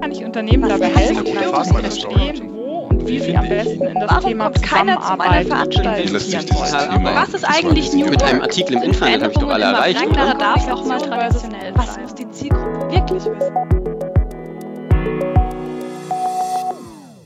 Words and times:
Kann 0.00 0.12
ich 0.12 0.24
Unternehmen 0.24 0.68
dabei 0.68 0.86
helfen, 0.86 1.26
zu 1.26 1.74
verstehen, 1.74 2.50
wo 2.52 2.86
und 2.90 3.06
wie 3.08 3.18
sie 3.18 3.36
am 3.36 3.48
besten 3.48 3.82
in 3.82 3.94
das 3.94 4.10
Warum 4.10 4.30
Thema 4.30 4.44
kommt 4.44 4.62
keiner 4.62 5.00
zu 5.00 5.16
meiner 5.16 5.42
Zusammenarbeit 5.42 6.04
dieses 6.04 6.32
wollen? 6.32 6.46
Thema 6.46 7.14
Was 7.16 7.34
ist 7.34 7.44
eigentlich 7.44 7.92
New 7.92 8.06
mit 8.06 8.22
einem 8.22 8.42
Artikel 8.42 8.76
im 8.76 8.82
Internet 8.84 9.22
habe 9.22 9.32
ich 9.32 9.38
doch 9.38 9.48
alle 9.48 9.64
erreicht, 9.64 10.06
oder? 10.06 10.34
darf 10.34 10.68
auch 10.70 10.84
mal 10.84 11.00
traditionell 11.00 11.72
Was 11.74 11.94
sein. 11.94 12.02
muss 12.02 12.14
die 12.14 12.30
Zielgruppe 12.30 12.92
wirklich 12.92 13.24
wissen? 13.24 13.54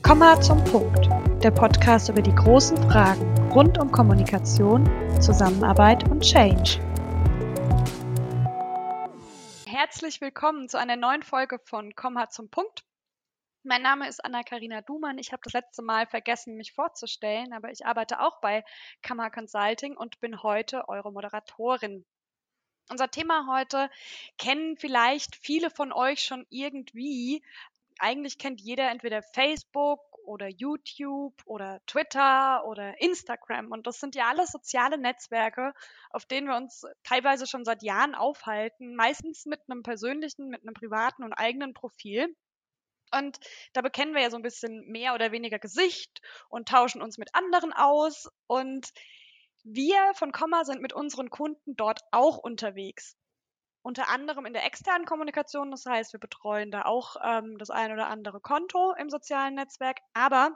Komma 0.01 0.41
zum 0.41 0.63
Punkt. 0.63 1.07
Der 1.43 1.51
Podcast 1.51 2.09
über 2.09 2.21
die 2.21 2.33
großen 2.33 2.77
Fragen 2.89 3.21
rund 3.53 3.77
um 3.77 3.91
Kommunikation, 3.91 4.89
Zusammenarbeit 5.19 6.09
und 6.09 6.21
Change. 6.21 6.79
Herzlich 9.91 10.21
willkommen 10.21 10.69
zu 10.69 10.77
einer 10.77 10.97
neuen 10.97 11.23
Folge 11.23 11.57
von 11.65 11.95
Komma 11.95 12.29
zum 12.29 12.47
Punkt. 12.51 12.83
Mein 13.63 13.81
Name 13.81 14.07
ist 14.07 14.23
Anna-Karina 14.23 14.81
Dumann. 14.81 15.17
Ich 15.17 15.31
habe 15.31 15.41
das 15.43 15.53
letzte 15.53 15.81
Mal 15.81 16.05
vergessen, 16.05 16.57
mich 16.57 16.73
vorzustellen, 16.73 17.53
aber 17.53 17.71
ich 17.71 17.87
arbeite 17.87 18.19
auch 18.19 18.39
bei 18.39 18.63
Kammer 19.01 19.31
Consulting 19.31 19.97
und 19.97 20.19
bin 20.19 20.43
heute 20.43 20.87
eure 20.89 21.11
Moderatorin. 21.11 22.05
Unser 22.91 23.09
Thema 23.09 23.47
heute 23.49 23.89
kennen 24.37 24.77
vielleicht 24.77 25.35
viele 25.35 25.71
von 25.71 25.91
euch 25.91 26.21
schon 26.21 26.45
irgendwie. 26.51 27.43
Eigentlich 27.97 28.37
kennt 28.37 28.61
jeder 28.61 28.91
entweder 28.91 29.23
Facebook 29.23 30.01
oder 30.29 30.47
YouTube 30.47 31.33
oder 31.45 31.81
Twitter 31.87 32.63
oder 32.65 33.01
Instagram. 33.01 33.71
Und 33.71 33.87
das 33.87 33.99
sind 33.99 34.13
ja 34.13 34.29
alles 34.29 34.51
soziale 34.51 34.99
Netzwerke, 34.99 35.73
auf 36.11 36.25
denen 36.25 36.47
wir 36.47 36.55
uns 36.55 36.85
teilweise 37.03 37.47
schon 37.47 37.65
seit 37.65 37.81
Jahren 37.81 38.13
aufhalten, 38.13 38.95
meistens 38.95 39.47
mit 39.47 39.59
einem 39.67 39.81
persönlichen, 39.81 40.49
mit 40.49 40.61
einem 40.61 40.75
privaten 40.75 41.23
und 41.23 41.33
eigenen 41.33 41.73
Profil. 41.73 42.35
Und 43.11 43.39
da 43.73 43.81
bekennen 43.81 44.13
wir 44.13 44.21
ja 44.21 44.29
so 44.29 44.37
ein 44.37 44.43
bisschen 44.43 44.85
mehr 44.87 45.15
oder 45.15 45.31
weniger 45.31 45.57
Gesicht 45.57 46.21
und 46.47 46.69
tauschen 46.69 47.01
uns 47.01 47.17
mit 47.17 47.33
anderen 47.33 47.73
aus. 47.73 48.29
Und 48.45 48.91
wir 49.63 50.13
von 50.13 50.31
Komma 50.31 50.63
sind 50.63 50.79
mit 50.79 50.93
unseren 50.93 51.31
Kunden 51.31 51.75
dort 51.75 52.01
auch 52.11 52.37
unterwegs. 52.37 53.17
Unter 53.89 54.07
anderem 54.07 54.45
in 54.45 54.53
der 54.53 54.67
externen 54.67 55.07
Kommunikation, 55.07 55.71
das 55.71 55.83
heißt, 55.83 56.13
wir 56.13 56.19
betreuen 56.19 56.69
da 56.69 56.83
auch 56.83 57.15
ähm, 57.23 57.57
das 57.57 57.71
ein 57.71 57.91
oder 57.91 58.05
andere 58.05 58.39
Konto 58.39 58.93
im 58.93 59.09
sozialen 59.09 59.55
Netzwerk. 59.55 59.97
Aber 60.13 60.55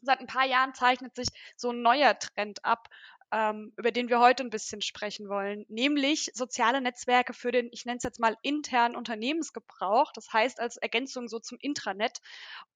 seit 0.00 0.20
ein 0.20 0.28
paar 0.28 0.46
Jahren 0.46 0.72
zeichnet 0.72 1.12
sich 1.16 1.26
so 1.56 1.70
ein 1.70 1.82
neuer 1.82 2.16
Trend 2.20 2.64
ab, 2.64 2.86
ähm, 3.32 3.72
über 3.76 3.90
den 3.90 4.08
wir 4.08 4.20
heute 4.20 4.44
ein 4.44 4.50
bisschen 4.50 4.80
sprechen 4.80 5.28
wollen, 5.28 5.64
nämlich 5.68 6.30
soziale 6.34 6.80
Netzwerke 6.80 7.34
für 7.34 7.50
den, 7.50 7.68
ich 7.72 7.84
nenne 7.84 7.96
es 7.96 8.04
jetzt 8.04 8.20
mal 8.20 8.36
internen 8.42 8.94
Unternehmensgebrauch, 8.94 10.12
das 10.12 10.32
heißt 10.32 10.60
als 10.60 10.76
Ergänzung 10.76 11.26
so 11.26 11.40
zum 11.40 11.58
Intranet. 11.60 12.18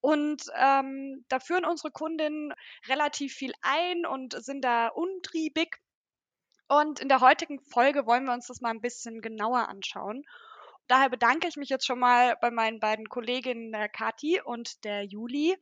Und 0.00 0.46
ähm, 0.58 1.24
da 1.28 1.38
führen 1.38 1.64
unsere 1.64 1.92
Kundinnen 1.92 2.52
relativ 2.88 3.34
viel 3.34 3.52
ein 3.62 4.04
und 4.04 4.32
sind 4.44 4.64
da 4.64 4.88
untriebig. 4.88 5.78
Und 6.68 7.00
in 7.00 7.08
der 7.08 7.20
heutigen 7.20 7.60
Folge 7.60 8.06
wollen 8.06 8.24
wir 8.24 8.32
uns 8.32 8.46
das 8.46 8.60
mal 8.60 8.70
ein 8.70 8.80
bisschen 8.80 9.20
genauer 9.20 9.68
anschauen. 9.68 10.24
Daher 10.88 11.10
bedanke 11.10 11.48
ich 11.48 11.56
mich 11.56 11.68
jetzt 11.68 11.86
schon 11.86 11.98
mal 11.98 12.36
bei 12.40 12.50
meinen 12.50 12.80
beiden 12.80 13.08
Kolleginnen, 13.08 13.72
der 13.72 13.88
Kathi 13.88 14.40
und 14.40 14.84
der 14.84 15.02
Juli, 15.02 15.56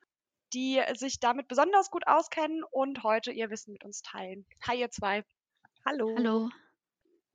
die 0.53 0.83
sich 0.95 1.21
damit 1.21 1.49
besonders 1.49 1.91
gut 1.91 2.07
auskennen 2.07 2.63
und 2.63 3.03
heute 3.03 3.33
ihr 3.33 3.51
Wissen 3.51 3.73
mit 3.73 3.85
uns 3.85 4.03
teilen. 4.03 4.47
Hi, 4.67 4.79
ihr 4.79 4.91
zwei. 4.91 5.25
Hallo. 5.85 6.15
Hallo. 6.17 6.51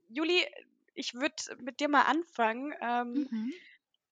Juli, 0.08 0.45
ich 0.94 1.14
würde 1.14 1.36
mit 1.59 1.80
dir 1.80 1.90
mal 1.90 2.03
anfangen. 2.03 2.73
Ähm, 2.81 3.28
Mhm. 3.30 3.53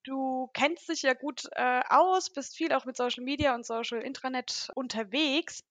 Du 0.03 0.50
kennst 0.53 0.88
dich 0.88 1.02
ja 1.02 1.13
gut 1.13 1.50
äh, 1.52 1.81
aus, 1.89 2.30
bist 2.30 2.55
viel 2.55 2.72
auch 2.72 2.85
mit 2.85 2.95
Social 2.95 3.25
Media 3.25 3.53
und 3.53 3.66
Social 3.66 4.02
Intranet 4.02 4.72
unterwegs. 4.73 5.66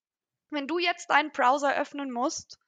Wenn 0.51 0.69
du 0.69 0.79
jetzt 0.79 1.09
deinen 1.09 1.33
Browser 1.33 1.75
öffnen 1.75 2.11
musst, 2.13 2.59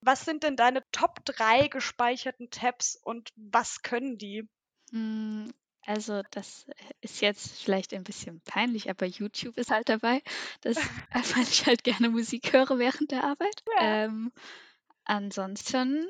was 0.00 0.24
sind 0.24 0.42
denn 0.42 0.56
deine 0.56 0.82
Top 0.92 1.24
3 1.24 1.68
gespeicherten 1.68 2.50
Tabs 2.50 2.96
und 2.96 3.30
was 3.36 3.82
können 3.82 4.18
die? 4.18 4.48
Mm, 4.92 5.50
Also 5.86 6.22
das 6.30 6.66
ist 7.00 7.20
jetzt 7.22 7.62
vielleicht 7.62 7.94
ein 7.94 8.04
bisschen 8.04 8.40
peinlich, 8.42 8.90
aber 8.90 9.06
YouTube 9.06 9.56
ist 9.56 9.70
halt 9.70 9.88
dabei, 9.88 10.22
dass 10.60 10.90
weil 11.36 11.42
ich 11.44 11.66
halt 11.66 11.84
gerne 11.84 12.10
Musik 12.10 12.52
höre 12.52 12.78
während 12.78 13.10
der 13.10 13.24
Arbeit. 13.24 13.62
Ja. 13.66 14.00
Ähm, 14.04 14.32
ansonsten 15.04 16.06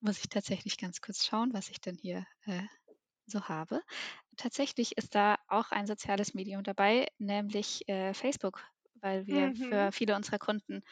muss 0.00 0.20
ich 0.20 0.28
tatsächlich 0.30 0.78
ganz 0.78 1.00
kurz 1.02 1.26
schauen, 1.26 1.52
was 1.54 1.70
ich 1.70 1.80
denn 1.80 1.96
hier 1.96 2.26
äh, 2.46 2.62
so 3.26 3.48
habe. 3.48 3.82
Tatsächlich 4.36 4.98
ist 4.98 5.14
da 5.16 5.38
auch 5.48 5.70
ein 5.72 5.86
soziales 5.86 6.34
Medium 6.34 6.64
dabei, 6.64 7.08
nämlich 7.18 7.88
äh, 7.88 8.14
Facebook, 8.14 8.64
weil 8.96 9.26
wir 9.26 9.52
Mhm. 9.52 9.52
für 9.56 9.92
viele 9.92 10.16
unserer 10.16 10.38
Kunden 10.40 10.82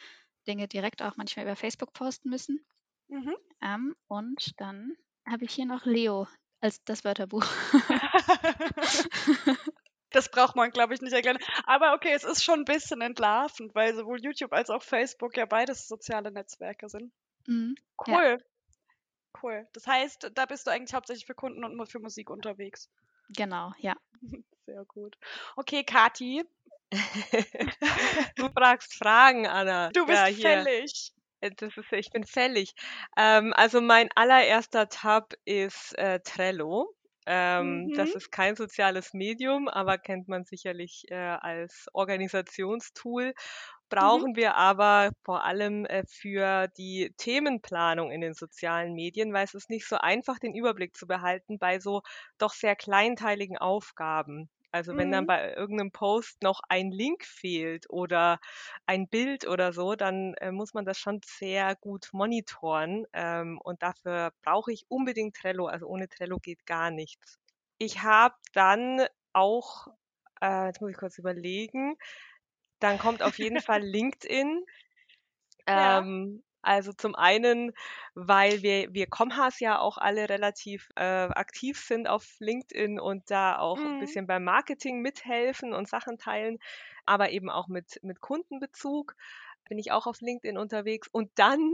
Dinge 0.47 0.67
direkt 0.67 1.01
auch 1.01 1.17
manchmal 1.17 1.45
über 1.45 1.55
Facebook 1.55 1.93
posten 1.93 2.29
müssen. 2.29 2.63
Mhm. 3.07 3.35
Ähm, 3.61 3.95
und 4.07 4.59
dann 4.59 4.95
habe 5.27 5.45
ich 5.45 5.53
hier 5.53 5.65
noch 5.65 5.85
Leo 5.85 6.27
als 6.61 6.83
das 6.83 7.03
Wörterbuch. 7.03 7.45
Das 10.11 10.29
braucht 10.29 10.55
man, 10.55 10.71
glaube 10.71 10.93
ich, 10.93 11.01
nicht 11.01 11.13
erklären. 11.13 11.37
Aber 11.65 11.93
okay, 11.93 12.13
es 12.13 12.23
ist 12.23 12.43
schon 12.43 12.61
ein 12.61 12.65
bisschen 12.65 13.01
entlarvend, 13.01 13.75
weil 13.75 13.95
sowohl 13.95 14.21
YouTube 14.21 14.53
als 14.53 14.69
auch 14.69 14.81
Facebook 14.81 15.37
ja 15.37 15.45
beides 15.45 15.87
soziale 15.87 16.31
Netzwerke 16.31 16.89
sind. 16.89 17.11
Mhm. 17.47 17.75
Ja. 18.07 18.17
Cool. 18.17 18.43
Cool. 19.41 19.67
Das 19.73 19.85
heißt, 19.85 20.31
da 20.33 20.45
bist 20.45 20.65
du 20.65 20.71
eigentlich 20.71 20.93
hauptsächlich 20.93 21.25
für 21.25 21.35
Kunden 21.35 21.63
und 21.63 21.87
für 21.87 21.99
Musik 21.99 22.29
unterwegs. 22.29 22.89
Genau, 23.29 23.71
ja. 23.77 23.95
Sehr 24.65 24.83
gut. 24.85 25.17
Okay, 25.55 25.83
Kathi, 25.83 26.43
Du 28.35 28.49
fragst 28.49 28.93
Fragen, 28.95 29.47
Anna. 29.47 29.91
du 29.93 30.05
bist 30.07 30.27
ja, 30.29 30.65
fällig. 30.65 31.11
Äh, 31.41 31.51
Das 31.57 31.77
ist, 31.77 31.91
ich 31.91 32.09
bin 32.11 32.25
fällig. 32.25 32.73
Ähm, 33.17 33.53
also 33.55 33.81
mein 33.81 34.09
allererster 34.15 34.89
Tab 34.89 35.33
ist 35.45 35.97
äh, 35.97 36.19
Trello. 36.21 36.93
Ähm, 37.25 37.91
Das 37.93 38.15
Mhm. 38.15 38.15
ist 38.15 38.31
kein 38.31 38.55
soziales 38.55 39.13
Medium, 39.13 39.67
aber 39.67 39.97
kennt 39.97 40.27
man 40.27 40.45
sicherlich 40.45 41.05
äh, 41.09 41.15
als 41.15 41.87
Organisationstool. 41.93 43.33
Brauchen 43.89 44.35
wir 44.35 44.55
aber 44.55 45.11
vor 45.25 45.43
allem 45.45 45.85
äh, 45.85 46.03
für 46.07 46.67
die 46.77 47.13
Themenplanung 47.17 48.11
in 48.11 48.21
den 48.21 48.33
sozialen 48.33 48.93
Medien, 48.93 49.33
weil 49.33 49.45
es 49.45 49.53
ist 49.55 49.69
nicht 49.69 49.87
so 49.87 49.97
einfach, 49.97 50.39
den 50.39 50.53
Überblick 50.55 50.95
zu 50.95 51.07
behalten 51.07 51.57
bei 51.59 51.79
so 51.79 52.01
doch 52.37 52.53
sehr 52.53 52.75
kleinteiligen 52.75 53.57
Aufgaben. 53.57 54.49
Also 54.71 54.97
wenn 54.97 55.11
dann 55.11 55.25
Mhm. 55.25 55.27
bei 55.27 55.53
irgendeinem 55.53 55.91
Post 55.91 56.43
noch 56.43 56.61
ein 56.69 56.91
Link 56.91 57.25
fehlt 57.25 57.89
oder 57.89 58.39
ein 58.85 59.07
Bild 59.09 59.47
oder 59.47 59.73
so, 59.73 59.95
dann 59.95 60.33
äh, 60.35 60.51
muss 60.51 60.73
man 60.73 60.85
das 60.85 60.97
schon 60.99 61.21
sehr 61.25 61.75
gut 61.75 62.09
monitoren. 62.13 63.05
Ähm, 63.13 63.59
und 63.63 63.81
dafür 63.83 64.31
brauche 64.43 64.71
ich 64.71 64.85
unbedingt 64.89 65.35
Trello. 65.35 65.67
Also 65.67 65.87
ohne 65.87 66.07
Trello 66.09 66.37
geht 66.39 66.65
gar 66.65 66.91
nichts. 66.91 67.37
Ich 67.77 68.03
habe 68.03 68.35
dann 68.53 69.05
auch, 69.33 69.87
äh, 70.41 70.67
jetzt 70.67 70.81
muss 70.81 70.91
ich 70.91 70.97
kurz 70.97 71.17
überlegen, 71.17 71.95
dann 72.79 72.97
kommt 72.99 73.23
auf 73.23 73.39
jeden 73.39 73.59
Fall 73.61 73.81
LinkedIn. 73.83 74.65
Ja. 75.73 76.01
Ähm, 76.01 76.43
also 76.61 76.91
zum 76.93 77.15
einen, 77.15 77.73
weil 78.15 78.61
wir, 78.61 78.93
wir 78.93 79.07
Comhas 79.07 79.59
ja 79.59 79.79
auch 79.79 79.97
alle 79.97 80.29
relativ 80.29 80.89
äh, 80.95 81.03
aktiv 81.03 81.79
sind 81.79 82.07
auf 82.09 82.35
LinkedIn 82.39 82.99
und 82.99 83.29
da 83.31 83.57
auch 83.59 83.85
ein 83.85 83.87
Mhm. 83.89 83.97
bisschen 83.97 84.27
beim 84.27 84.43
Marketing 84.43 85.01
mithelfen 85.01 85.73
und 85.73 85.87
Sachen 85.87 86.17
teilen, 86.17 86.59
aber 87.05 87.29
eben 87.31 87.49
auch 87.49 87.67
mit, 87.67 87.99
mit 88.03 88.21
Kundenbezug 88.21 89.15
bin 89.67 89.77
ich 89.77 89.91
auch 89.91 90.07
auf 90.07 90.21
LinkedIn 90.21 90.57
unterwegs. 90.57 91.07
Und 91.11 91.31
dann 91.35 91.73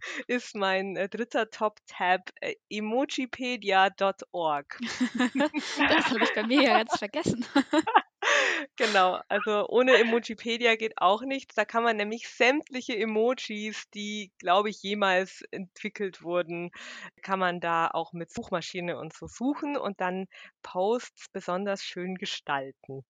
ist 0.26 0.54
mein 0.54 0.96
äh, 0.96 1.08
dritter 1.08 1.50
Top-Tab 1.50 2.30
äh, 2.40 2.54
emojipedia.org. 2.70 4.80
Das 5.88 6.10
habe 6.10 6.24
ich 6.24 6.32
bei 6.32 6.44
mir 6.44 6.62
ja 6.62 6.74
ganz 6.74 6.98
vergessen. 6.98 7.44
Genau, 8.76 9.20
also 9.28 9.66
ohne 9.68 9.96
Emojipedia 9.96 10.76
geht 10.76 10.98
auch 10.98 11.22
nichts. 11.22 11.54
Da 11.54 11.64
kann 11.64 11.82
man 11.82 11.96
nämlich 11.96 12.28
sämtliche 12.28 12.96
Emojis, 12.96 13.88
die, 13.90 14.32
glaube 14.38 14.70
ich, 14.70 14.82
jemals 14.82 15.42
entwickelt 15.50 16.22
wurden, 16.22 16.70
kann 17.22 17.38
man 17.38 17.60
da 17.60 17.88
auch 17.88 18.12
mit 18.12 18.32
Suchmaschine 18.32 18.98
und 18.98 19.12
so 19.12 19.26
suchen 19.26 19.76
und 19.76 20.00
dann 20.00 20.26
Posts 20.62 21.28
besonders 21.32 21.82
schön 21.82 22.16
gestalten. 22.16 23.04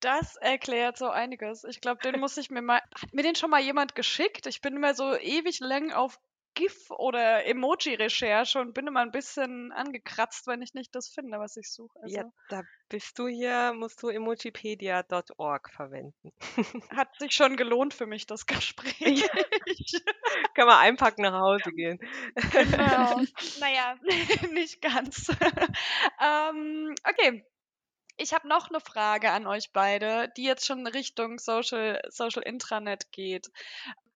Das 0.00 0.36
erklärt 0.36 0.96
so 0.96 1.10
einiges. 1.10 1.64
Ich 1.64 1.80
glaube, 1.80 2.00
den 2.02 2.20
muss 2.20 2.36
ich 2.38 2.50
mir 2.50 2.62
mal. 2.62 2.80
Hat 2.94 3.12
mir 3.12 3.22
den 3.22 3.34
schon 3.34 3.50
mal 3.50 3.60
jemand 3.60 3.94
geschickt? 3.94 4.46
Ich 4.46 4.62
bin 4.62 4.76
immer 4.76 4.94
so 4.94 5.14
ewig 5.14 5.60
lang 5.60 5.92
auf 5.92 6.18
GIF 6.54 6.90
oder 6.90 7.46
Emoji-Recherche 7.46 8.60
und 8.60 8.74
bin 8.74 8.86
immer 8.86 9.00
ein 9.00 9.12
bisschen 9.12 9.72
angekratzt, 9.72 10.46
wenn 10.46 10.62
ich 10.62 10.74
nicht 10.74 10.94
das 10.94 11.08
finde, 11.08 11.38
was 11.38 11.56
ich 11.56 11.70
suche. 11.70 11.98
Also 12.02 12.16
Ja, 12.16 12.32
da 12.48 12.62
bist 12.88 13.18
du 13.18 13.28
hier, 13.28 13.72
musst 13.74 14.02
du 14.02 14.08
emojipedia.org 14.08 15.70
verwenden. 15.70 16.32
hat 16.90 17.08
sich 17.18 17.32
schon 17.32 17.56
gelohnt 17.56 17.94
für 17.94 18.06
mich, 18.06 18.26
das 18.26 18.46
Gespräch. 18.46 19.24
Kann 20.54 20.66
man 20.66 20.78
einpacken 20.78 21.22
nach 21.22 21.40
Hause 21.40 21.72
gehen. 21.72 21.98
Genau. 22.34 23.20
naja, 23.60 23.96
nicht 24.52 24.82
ganz. 24.82 25.30
ähm, 26.20 26.94
Okay. 27.04 27.44
Ich 28.16 28.34
habe 28.34 28.48
noch 28.48 28.68
eine 28.68 28.80
Frage 28.80 29.30
an 29.30 29.46
euch 29.46 29.72
beide, 29.72 30.30
die 30.36 30.44
jetzt 30.44 30.66
schon 30.66 30.86
Richtung 30.86 31.38
Social, 31.38 32.02
Social 32.10 32.42
Intranet 32.42 33.12
geht. 33.12 33.50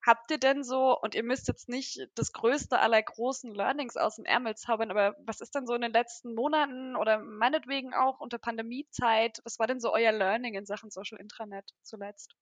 Habt 0.07 0.31
ihr 0.31 0.39
denn 0.39 0.63
so, 0.65 0.99
und 1.01 1.15
ihr 1.15 1.23
müsst 1.23 1.49
jetzt 1.49 1.69
nicht 1.69 1.99
das 2.15 2.33
größte 2.33 2.79
aller 2.79 3.03
großen 3.03 3.55
Learnings 3.55 3.97
aus 3.97 4.17
dem 4.17 4.27
Ärmel 4.27 4.55
zaubern, 4.55 4.91
aber 4.91 5.17
was 5.21 5.41
ist 5.41 5.55
denn 5.55 5.67
so 5.67 5.75
in 5.75 5.81
den 5.81 5.93
letzten 5.93 6.35
Monaten 6.35 6.95
oder 6.95 7.19
meinetwegen 7.19 7.95
auch 7.95 8.21
unter 8.21 8.39
Pandemiezeit, 8.39 9.41
was 9.45 9.59
war 9.59 9.67
denn 9.67 9.81
so 9.81 9.93
euer 9.93 10.13
Learning 10.13 10.55
in 10.55 10.67
Sachen 10.67 10.91
Social 10.91 11.19
Intranet 11.19 11.71
zuletzt? 11.83 12.35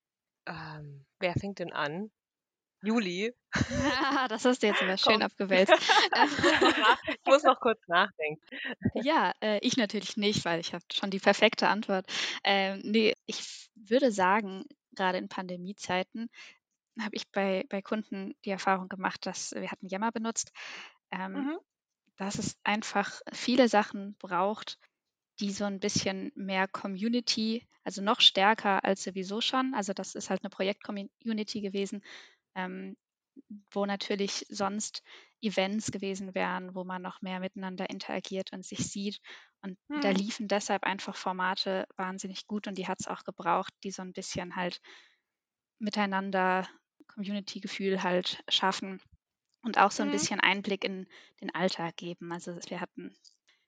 Ähm, 0.47 1.07
wer 1.21 1.35
fängt 1.35 1.61
denn 1.61 1.73
an? 1.73 2.11
Juli. 2.83 3.33
das 4.29 4.45
hast 4.45 4.63
du 4.63 4.67
jetzt 4.67 4.83
immer 4.83 4.99
schön 4.99 5.21
Komm. 5.21 5.23
abgewälzt. 5.23 5.73
ich 7.09 7.27
muss 7.27 7.45
noch 7.45 7.61
kurz 7.61 7.81
nachdenken. 7.87 8.43
Ja, 8.95 9.33
äh, 9.41 9.59
ich 9.63 9.77
natürlich 9.77 10.17
nicht, 10.17 10.45
weil 10.45 10.59
ich 10.59 10.75
habe 10.75 10.85
schon 10.93 11.11
die 11.11 11.21
perfekte 11.21 11.69
Antwort. 11.69 12.07
Ähm, 12.43 12.81
nee, 12.83 13.15
ich 13.27 13.71
würde 13.77 14.11
sagen, 14.11 14.65
gerade 14.97 15.19
in 15.19 15.29
Pandemiezeiten 15.29 16.29
habe 17.01 17.17
ich 17.17 17.31
bei, 17.31 17.65
bei 17.69 17.83
Kunden 17.83 18.35
die 18.45 18.51
Erfahrung 18.51 18.89
gemacht, 18.89 19.27
dass 19.27 19.53
wir 19.53 19.71
hatten 19.71 19.89
Yammer 19.89 20.13
benutzt, 20.13 20.53
ähm, 21.11 21.47
Mhm. 21.47 21.59
dass 22.17 22.39
es 22.39 22.59
einfach 22.65 23.21
viele 23.33 23.69
Sachen 23.69 24.17
braucht, 24.19 24.79
die 25.41 25.53
so 25.53 25.65
ein 25.65 25.81
bisschen 25.81 26.33
mehr 26.37 26.69
Community, 26.69 27.69
also 27.85 28.03
noch 28.03 28.21
stärker 28.21 28.85
als 28.85 29.05
sowieso 29.05 29.41
schon. 29.41 29.75
Also 29.75 29.93
das 29.93 30.15
ist 30.15 30.31
halt 30.31 30.43
eine 30.43 30.51
Projekt-Community 30.51 31.61
gewesen, 31.63 32.03
ähm, 32.55 32.97
wo 33.73 33.87
natürlich 33.87 34.47
sonst 34.49 35.03
Events 35.41 35.91
gewesen 35.91 36.35
wären, 36.35 36.75
wo 36.75 36.85
man 36.85 37.03
noch 37.03 37.23
mehr 37.23 37.41
miteinander 37.41 37.91
interagiert 37.91 38.53
und 38.53 38.65
sich 38.65 38.91
sieht. 38.91 39.19
Und 39.63 39.79
da 40.01 40.11
Mhm. 40.11 40.13
liefen 40.13 40.49
deshalb 40.49 40.85
einfach 40.85 41.17
Formate 41.17 41.87
wahnsinnig 41.97 42.47
gut 42.47 42.67
und 42.69 42.79
die 42.79 42.89
hat 42.89 43.01
es 43.01 43.09
auch 43.09 43.25
gebraucht, 43.25 43.73
die 43.85 43.91
so 43.91 44.03
ein 44.03 44.13
bisschen 44.13 44.57
halt 44.57 44.81
miteinander 45.79 46.67
Community-Gefühl 47.15 48.03
halt 48.03 48.43
schaffen 48.49 49.01
und 49.63 49.79
auch 49.79 49.91
so 49.91 50.03
ein 50.03 50.09
Mhm. 50.09 50.11
bisschen 50.11 50.41
Einblick 50.41 50.85
in 50.85 51.07
den 51.41 51.55
Alltag 51.55 51.97
geben. 51.97 52.33
Also 52.33 52.57
wir 52.69 52.81
hatten 52.81 53.15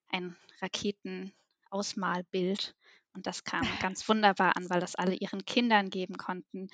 ein 0.09 0.37
Raketenausmalbild 0.63 2.75
und 3.15 3.27
das 3.27 3.45
kam 3.45 3.61
ganz 3.79 4.09
wunderbar 4.09 4.57
an, 4.57 4.69
weil 4.71 4.81
das 4.81 4.95
alle 4.97 5.15
ihren 5.15 5.45
Kindern 5.45 5.91
geben 5.91 6.17
konnten, 6.17 6.69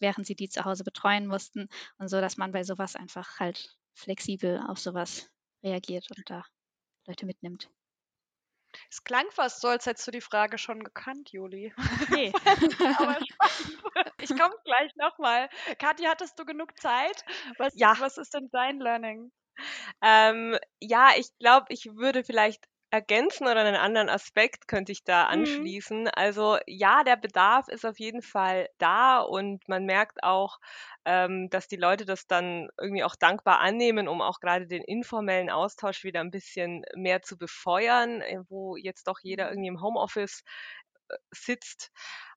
während 0.00 0.26
sie 0.26 0.34
die 0.36 0.48
zu 0.48 0.64
Hause 0.64 0.84
betreuen 0.84 1.26
mussten 1.26 1.68
und 1.98 2.08
so, 2.08 2.20
dass 2.20 2.36
man 2.36 2.52
bei 2.52 2.64
sowas 2.64 2.96
einfach 2.96 3.38
halt 3.40 3.76
flexibel 3.94 4.60
auf 4.66 4.78
sowas 4.78 5.30
reagiert 5.62 6.06
und 6.16 6.28
da 6.30 6.44
Leute 7.06 7.26
mitnimmt. 7.26 7.70
Es 8.90 9.04
klang 9.04 9.26
fast 9.30 9.60
so, 9.60 9.68
als 9.68 9.86
hättest 9.86 10.06
du 10.06 10.10
die 10.10 10.20
Frage 10.20 10.58
schon 10.58 10.82
gekannt, 10.82 11.30
Juli. 11.32 11.72
Nee. 12.10 12.32
Aber 12.98 13.16
spannend. 13.24 13.82
Ich 14.20 14.30
komme 14.36 14.54
gleich 14.64 14.92
nochmal. 14.96 15.48
Kathi, 15.78 16.04
hattest 16.04 16.38
du 16.38 16.44
genug 16.44 16.78
Zeit? 16.78 17.24
Was, 17.58 17.72
Ja. 17.76 17.94
was 17.98 18.18
ist 18.18 18.34
denn 18.34 18.48
dein 18.52 18.78
Learning? 18.80 19.32
Ähm, 20.02 20.58
ja, 20.80 21.10
ich 21.16 21.28
glaube, 21.38 21.66
ich 21.70 21.86
würde 21.94 22.24
vielleicht 22.24 22.64
ergänzen 22.90 23.44
oder 23.46 23.60
einen 23.60 23.76
anderen 23.76 24.08
Aspekt 24.08 24.68
könnte 24.68 24.92
ich 24.92 25.04
da 25.04 25.26
Mhm. 25.30 25.76
anschließen. 25.76 26.08
Also 26.08 26.58
ja, 26.66 27.04
der 27.04 27.16
Bedarf 27.16 27.68
ist 27.68 27.84
auf 27.84 27.98
jeden 27.98 28.22
Fall 28.22 28.68
da 28.78 29.20
und 29.20 29.68
man 29.68 29.84
merkt 29.84 30.22
auch, 30.22 30.58
ähm, 31.04 31.48
dass 31.50 31.68
die 31.68 31.76
Leute 31.76 32.04
das 32.04 32.26
dann 32.26 32.68
irgendwie 32.80 33.04
auch 33.04 33.16
dankbar 33.16 33.60
annehmen, 33.60 34.08
um 34.08 34.22
auch 34.22 34.40
gerade 34.40 34.66
den 34.66 34.82
informellen 34.84 35.50
Austausch 35.50 36.04
wieder 36.04 36.20
ein 36.20 36.30
bisschen 36.30 36.84
mehr 36.94 37.22
zu 37.22 37.36
befeuern, 37.38 38.20
äh, 38.22 38.38
wo 38.48 38.76
jetzt 38.76 39.08
doch 39.08 39.18
jeder 39.22 39.48
irgendwie 39.50 39.68
im 39.68 39.82
Homeoffice 39.82 40.42
äh, 41.08 41.16
sitzt. 41.32 41.90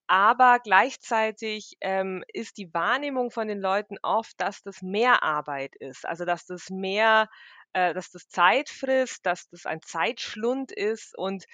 Aber 0.07 0.59
gleichzeitig 0.63 1.77
ähm, 1.81 2.23
ist 2.33 2.57
die 2.57 2.73
Wahrnehmung 2.73 3.29
von 3.31 3.47
den 3.47 3.59
Leuten 3.61 3.97
oft, 4.01 4.33
dass 4.41 4.63
das 4.63 4.81
mehr 4.81 5.23
Arbeit 5.23 5.75
ist, 5.75 6.05
also 6.07 6.25
dass 6.25 6.45
das 6.47 6.69
mehr, 6.71 7.29
äh, 7.73 7.93
dass 7.93 8.11
das 8.11 8.27
Zeit 8.29 8.69
frisst, 8.69 9.25
dass 9.25 9.49
das 9.49 9.65
ein 9.65 9.81
Zeitschlund 9.81 10.71
ist 10.71 11.17
und 11.17 11.45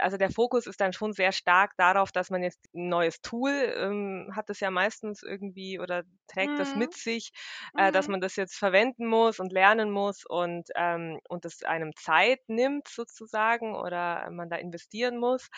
also 0.00 0.16
der 0.16 0.30
Fokus 0.30 0.68
ist 0.68 0.80
dann 0.80 0.92
schon 0.92 1.12
sehr 1.12 1.32
stark 1.32 1.72
darauf, 1.76 2.12
dass 2.12 2.30
man 2.30 2.44
jetzt 2.44 2.60
ein 2.72 2.88
neues 2.88 3.20
Tool 3.20 3.50
ähm, 3.50 4.30
hat 4.34 4.48
es 4.48 4.60
ja 4.60 4.70
meistens 4.70 5.24
irgendwie 5.24 5.80
oder 5.80 6.04
trägt 6.28 6.60
das 6.60 6.74
Mhm. 6.74 6.76
mit 6.76 6.94
sich, 6.94 7.32
äh, 7.74 7.90
dass 7.90 8.06
Mhm. 8.06 8.08
man 8.08 8.20
das 8.20 8.36
jetzt 8.36 8.56
verwenden 8.56 9.06
muss 9.06 9.40
und 9.40 9.52
lernen 9.52 9.90
muss 9.90 10.24
und 10.24 10.68
ähm, 10.76 11.18
und 11.28 11.44
es 11.44 11.64
einem 11.64 11.96
Zeit 11.96 12.38
nimmt 12.46 12.86
sozusagen 12.86 13.74
oder 13.74 14.30
man 14.30 14.48
da 14.48 14.56
investieren 14.56 15.18
muss. 15.18 15.48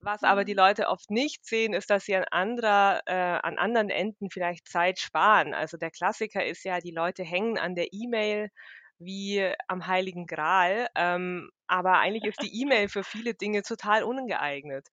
Was 0.00 0.22
aber 0.22 0.44
die 0.44 0.54
Mhm. 0.54 0.54
Leute 0.54 0.86
oft 0.88 1.10
nicht 1.10 1.44
sehen, 1.44 1.72
ist, 1.72 1.90
dass 1.90 2.04
sie 2.04 2.14
an 2.14 2.24
anderer 2.30 3.00
äh, 3.06 3.12
an 3.42 3.58
anderen 3.58 3.90
Enden 3.90 4.30
vielleicht 4.30 4.68
Zeit 4.68 5.00
sparen. 5.00 5.54
Also 5.54 5.76
der 5.76 5.90
Klassiker 5.90 6.44
ist 6.46 6.64
ja, 6.64 6.78
die 6.78 6.92
Leute 6.92 7.24
hängen 7.24 7.58
an 7.58 7.74
der 7.74 7.88
E-Mail 7.92 8.50
wie 8.98 9.52
am 9.68 9.86
Heiligen 9.86 10.26
Gral. 10.26 10.88
Ähm, 10.94 11.50
aber 11.66 11.98
eigentlich 11.98 12.24
ist 12.24 12.42
die 12.42 12.60
E-Mail 12.62 12.88
für 12.88 13.04
viele 13.04 13.34
Dinge 13.34 13.62
total 13.62 14.02
ungeeignet 14.04 14.88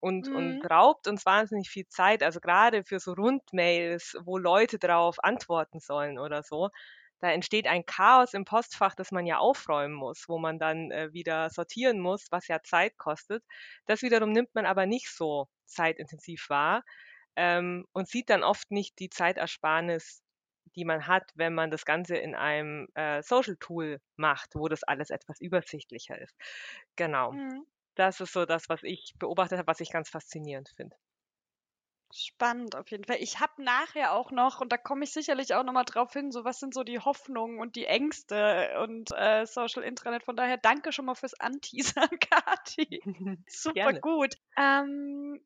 und, 0.00 0.28
und 0.28 0.58
Mhm. 0.58 0.68
raubt 0.70 1.06
uns 1.08 1.26
wahnsinnig 1.26 1.68
viel 1.70 1.86
Zeit. 1.88 2.22
Also 2.22 2.40
gerade 2.40 2.84
für 2.84 3.00
so 3.00 3.12
Rundmails, 3.12 4.16
wo 4.24 4.38
Leute 4.38 4.78
drauf 4.78 5.16
antworten 5.22 5.80
sollen 5.80 6.18
oder 6.18 6.42
so. 6.42 6.68
Da 7.20 7.30
entsteht 7.32 7.66
ein 7.66 7.84
Chaos 7.84 8.32
im 8.34 8.44
Postfach, 8.46 8.94
das 8.94 9.10
man 9.12 9.26
ja 9.26 9.38
aufräumen 9.38 9.94
muss, 9.94 10.24
wo 10.28 10.38
man 10.38 10.58
dann 10.58 10.90
äh, 10.90 11.12
wieder 11.12 11.50
sortieren 11.50 12.00
muss, 12.00 12.26
was 12.30 12.48
ja 12.48 12.62
Zeit 12.62 12.96
kostet. 12.96 13.44
Das 13.86 14.00
wiederum 14.02 14.32
nimmt 14.32 14.54
man 14.54 14.64
aber 14.66 14.86
nicht 14.86 15.10
so 15.14 15.48
zeitintensiv 15.66 16.48
wahr 16.48 16.82
ähm, 17.36 17.86
und 17.92 18.08
sieht 18.08 18.30
dann 18.30 18.42
oft 18.44 18.70
nicht 18.70 18.98
die 18.98 19.10
Zeitersparnis, 19.10 20.22
die 20.76 20.84
man 20.84 21.06
hat, 21.06 21.30
wenn 21.34 21.54
man 21.54 21.70
das 21.70 21.84
Ganze 21.84 22.16
in 22.16 22.34
einem 22.34 22.88
äh, 22.94 23.22
Social 23.22 23.56
Tool 23.56 24.00
macht, 24.16 24.54
wo 24.54 24.68
das 24.68 24.82
alles 24.82 25.10
etwas 25.10 25.40
übersichtlicher 25.40 26.18
ist. 26.18 26.34
Genau. 26.96 27.32
Mhm. 27.32 27.66
Das 27.94 28.20
ist 28.20 28.32
so 28.32 28.46
das, 28.46 28.68
was 28.68 28.82
ich 28.82 29.14
beobachtet 29.18 29.58
habe, 29.58 29.66
was 29.66 29.80
ich 29.80 29.90
ganz 29.90 30.08
faszinierend 30.08 30.70
finde. 30.76 30.96
Spannend 32.12 32.74
auf 32.74 32.90
jeden 32.90 33.04
Fall. 33.04 33.18
Ich 33.20 33.38
habe 33.38 33.62
nachher 33.62 34.12
auch 34.12 34.32
noch, 34.32 34.60
und 34.60 34.72
da 34.72 34.76
komme 34.76 35.04
ich 35.04 35.12
sicherlich 35.12 35.54
auch 35.54 35.62
nochmal 35.62 35.84
drauf 35.84 36.12
hin, 36.12 36.32
so 36.32 36.44
was 36.44 36.58
sind 36.58 36.74
so 36.74 36.82
die 36.82 36.98
Hoffnungen 36.98 37.60
und 37.60 37.76
die 37.76 37.86
Ängste 37.86 38.80
und 38.82 39.12
äh, 39.12 39.46
Social 39.46 39.84
Intranet. 39.84 40.24
Von 40.24 40.34
daher 40.34 40.56
danke 40.56 40.90
schon 40.90 41.04
mal 41.04 41.14
fürs 41.14 41.38
Anteasern, 41.38 42.08
Kathi. 42.20 43.00
Super 43.46 43.74
Gerne. 43.74 44.00
gut. 44.00 44.34
Ähm, 44.56 45.40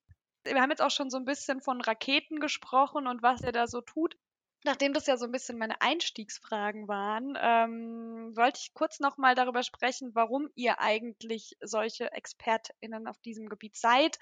wir 0.45 0.61
haben 0.61 0.71
jetzt 0.71 0.83
auch 0.83 0.91
schon 0.91 1.11
so 1.11 1.19
ein 1.19 1.27
bisschen 1.27 1.61
von 1.61 1.83
Raketen 1.83 2.41
gesprochen 2.41 3.07
und 3.07 3.23
was 3.23 3.43
ihr 3.43 3.53
da 3.53 3.67
so 3.67 3.83
tut. 3.83 4.17
Nachdem 4.65 4.93
das 4.95 5.07
ja 5.07 5.17
so 5.17 5.27
ein 5.27 5.33
bisschen 5.33 5.59
meine 5.59 5.81
Einstiegsfragen 5.81 6.89
waren, 6.89 7.37
ähm, 7.41 8.33
wollte 8.37 8.61
ich 8.63 8.75
kurz 8.75 8.99
nochmal 9.01 9.35
darüber 9.35 9.63
sprechen, 9.63 10.15
warum 10.15 10.49
ihr 10.55 10.81
eigentlich 10.81 11.57
solche 11.61 12.11
ExpertInnen 12.13 13.07
auf 13.07 13.21
diesem 13.21 13.49
Gebiet 13.49 13.77
seid. 13.77 14.19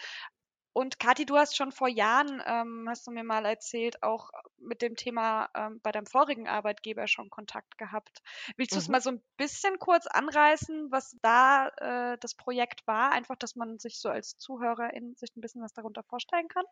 Und 0.74 0.98
Kathi, 0.98 1.26
du 1.26 1.36
hast 1.36 1.54
schon 1.56 1.70
vor 1.70 1.88
Jahren, 1.88 2.42
ähm, 2.46 2.86
hast 2.88 3.06
du 3.06 3.10
mir 3.10 3.24
mal 3.24 3.44
erzählt, 3.44 4.02
auch 4.02 4.30
mit 4.56 4.80
dem 4.82 4.96
Thema 4.96 5.50
ähm, 5.54 5.80
bei 5.82 5.92
deinem 5.92 6.06
vorigen 6.06 6.48
Arbeitgeber 6.48 7.06
schon 7.08 7.28
Kontakt 7.30 7.76
gehabt. 7.76 8.22
Willst 8.56 8.74
du 8.74 8.78
es 8.80 8.88
Mhm. 8.88 8.90
mal 8.90 9.02
so 9.02 9.10
ein 9.10 9.22
bisschen 9.36 9.78
kurz 9.78 10.06
anreißen, 10.06 10.90
was 10.90 11.14
da 11.22 11.68
äh, 11.76 12.18
das 12.18 12.34
Projekt 12.34 12.86
war? 12.86 13.12
Einfach, 13.12 13.36
dass 13.36 13.54
man 13.54 13.78
sich 13.78 14.00
so 14.00 14.08
als 14.08 14.38
Zuhörerin 14.38 15.14
sich 15.16 15.36
ein 15.36 15.42
bisschen 15.42 15.62
was 15.62 15.74
darunter 15.74 16.02
vorstellen 16.04 16.48
kann? 16.48 16.64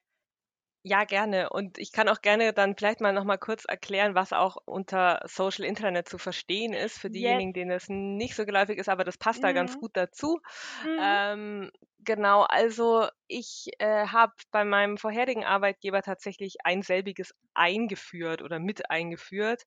Ja, 0.83 1.05
gerne. 1.05 1.51
Und 1.51 1.77
ich 1.77 1.93
kann 1.93 2.09
auch 2.09 2.23
gerne 2.23 2.55
dann 2.55 2.75
vielleicht 2.75 3.03
mal 3.03 3.13
noch 3.13 3.25
mal 3.25 3.37
kurz 3.37 3.67
erklären, 3.67 4.15
was 4.15 4.33
auch 4.33 4.57
unter 4.65 5.21
Social 5.27 5.67
Intranet 5.67 6.09
zu 6.09 6.17
verstehen 6.17 6.73
ist, 6.73 6.99
für 6.99 7.11
Yes. 7.13 7.45
diejenigen, 7.51 7.53
denen 7.53 7.71
es 7.71 7.91
nicht 7.91 8.35
so 8.35 8.47
geläufig 8.47 8.79
ist, 8.79 8.89
aber 8.89 9.05
das 9.05 9.19
passt 9.19 9.45
da 9.45 9.53
ganz 9.53 9.77
Mhm. 9.77 9.79
gut 9.79 9.91
dazu. 9.95 10.41
Mhm. 10.83 11.21
Ähm, 11.23 11.71
genau, 11.99 12.43
also 12.45 13.09
ich 13.27 13.69
äh, 13.79 14.07
habe 14.07 14.33
bei 14.53 14.65
meinem 14.65 14.97
vorherigen 14.97 15.45
Arbeitgeber 15.45 16.01
tatsächlich 16.03 16.57
ein 16.65 16.81
selbiges 16.83 17.35
eingeführt 17.53 18.41
oder 18.41 18.59
mit 18.59 18.91
eingeführt 18.91 19.65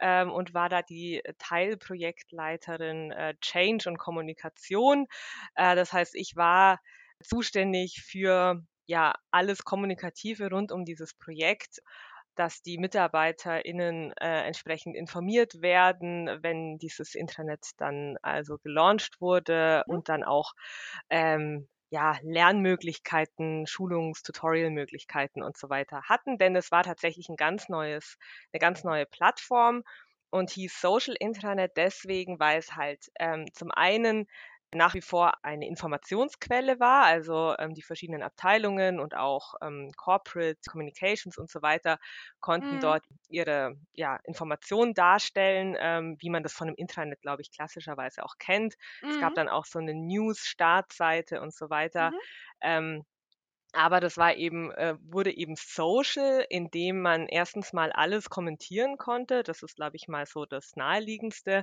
ähm, 0.00 0.32
und 0.32 0.52
war 0.52 0.68
da 0.68 0.82
die 0.82 1.22
Teilprojektleiterin 1.38 3.12
äh, 3.12 3.34
Change 3.40 3.88
und 3.88 3.98
Kommunikation. 3.98 5.06
Äh, 5.54 5.76
das 5.76 5.92
heißt, 5.92 6.14
ich 6.16 6.34
war 6.36 6.80
zuständig 7.22 8.02
für 8.04 8.62
ja 8.86 9.14
alles 9.30 9.64
Kommunikative 9.64 10.50
rund 10.50 10.72
um 10.72 10.84
dieses 10.84 11.14
Projekt, 11.14 11.80
dass 12.34 12.60
die 12.62 12.78
MitarbeiterInnen 12.78 14.12
äh, 14.20 14.42
entsprechend 14.46 14.94
informiert 14.96 15.62
werden, 15.62 16.28
wenn 16.42 16.78
dieses 16.78 17.14
Intranet 17.14 17.70
dann 17.78 18.18
also 18.22 18.58
gelauncht 18.58 19.20
wurde 19.20 19.84
Mhm. 19.86 19.96
und 19.96 20.08
dann 20.10 20.22
auch 20.22 20.52
ähm, 21.10 21.68
ja, 21.90 22.18
Lernmöglichkeiten, 22.22 23.66
Schulungs-, 23.66 24.22
Tutorial-Möglichkeiten 24.22 25.42
und 25.42 25.56
so 25.56 25.70
weiter 25.70 26.02
hatten, 26.04 26.36
denn 26.38 26.56
es 26.56 26.70
war 26.72 26.82
tatsächlich 26.82 27.28
ein 27.28 27.36
ganz 27.36 27.68
neues, 27.68 28.16
eine 28.52 28.60
ganz 28.60 28.82
neue 28.84 29.06
Plattform 29.06 29.82
und 30.30 30.50
hieß 30.50 30.80
Social 30.80 31.14
Intranet 31.18 31.72
deswegen, 31.76 32.40
weil 32.40 32.58
es 32.58 32.74
halt 32.74 33.06
ähm, 33.20 33.46
zum 33.54 33.70
einen 33.70 34.26
nach 34.74 34.94
wie 34.94 35.00
vor 35.00 35.32
eine 35.44 35.66
Informationsquelle 35.66 36.80
war. 36.80 37.04
Also 37.04 37.54
ähm, 37.58 37.74
die 37.74 37.82
verschiedenen 37.82 38.22
Abteilungen 38.22 39.00
und 39.00 39.14
auch 39.16 39.54
ähm, 39.62 39.92
Corporate 39.96 40.58
Communications 40.68 41.38
und 41.38 41.50
so 41.50 41.62
weiter 41.62 41.98
konnten 42.40 42.76
mhm. 42.76 42.80
dort 42.80 43.04
ihre 43.28 43.76
ja, 43.92 44.16
Informationen 44.24 44.94
darstellen, 44.94 45.76
ähm, 45.78 46.16
wie 46.20 46.30
man 46.30 46.42
das 46.42 46.52
von 46.52 46.68
einem 46.68 46.76
Intranet, 46.76 47.20
glaube 47.20 47.42
ich, 47.42 47.50
klassischerweise 47.50 48.24
auch 48.24 48.36
kennt. 48.38 48.74
Mhm. 49.02 49.10
Es 49.10 49.18
gab 49.18 49.30
mhm. 49.30 49.36
dann 49.36 49.48
auch 49.48 49.64
so 49.64 49.78
eine 49.78 49.94
News-Startseite 49.94 51.40
und 51.40 51.54
so 51.54 51.70
weiter. 51.70 52.10
Mhm. 52.10 52.16
Aber 53.76 54.00
das 54.00 54.16
war 54.16 54.34
eben, 54.36 54.70
äh, 54.72 54.96
wurde 55.02 55.36
eben 55.36 55.54
social, 55.54 56.46
indem 56.48 57.02
man 57.02 57.28
erstens 57.28 57.74
mal 57.74 57.92
alles 57.92 58.30
kommentieren 58.30 58.96
konnte. 58.96 59.42
Das 59.42 59.62
ist, 59.62 59.76
glaube 59.76 59.96
ich, 59.96 60.08
mal 60.08 60.24
so 60.24 60.46
das 60.46 60.76
Naheliegendste. 60.76 61.60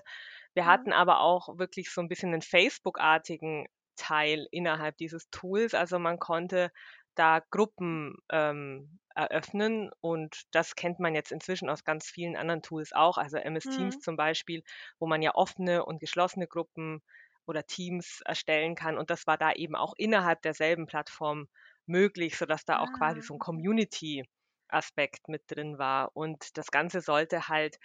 Wir 0.53 0.63
mhm. 0.63 0.67
hatten 0.67 0.93
aber 0.93 1.21
auch 1.21 1.57
wirklich 1.57 1.89
so 1.89 2.01
ein 2.01 2.09
bisschen 2.09 2.31
einen 2.31 2.43
Facebook-artigen 2.43 3.65
Teil 3.95 4.47
innerhalb 4.51 4.95
dieses 4.97 5.27
Tools. 5.31 5.73
Also 5.73 5.97
man 5.97 6.19
konnte 6.19 6.71
da 7.15 7.41
Gruppen 7.49 8.15
ähm, 8.29 8.99
eröffnen 9.15 9.89
und 9.99 10.43
das 10.51 10.75
kennt 10.75 10.99
man 10.99 11.15
jetzt 11.15 11.31
inzwischen 11.31 11.67
aus 11.67 11.83
ganz 11.83 12.05
vielen 12.05 12.35
anderen 12.35 12.61
Tools 12.61 12.93
auch. 12.93 13.17
Also 13.17 13.37
MS 13.37 13.63
Teams 13.63 13.95
mhm. 13.95 14.01
zum 14.01 14.17
Beispiel, 14.17 14.63
wo 14.99 15.07
man 15.07 15.23
ja 15.23 15.33
offene 15.33 15.83
und 15.83 15.99
geschlossene 15.99 16.45
Gruppen 16.45 17.01
oder 17.47 17.65
Teams 17.65 18.21
erstellen 18.23 18.75
kann. 18.75 18.99
Und 18.99 19.09
das 19.09 19.25
war 19.25 19.37
da 19.39 19.51
eben 19.51 19.75
auch 19.75 19.93
innerhalb 19.97 20.43
derselben 20.43 20.85
Plattform 20.85 21.47
möglich, 21.85 22.37
sodass 22.37 22.65
da 22.65 22.79
auch 22.79 22.89
ah. 22.93 22.97
quasi 22.97 23.21
so 23.21 23.35
ein 23.35 23.39
Community-Aspekt 23.39 25.27
mit 25.27 25.43
drin 25.47 25.77
war. 25.77 26.15
Und 26.15 26.57
das 26.57 26.71
Ganze 26.71 27.01
sollte 27.01 27.47
halt 27.47 27.77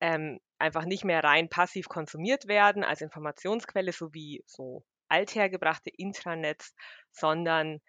ähm, 0.00 0.40
einfach 0.58 0.84
nicht 0.84 1.04
mehr 1.04 1.22
rein 1.22 1.48
passiv 1.48 1.88
konsumiert 1.88 2.48
werden 2.48 2.84
als 2.84 3.00
Informationsquelle, 3.00 3.92
so 3.92 4.12
wie 4.12 4.42
so 4.46 4.84
althergebrachte 5.08 5.90
Intranets, 5.90 6.74
sondern 7.10 7.80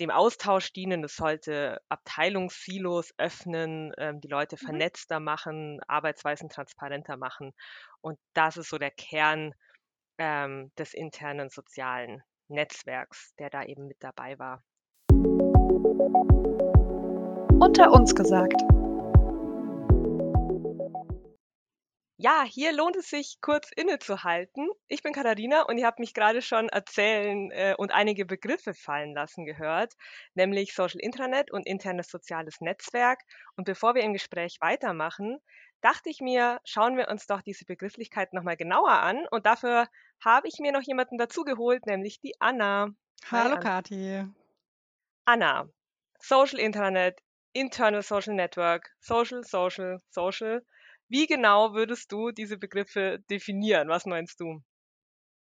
dem 0.00 0.10
Austausch 0.10 0.72
dienen. 0.72 1.04
Es 1.04 1.16
sollte 1.16 1.80
Abteilungssilos 1.88 3.12
öffnen, 3.18 3.92
ähm, 3.98 4.20
die 4.20 4.28
Leute 4.28 4.56
mhm. 4.60 4.66
vernetzter 4.66 5.20
machen, 5.20 5.80
Arbeitsweisen 5.86 6.48
transparenter 6.48 7.16
machen. 7.16 7.52
Und 8.00 8.18
das 8.34 8.56
ist 8.56 8.70
so 8.70 8.78
der 8.78 8.90
Kern 8.90 9.54
ähm, 10.18 10.72
des 10.78 10.94
internen 10.94 11.50
sozialen 11.50 12.22
Netzwerks, 12.48 13.34
der 13.38 13.50
da 13.50 13.64
eben 13.64 13.86
mit 13.86 13.98
dabei 14.00 14.38
war. 14.38 14.62
Unter 17.60 17.92
uns 17.92 18.14
gesagt. 18.14 18.62
Ja, 22.16 22.44
hier 22.44 22.72
lohnt 22.72 22.96
es 22.96 23.08
sich, 23.08 23.38
kurz 23.40 23.70
innezuhalten. 23.76 24.68
Ich 24.88 25.02
bin 25.02 25.12
Katharina 25.12 25.62
und 25.62 25.78
ihr 25.78 25.86
habt 25.86 25.98
mich 25.98 26.12
gerade 26.12 26.42
schon 26.42 26.68
erzählen 26.68 27.50
äh, 27.50 27.74
und 27.76 27.92
einige 27.92 28.26
Begriffe 28.26 28.74
fallen 28.74 29.14
lassen 29.14 29.44
gehört, 29.44 29.94
nämlich 30.34 30.74
Social 30.74 31.00
Intranet 31.00 31.50
und 31.50 31.66
internes 31.66 32.08
soziales 32.08 32.60
Netzwerk. 32.60 33.20
Und 33.56 33.64
bevor 33.64 33.94
wir 33.94 34.02
im 34.02 34.12
Gespräch 34.12 34.58
weitermachen, 34.60 35.38
dachte 35.80 36.10
ich 36.10 36.20
mir, 36.20 36.60
schauen 36.64 36.96
wir 36.96 37.08
uns 37.08 37.26
doch 37.26 37.42
diese 37.42 37.64
Begrifflichkeit 37.64 38.32
nochmal 38.32 38.56
genauer 38.56 38.92
an. 38.92 39.26
Und 39.30 39.46
dafür 39.46 39.86
habe 40.22 40.48
ich 40.48 40.58
mir 40.60 40.72
noch 40.72 40.82
jemanden 40.82 41.18
dazugeholt, 41.18 41.86
nämlich 41.86 42.20
die 42.20 42.34
Anna. 42.38 42.88
Hallo 43.30 43.58
Kathi. 43.58 44.26
Anna, 45.24 45.68
Social 46.22 46.58
Internet, 46.58 47.20
Internal 47.52 48.02
Social 48.02 48.34
Network, 48.34 48.90
Social, 49.00 49.44
Social, 49.44 49.98
Social. 50.10 50.62
Wie 51.08 51.26
genau 51.26 51.74
würdest 51.74 52.12
du 52.12 52.30
diese 52.30 52.56
Begriffe 52.56 53.18
definieren? 53.28 53.88
Was 53.88 54.06
meinst 54.06 54.40
du? 54.40 54.62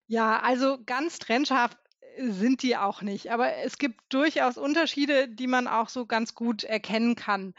Ja, 0.08 0.40
also 0.42 0.78
ganz 0.86 1.20
trennscharf 1.20 1.78
äh, 2.18 2.30
sind 2.30 2.62
die 2.62 2.76
auch 2.76 3.02
nicht. 3.02 3.32
Aber 3.32 3.56
es 3.58 3.78
gibt 3.78 4.02
durchaus 4.10 4.58
Unterschiede, 4.58 5.30
die 5.30 5.48
man 5.48 5.68
auch 5.68 5.90
so 5.90 6.06
ganz 6.06 6.36
gut 6.36 6.64
erkennen 6.64 7.16
kann. 7.16 7.54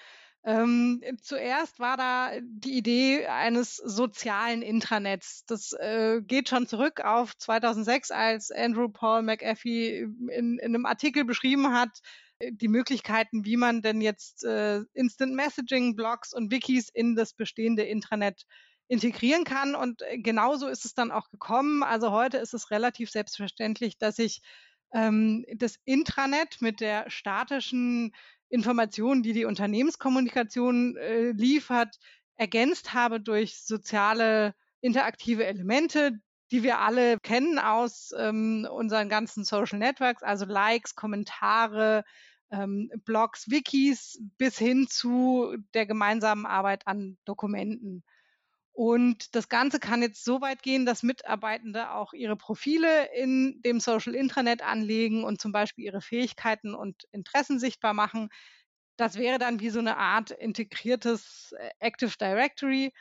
Ähm, 0.46 1.02
zuerst 1.22 1.78
war 1.80 1.96
da 1.96 2.32
die 2.42 2.76
Idee 2.76 3.26
eines 3.26 3.76
sozialen 3.76 4.60
Intranets. 4.60 5.46
Das 5.46 5.72
äh, 5.72 6.20
geht 6.20 6.50
schon 6.50 6.66
zurück 6.66 7.00
auf 7.00 7.34
2006, 7.38 8.10
als 8.10 8.50
Andrew 8.50 8.90
Paul 8.90 9.22
McAfee 9.22 10.00
in, 10.00 10.58
in 10.58 10.60
einem 10.60 10.84
Artikel 10.84 11.24
beschrieben 11.24 11.72
hat, 11.72 11.88
äh, 11.88 12.23
die 12.50 12.68
Möglichkeiten, 12.68 13.44
wie 13.44 13.56
man 13.56 13.82
denn 13.82 14.00
jetzt 14.00 14.44
äh, 14.44 14.80
Instant 14.92 15.34
Messaging, 15.34 15.96
Blogs 15.96 16.32
und 16.32 16.50
Wikis 16.50 16.88
in 16.88 17.14
das 17.14 17.32
bestehende 17.32 17.82
Intranet 17.82 18.46
integrieren 18.88 19.44
kann. 19.44 19.74
Und 19.74 20.02
äh, 20.02 20.18
genauso 20.18 20.68
ist 20.68 20.84
es 20.84 20.94
dann 20.94 21.10
auch 21.10 21.30
gekommen. 21.30 21.82
Also 21.82 22.10
heute 22.10 22.38
ist 22.38 22.54
es 22.54 22.70
relativ 22.70 23.10
selbstverständlich, 23.10 23.98
dass 23.98 24.18
ich 24.18 24.42
ähm, 24.92 25.44
das 25.56 25.76
Intranet 25.84 26.60
mit 26.60 26.80
der 26.80 27.10
statischen 27.10 28.14
Informationen, 28.48 29.22
die 29.22 29.32
die 29.32 29.46
Unternehmenskommunikation 29.46 30.96
äh, 30.96 31.30
liefert, 31.32 31.98
ergänzt 32.36 32.94
habe 32.94 33.20
durch 33.20 33.58
soziale 33.60 34.54
interaktive 34.80 35.46
Elemente, 35.46 36.20
die 36.50 36.62
wir 36.62 36.78
alle 36.78 37.18
kennen 37.20 37.58
aus 37.58 38.12
ähm, 38.16 38.66
unseren 38.70 39.08
ganzen 39.08 39.44
Social 39.44 39.78
Networks, 39.78 40.22
also 40.22 40.44
Likes, 40.44 40.94
Kommentare, 40.94 42.04
ähm, 42.50 42.90
Blogs, 43.04 43.50
Wikis 43.50 44.20
bis 44.38 44.58
hin 44.58 44.86
zu 44.88 45.56
der 45.74 45.86
gemeinsamen 45.86 46.46
Arbeit 46.46 46.86
an 46.86 47.18
Dokumenten. 47.24 48.04
Und 48.72 49.36
das 49.36 49.48
Ganze 49.48 49.78
kann 49.78 50.02
jetzt 50.02 50.24
so 50.24 50.40
weit 50.40 50.62
gehen, 50.62 50.84
dass 50.84 51.04
Mitarbeitende 51.04 51.92
auch 51.92 52.12
ihre 52.12 52.36
Profile 52.36 53.08
in 53.14 53.62
dem 53.62 53.78
Social 53.78 54.16
Intranet 54.16 54.62
anlegen 54.62 55.22
und 55.22 55.40
zum 55.40 55.52
Beispiel 55.52 55.84
ihre 55.84 56.00
Fähigkeiten 56.00 56.74
und 56.74 57.04
Interessen 57.12 57.60
sichtbar 57.60 57.94
machen. 57.94 58.30
Das 58.96 59.16
wäre 59.16 59.38
dann 59.38 59.60
wie 59.60 59.70
so 59.70 59.78
eine 59.78 59.96
Art 59.96 60.32
integriertes 60.32 61.54
äh, 61.56 61.70
Active 61.78 62.14
Directory. 62.20 62.92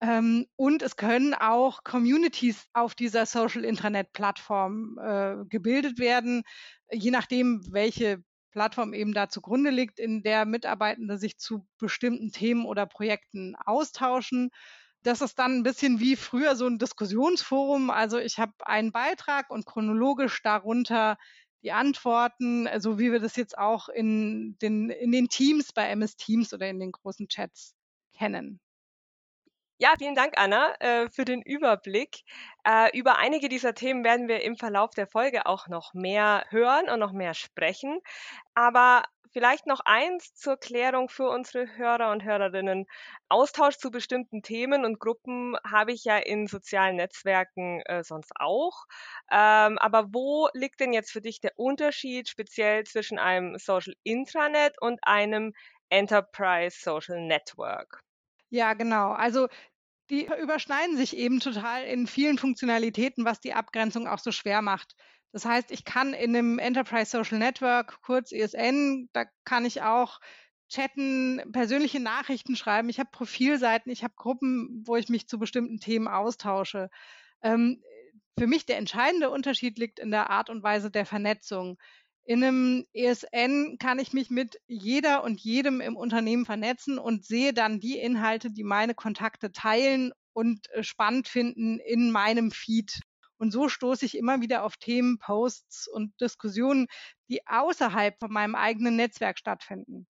Ähm, 0.00 0.46
und 0.56 0.82
es 0.82 0.96
können 0.96 1.34
auch 1.34 1.82
Communities 1.82 2.68
auf 2.72 2.94
dieser 2.94 3.26
Social 3.26 3.64
Intranet 3.64 4.12
Plattform 4.12 4.96
äh, 4.98 5.44
gebildet 5.48 5.98
werden, 5.98 6.44
je 6.90 7.10
nachdem, 7.10 7.62
welche 7.72 8.22
Plattform 8.52 8.94
eben 8.94 9.12
da 9.12 9.28
zugrunde 9.28 9.70
liegt, 9.70 9.98
in 9.98 10.22
der 10.22 10.44
Mitarbeitende 10.44 11.18
sich 11.18 11.38
zu 11.38 11.66
bestimmten 11.78 12.32
Themen 12.32 12.64
oder 12.64 12.86
Projekten 12.86 13.56
austauschen. 13.56 14.50
Das 15.02 15.20
ist 15.20 15.38
dann 15.38 15.58
ein 15.58 15.62
bisschen 15.62 16.00
wie 16.00 16.16
früher 16.16 16.56
so 16.56 16.66
ein 16.66 16.78
Diskussionsforum. 16.78 17.90
Also 17.90 18.18
ich 18.18 18.38
habe 18.38 18.52
einen 18.60 18.92
Beitrag 18.92 19.50
und 19.50 19.66
chronologisch 19.66 20.42
darunter 20.42 21.18
die 21.62 21.72
Antworten, 21.72 22.64
so 22.64 22.70
also 22.70 22.98
wie 22.98 23.12
wir 23.12 23.20
das 23.20 23.36
jetzt 23.36 23.58
auch 23.58 23.88
in 23.88 24.56
den, 24.58 24.90
in 24.90 25.12
den 25.12 25.28
Teams 25.28 25.72
bei 25.72 25.88
MS 25.88 26.16
Teams 26.16 26.52
oder 26.54 26.68
in 26.68 26.78
den 26.78 26.92
großen 26.92 27.28
Chats 27.28 27.74
kennen. 28.16 28.60
Ja, 29.80 29.94
vielen 29.98 30.14
Dank, 30.16 30.34
Anna, 30.36 30.74
äh, 30.80 31.08
für 31.10 31.24
den 31.24 31.40
Überblick. 31.42 32.22
Äh, 32.64 32.96
über 32.98 33.18
einige 33.18 33.48
dieser 33.48 33.74
Themen 33.74 34.02
werden 34.04 34.26
wir 34.28 34.42
im 34.42 34.56
Verlauf 34.56 34.90
der 34.90 35.06
Folge 35.06 35.46
auch 35.46 35.68
noch 35.68 35.94
mehr 35.94 36.44
hören 36.50 36.88
und 36.88 36.98
noch 36.98 37.12
mehr 37.12 37.34
sprechen. 37.34 38.00
Aber 38.54 39.04
vielleicht 39.32 39.66
noch 39.66 39.80
eins 39.84 40.34
zur 40.34 40.56
Klärung 40.58 41.08
für 41.08 41.28
unsere 41.30 41.76
Hörer 41.76 42.10
und 42.10 42.24
Hörerinnen. 42.24 42.86
Austausch 43.28 43.76
zu 43.78 43.90
bestimmten 43.92 44.42
Themen 44.42 44.84
und 44.84 44.98
Gruppen 45.00 45.56
habe 45.70 45.92
ich 45.92 46.04
ja 46.04 46.18
in 46.18 46.48
sozialen 46.48 46.96
Netzwerken 46.96 47.80
äh, 47.82 48.02
sonst 48.04 48.32
auch. 48.36 48.86
Ähm, 49.30 49.78
aber 49.78 50.06
wo 50.12 50.48
liegt 50.54 50.80
denn 50.80 50.92
jetzt 50.92 51.12
für 51.12 51.20
dich 51.22 51.40
der 51.40 51.52
Unterschied 51.56 52.28
speziell 52.28 52.84
zwischen 52.84 53.18
einem 53.20 53.58
Social 53.58 53.94
Intranet 54.02 54.80
und 54.80 54.98
einem 55.02 55.52
Enterprise 55.88 56.76
Social 56.80 57.20
Network? 57.20 58.02
Ja, 58.50 58.74
genau. 58.74 59.12
Also 59.12 59.48
die 60.10 60.26
überschneiden 60.42 60.96
sich 60.96 61.16
eben 61.16 61.40
total 61.40 61.84
in 61.84 62.06
vielen 62.06 62.38
Funktionalitäten, 62.38 63.24
was 63.24 63.40
die 63.40 63.52
Abgrenzung 63.54 64.08
auch 64.08 64.18
so 64.18 64.32
schwer 64.32 64.62
macht. 64.62 64.94
Das 65.32 65.44
heißt, 65.44 65.70
ich 65.70 65.84
kann 65.84 66.14
in 66.14 66.34
einem 66.34 66.58
Enterprise 66.58 67.10
Social 67.10 67.38
Network, 67.38 68.00
kurz 68.02 68.32
ESN, 68.32 69.10
da 69.12 69.26
kann 69.44 69.66
ich 69.66 69.82
auch 69.82 70.20
chatten, 70.70 71.42
persönliche 71.52 72.00
Nachrichten 72.00 72.56
schreiben. 72.56 72.88
Ich 72.88 72.98
habe 72.98 73.10
Profilseiten, 73.12 73.92
ich 73.92 74.02
habe 74.02 74.14
Gruppen, 74.16 74.82
wo 74.86 74.96
ich 74.96 75.08
mich 75.08 75.28
zu 75.28 75.38
bestimmten 75.38 75.78
Themen 75.80 76.08
austausche. 76.08 76.88
Ähm, 77.42 77.82
für 78.38 78.46
mich 78.46 78.64
der 78.66 78.78
entscheidende 78.78 79.30
Unterschied 79.30 79.78
liegt 79.78 79.98
in 79.98 80.10
der 80.10 80.30
Art 80.30 80.48
und 80.48 80.62
Weise 80.62 80.90
der 80.90 81.04
Vernetzung. 81.04 81.78
In 82.28 82.44
einem 82.44 82.84
ESN 82.92 83.78
kann 83.78 83.98
ich 83.98 84.12
mich 84.12 84.28
mit 84.28 84.60
jeder 84.66 85.24
und 85.24 85.40
jedem 85.40 85.80
im 85.80 85.96
Unternehmen 85.96 86.44
vernetzen 86.44 86.98
und 86.98 87.24
sehe 87.24 87.54
dann 87.54 87.80
die 87.80 87.98
Inhalte, 87.98 88.50
die 88.50 88.64
meine 88.64 88.94
Kontakte 88.94 89.50
teilen 89.50 90.12
und 90.34 90.70
äh, 90.72 90.82
spannend 90.82 91.26
finden 91.26 91.78
in 91.78 92.10
meinem 92.10 92.50
Feed. 92.50 93.00
Und 93.38 93.50
so 93.50 93.70
stoße 93.70 94.04
ich 94.04 94.14
immer 94.14 94.42
wieder 94.42 94.62
auf 94.64 94.76
Themen, 94.76 95.18
Posts 95.18 95.88
und 95.88 96.12
Diskussionen, 96.20 96.88
die 97.30 97.46
außerhalb 97.46 98.18
von 98.18 98.30
meinem 98.30 98.56
eigenen 98.56 98.96
Netzwerk 98.96 99.38
stattfinden. 99.38 100.06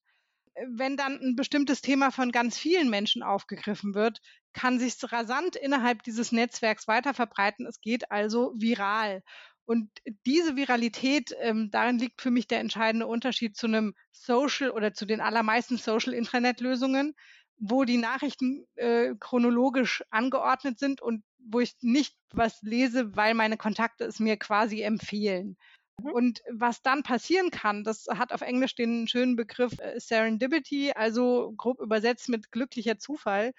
wenn 0.67 0.97
dann 0.97 1.21
ein 1.21 1.37
bestimmtes 1.37 1.83
Thema 1.83 2.11
von 2.11 2.33
ganz 2.33 2.59
vielen 2.59 2.91
Menschen 2.91 3.23
aufgegriffen 3.23 3.95
wird, 3.95 4.19
kann 4.53 4.81
sich 4.81 4.97
rasant 5.13 5.55
innerhalb 5.55 6.03
dieses 6.03 6.33
Netzwerks 6.33 6.89
weiter 6.89 7.15
verbreiten. 7.15 7.65
Es 7.65 7.81
geht 7.81 8.11
also 8.11 8.55
viral. 8.57 9.23
Und 9.69 9.91
diese 10.25 10.57
Viralität, 10.57 11.37
ähm, 11.41 11.71
darin 11.71 11.99
liegt 11.99 12.23
für 12.23 12.31
mich 12.31 12.47
der 12.47 12.59
entscheidende 12.59 13.07
Unterschied 13.07 13.55
zu 13.55 13.67
einem 13.67 13.95
Social 14.13 14.71
oder 14.71 14.95
zu 14.95 15.05
den 15.05 15.21
allermeisten 15.21 15.77
Social 15.77 16.15
Intranet-Lösungen, 16.15 17.15
wo 17.59 17.85
die 17.85 17.99
Nachrichten 17.99 18.65
äh, 18.77 19.15
chronologisch 19.21 20.03
angeordnet 20.09 20.79
sind 20.79 21.03
und 21.03 21.23
wo 21.39 21.61
ich 21.61 21.75
nicht 21.83 22.17
was 22.33 22.63
lese, 22.63 23.15
weil 23.15 23.35
meine 23.35 23.59
Kontakte 23.59 24.05
es 24.05 24.21
mir 24.21 24.39
quasi 24.39 24.81
empfehlen. 24.81 25.59
Mhm. 26.03 26.13
Und 26.13 26.43
was 26.51 26.81
dann 26.81 27.03
passieren 27.03 27.51
kann, 27.51 27.85
das 27.85 28.07
hat 28.09 28.33
auf 28.33 28.41
Englisch 28.41 28.75
den 28.75 29.07
schönen 29.07 29.37
Begriff 29.37 29.79
äh, 29.81 30.01
Serendipity, 30.01 30.93
also 30.93 31.53
grob 31.59 31.79
übersetzt 31.81 32.31
mit 32.31 32.51
glücklicher 32.53 32.99
Zufall 32.99 33.53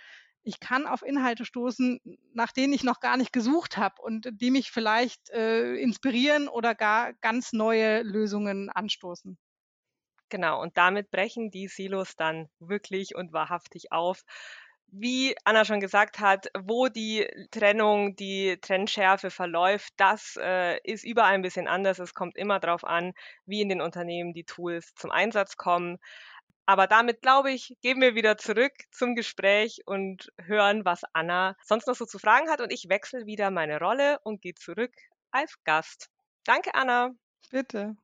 ich 0.50 0.60
kann 0.60 0.88
auf 0.88 1.03
Inhalte 1.03 1.46
stoßen, 1.46 2.00
nach 2.34 2.51
denen 2.51 2.74
ich 2.74 2.84
noch 2.84 3.00
gar 3.00 3.18
nicht 3.18 3.32
gesucht 3.32 3.77
habe 3.77 4.01
und 4.01 4.29
die 4.34 4.50
mich 4.51 4.72
vielleicht 4.72 5.29
äh, 5.29 5.75
inspirieren 5.75 6.48
oder 6.48 6.74
gar 6.74 7.13
ganz 7.22 7.53
neue 7.53 8.01
Lösungen 8.01 8.70
anstoßen. 8.72 9.38
Genau, 10.29 10.62
und 10.62 10.77
damit 10.77 11.12
brechen 11.12 11.51
die 11.51 11.68
Silos 11.68 12.15
dann 12.15 12.50
wirklich 12.60 13.15
und 13.15 13.32
wahrhaftig 13.34 13.91
auf. 13.91 14.24
Wie 14.91 15.36
Anna 15.44 15.65
schon 15.65 15.79
gesagt 15.82 16.20
hat, 16.20 16.48
wo 16.60 16.88
die 16.88 17.27
Trennung, 17.51 18.15
die 18.15 18.58
Trennschärfe 18.60 19.29
verläuft, 19.29 19.94
das 19.98 20.36
äh, 20.41 20.79
ist 20.84 21.03
überall 21.06 21.34
ein 21.36 21.44
bisschen 21.44 21.68
anders. 21.68 22.00
Es 22.00 22.15
kommt 22.15 22.38
immer 22.38 22.60
darauf 22.60 22.84
an, 22.84 23.13
wie 23.46 23.62
in 23.62 23.70
den 23.70 23.82
Unternehmen 23.82 24.34
die 24.34 24.46
Tools 24.46 24.94
zum 24.96 25.12
Einsatz 25.12 25.58
kommen. 25.58 26.00
Aber 26.69 26.85
damit, 26.85 27.23
glaube 27.23 27.51
ich, 27.51 27.75
gehen 27.81 27.99
wir 27.99 28.13
wieder 28.13 28.38
zurück 28.38 28.73
zum 28.91 29.15
Gespräch 29.15 29.81
und 29.88 30.31
hören, 30.39 30.85
was 30.85 31.01
Anna 31.13 31.55
sonst 31.63 31.88
noch 31.88 31.95
so 31.95 32.05
zu 32.05 32.19
fragen 32.19 32.47
hat. 32.47 32.61
Und 32.61 32.71
ich 32.71 32.89
wechsle 32.89 33.25
wieder 33.25 33.49
meine 33.49 33.79
Rolle 33.79 34.19
und 34.21 34.43
gehe 34.43 34.53
zurück 34.53 34.93
als 35.31 35.55
Gast. 35.63 36.11
Danke, 36.43 36.75
Anna. 36.75 37.09
Bitte. 37.49 37.95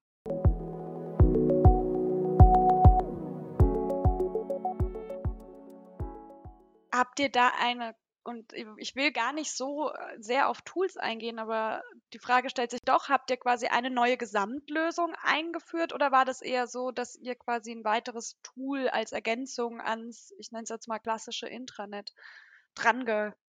Habt 6.91 7.19
ihr 7.19 7.29
da 7.29 7.51
eine 7.59 7.95
und 8.25 8.53
ich 8.53 8.95
will 8.95 9.11
gar 9.11 9.33
nicht 9.33 9.55
so 9.55 9.91
äh, 9.91 10.15
sehr 10.17 10.49
auf 10.49 10.61
Tools 10.63 10.97
eingehen, 10.97 11.37
aber 11.37 11.83
die 12.11 12.19
Frage 12.19 12.49
stellt 12.49 12.71
sich 12.71 12.81
doch, 12.81 13.07
habt 13.07 13.29
ihr 13.29 13.37
quasi 13.37 13.67
eine 13.67 13.91
neue 13.91 14.17
Gesamtlösung 14.17 15.13
eingeführt 15.21 15.93
oder 15.93 16.11
war 16.11 16.25
das 16.25 16.41
eher 16.41 16.67
so, 16.67 16.91
dass 16.91 17.15
ihr 17.15 17.35
quasi 17.35 17.71
ein 17.71 17.83
weiteres 17.83 18.39
Tool 18.41 18.89
als 18.89 19.11
Ergänzung 19.11 19.79
ans, 19.79 20.33
ich 20.39 20.51
nenne 20.51 20.63
es 20.63 20.69
jetzt 20.69 20.87
mal 20.87 20.99
klassische 20.99 21.47
Intranet, 21.47 22.13
dran 22.73 23.05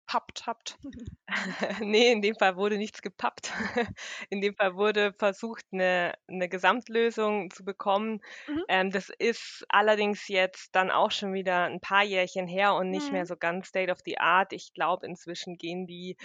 gepappt 0.05 0.45
habt? 0.45 0.77
nee, 1.81 2.11
in 2.11 2.21
dem 2.21 2.35
Fall 2.35 2.55
wurde 2.55 2.77
nichts 2.77 3.01
gepappt. 3.01 3.51
In 4.29 4.41
dem 4.41 4.55
Fall 4.55 4.75
wurde 4.75 5.13
versucht, 5.13 5.65
eine, 5.71 6.13
eine 6.27 6.47
Gesamtlösung 6.47 7.49
zu 7.51 7.65
bekommen. 7.65 8.21
Mhm. 8.47 8.63
Ähm, 8.67 8.91
das 8.91 9.09
ist 9.09 9.65
allerdings 9.69 10.27
jetzt 10.27 10.75
dann 10.75 10.91
auch 10.91 11.11
schon 11.11 11.33
wieder 11.33 11.63
ein 11.65 11.81
paar 11.81 12.03
Jährchen 12.03 12.47
her 12.47 12.75
und 12.75 12.89
nicht 12.91 13.07
mhm. 13.07 13.13
mehr 13.13 13.25
so 13.25 13.35
ganz 13.35 13.67
State 13.67 13.91
of 13.91 13.99
the 14.05 14.17
Art. 14.19 14.53
Ich 14.53 14.73
glaube, 14.73 15.05
inzwischen 15.05 15.57
gehen 15.57 15.87
die 15.87 16.17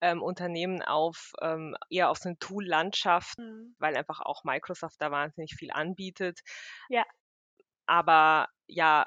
ähm, 0.00 0.22
Unternehmen 0.22 0.82
auf 0.82 1.32
ähm, 1.42 1.76
eher 1.90 2.10
auf 2.10 2.18
so 2.18 2.28
eine 2.28 2.38
Tool-Landschaft, 2.38 3.38
mhm. 3.38 3.74
weil 3.78 3.96
einfach 3.96 4.20
auch 4.20 4.44
Microsoft 4.44 4.96
da 5.00 5.10
wahnsinnig 5.10 5.54
viel 5.54 5.70
anbietet. 5.70 6.40
Ja. 6.88 7.04
Aber 7.86 8.48
ja, 8.66 9.04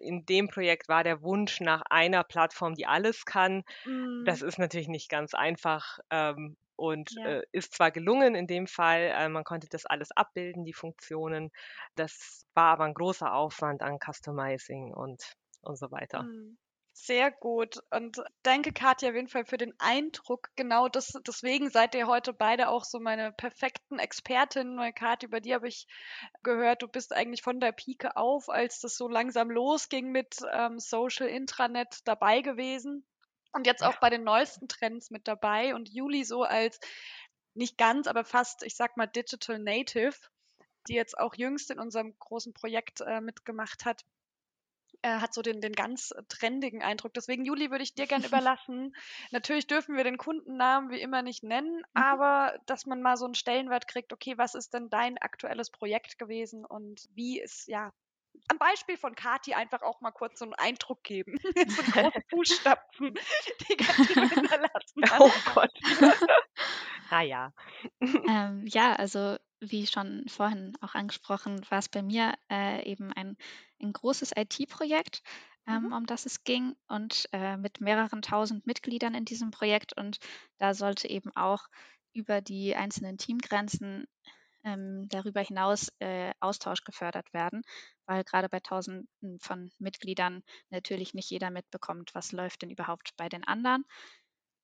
in 0.00 0.24
dem 0.26 0.48
Projekt 0.48 0.88
war 0.88 1.04
der 1.04 1.22
Wunsch 1.22 1.60
nach 1.60 1.82
einer 1.90 2.24
Plattform, 2.24 2.74
die 2.74 2.86
alles 2.86 3.24
kann. 3.24 3.62
Mhm. 3.84 4.24
Das 4.24 4.42
ist 4.42 4.58
natürlich 4.58 4.88
nicht 4.88 5.08
ganz 5.08 5.34
einfach 5.34 5.98
ähm, 6.10 6.56
und 6.76 7.12
ja. 7.16 7.26
äh, 7.26 7.42
ist 7.52 7.74
zwar 7.74 7.90
gelungen 7.90 8.34
in 8.34 8.46
dem 8.46 8.66
Fall, 8.66 9.12
äh, 9.14 9.28
man 9.28 9.44
konnte 9.44 9.68
das 9.68 9.86
alles 9.86 10.10
abbilden, 10.12 10.64
die 10.64 10.72
Funktionen. 10.72 11.50
Das 11.94 12.46
war 12.54 12.72
aber 12.72 12.84
ein 12.84 12.94
großer 12.94 13.32
Aufwand 13.34 13.82
an 13.82 13.98
Customizing 13.98 14.94
und, 14.94 15.34
und 15.62 15.76
so 15.78 15.90
weiter. 15.90 16.22
Mhm. 16.22 16.58
Sehr 16.92 17.30
gut. 17.30 17.80
Und 17.90 18.22
danke, 18.42 18.72
Katja, 18.72 19.10
auf 19.10 19.14
jeden 19.14 19.28
Fall 19.28 19.44
für 19.44 19.56
den 19.56 19.74
Eindruck. 19.78 20.50
Genau 20.56 20.88
das, 20.88 21.12
deswegen 21.26 21.70
seid 21.70 21.94
ihr 21.94 22.06
heute 22.06 22.32
beide 22.32 22.68
auch 22.68 22.84
so 22.84 23.00
meine 23.00 23.32
perfekten 23.32 23.98
Expertinnen. 23.98 24.76
Weil 24.76 24.92
Katja, 24.92 25.28
über 25.28 25.40
die 25.40 25.54
habe 25.54 25.68
ich 25.68 25.86
gehört, 26.42 26.82
du 26.82 26.88
bist 26.88 27.12
eigentlich 27.12 27.42
von 27.42 27.60
der 27.60 27.72
Pike 27.72 28.16
auf, 28.16 28.48
als 28.48 28.80
das 28.80 28.96
so 28.96 29.08
langsam 29.08 29.50
losging 29.50 30.10
mit 30.10 30.36
ähm, 30.52 30.78
Social 30.78 31.28
Intranet 31.28 32.00
dabei 32.04 32.42
gewesen. 32.42 33.06
Und 33.52 33.66
jetzt 33.66 33.82
auch 33.82 33.96
bei 33.98 34.10
den 34.10 34.22
neuesten 34.22 34.68
Trends 34.68 35.10
mit 35.10 35.26
dabei. 35.26 35.74
Und 35.74 35.88
Juli 35.88 36.24
so 36.24 36.42
als 36.42 36.78
nicht 37.54 37.78
ganz, 37.78 38.06
aber 38.08 38.24
fast, 38.24 38.62
ich 38.62 38.76
sag 38.76 38.96
mal, 38.96 39.06
Digital 39.06 39.58
Native, 39.58 40.16
die 40.88 40.94
jetzt 40.94 41.18
auch 41.18 41.34
jüngst 41.34 41.70
in 41.70 41.78
unserem 41.78 42.16
großen 42.18 42.52
Projekt 42.52 43.00
äh, 43.00 43.20
mitgemacht 43.20 43.84
hat 43.84 44.04
äh, 45.02 45.18
hat 45.18 45.34
so 45.34 45.42
den, 45.42 45.60
den 45.60 45.72
ganz 45.72 46.12
trendigen 46.28 46.82
Eindruck. 46.82 47.14
Deswegen, 47.14 47.44
Juli, 47.44 47.70
würde 47.70 47.84
ich 47.84 47.94
dir 47.94 48.06
gerne 48.06 48.26
überlassen. 48.28 48.94
Natürlich 49.30 49.66
dürfen 49.66 49.96
wir 49.96 50.04
den 50.04 50.18
Kundennamen 50.18 50.90
wie 50.90 51.00
immer 51.00 51.22
nicht 51.22 51.42
nennen, 51.42 51.76
mhm. 51.76 51.84
aber 52.02 52.58
dass 52.66 52.86
man 52.86 53.02
mal 53.02 53.16
so 53.16 53.24
einen 53.24 53.34
Stellenwert 53.34 53.88
kriegt, 53.88 54.12
okay, 54.12 54.36
was 54.38 54.54
ist 54.54 54.74
denn 54.74 54.90
dein 54.90 55.18
aktuelles 55.18 55.70
Projekt 55.70 56.18
gewesen 56.18 56.64
und 56.64 57.08
wie 57.14 57.40
ist, 57.40 57.68
ja, 57.68 57.92
am 58.48 58.58
Beispiel 58.58 58.96
von 58.96 59.14
Kati 59.14 59.54
einfach 59.54 59.82
auch 59.82 60.00
mal 60.00 60.10
kurz 60.10 60.38
so 60.38 60.44
einen 60.44 60.54
Eindruck 60.54 61.02
geben. 61.02 61.38
so 61.68 61.82
große 61.82 62.22
Fußstapfen, 62.30 63.14
die 63.68 63.76
Kati 63.76 64.14
hinterlassen 64.14 65.10
hat. 65.10 65.20
Oh 65.20 65.32
Gott. 65.54 65.70
ah 67.10 67.22
ja. 67.22 67.52
Ähm, 68.00 68.66
ja, 68.66 68.94
also 68.94 69.36
wie 69.60 69.86
schon 69.86 70.24
vorhin 70.28 70.76
auch 70.80 70.94
angesprochen, 70.94 71.64
war 71.70 71.78
es 71.78 71.88
bei 71.88 72.02
mir 72.02 72.34
äh, 72.50 72.82
eben 72.90 73.12
ein, 73.12 73.36
ein 73.80 73.92
großes 73.92 74.32
IT-Projekt, 74.36 75.22
ähm, 75.66 75.84
mhm. 75.84 75.92
um 75.92 76.06
das 76.06 76.26
es 76.26 76.44
ging 76.44 76.74
und 76.88 77.28
äh, 77.32 77.56
mit 77.56 77.80
mehreren 77.80 78.22
tausend 78.22 78.66
Mitgliedern 78.66 79.14
in 79.14 79.24
diesem 79.24 79.50
Projekt. 79.50 79.96
Und 79.96 80.18
da 80.58 80.74
sollte 80.74 81.08
eben 81.08 81.34
auch 81.36 81.66
über 82.12 82.40
die 82.40 82.74
einzelnen 82.74 83.18
Teamgrenzen 83.18 84.06
ähm, 84.64 85.08
darüber 85.08 85.40
hinaus 85.40 85.90
äh, 86.00 86.32
Austausch 86.40 86.84
gefördert 86.84 87.32
werden, 87.32 87.62
weil 88.06 88.24
gerade 88.24 88.48
bei 88.48 88.60
tausenden 88.60 89.38
von 89.38 89.70
Mitgliedern 89.78 90.42
natürlich 90.70 91.14
nicht 91.14 91.30
jeder 91.30 91.50
mitbekommt, 91.50 92.10
was 92.14 92.32
läuft 92.32 92.62
denn 92.62 92.70
überhaupt 92.70 93.12
bei 93.16 93.28
den 93.28 93.44
anderen. 93.44 93.84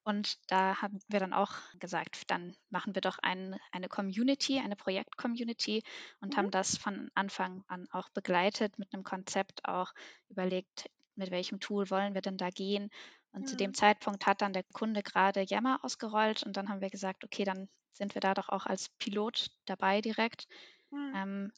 Und 0.07 0.39
da 0.53 0.81
haben 0.81 1.01
wir 1.09 1.19
dann 1.19 1.33
auch 1.33 1.51
gesagt, 1.81 2.31
dann 2.31 2.57
machen 2.71 2.95
wir 2.95 3.03
doch 3.03 3.19
ein, 3.19 3.59
eine 3.73 3.89
Community, 3.89 4.61
eine 4.61 4.77
Projekt-Community 4.77 5.83
und 6.21 6.35
mhm. 6.35 6.37
haben 6.37 6.51
das 6.53 6.79
von 6.79 7.11
Anfang 7.17 7.65
an 7.67 7.89
auch 7.91 8.09
begleitet 8.11 8.79
mit 8.79 8.95
einem 8.95 9.03
Konzept, 9.03 9.65
auch 9.65 9.93
überlegt, 10.29 10.89
mit 11.17 11.33
welchem 11.33 11.59
Tool 11.59 11.91
wollen 11.91 12.15
wir 12.15 12.21
denn 12.21 12.37
da 12.37 12.51
gehen. 12.51 12.89
Und 13.33 13.43
mhm. 13.43 13.47
zu 13.47 13.57
dem 13.57 13.71
mhm. 13.71 13.75
Zeitpunkt 13.75 14.27
hat 14.27 14.43
dann 14.43 14.53
der 14.53 14.63
Kunde 14.73 15.03
gerade 15.03 15.43
Yammer 15.43 15.81
ausgerollt 15.83 16.45
und 16.45 16.57
dann 16.57 16.69
haben 16.69 16.81
wir 16.81 16.91
gesagt, 16.91 17.25
okay, 17.25 17.43
dann 17.43 17.69
sind 17.93 18.15
wir 18.15 18.21
da 18.21 18.33
doch 18.33 18.49
auch 18.49 18.67
als 18.67 18.91
Pilot 19.01 19.49
dabei 19.65 20.03
direkt. 20.03 20.47
Mhm. 20.93 21.13
Ähm, 21.17 21.53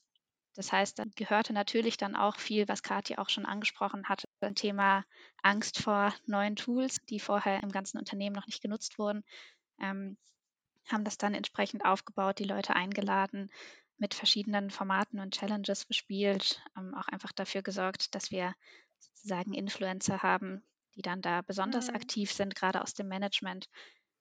das 0.54 0.72
heißt, 0.72 0.98
da 0.98 1.04
gehörte 1.14 1.52
natürlich 1.52 1.96
dann 1.96 2.16
auch 2.16 2.36
viel, 2.36 2.66
was 2.68 2.82
Kathi 2.82 3.16
auch 3.16 3.28
schon 3.28 3.46
angesprochen 3.46 4.08
hatte, 4.08 4.28
ein 4.40 4.54
Thema 4.54 5.04
Angst 5.42 5.78
vor 5.78 6.14
neuen 6.26 6.56
Tools, 6.56 6.98
die 7.08 7.20
vorher 7.20 7.62
im 7.62 7.70
ganzen 7.70 7.98
Unternehmen 7.98 8.34
noch 8.34 8.46
nicht 8.46 8.62
genutzt 8.62 8.98
wurden. 8.98 9.24
Ähm, 9.80 10.16
haben 10.88 11.04
das 11.04 11.18
dann 11.18 11.34
entsprechend 11.34 11.84
aufgebaut, 11.84 12.38
die 12.38 12.44
Leute 12.44 12.74
eingeladen, 12.74 13.50
mit 13.98 14.14
verschiedenen 14.14 14.70
Formaten 14.70 15.20
und 15.20 15.34
Challenges 15.34 15.84
bespielt, 15.84 16.62
ähm, 16.76 16.94
auch 16.94 17.08
einfach 17.08 17.32
dafür 17.32 17.62
gesorgt, 17.62 18.14
dass 18.14 18.30
wir 18.30 18.54
sozusagen 18.98 19.54
Influencer 19.54 20.22
haben, 20.22 20.62
die 20.94 21.02
dann 21.02 21.20
da 21.20 21.42
besonders 21.42 21.88
mhm. 21.88 21.96
aktiv 21.96 22.32
sind, 22.32 22.54
gerade 22.54 22.82
aus 22.82 22.94
dem 22.94 23.08
Management. 23.08 23.68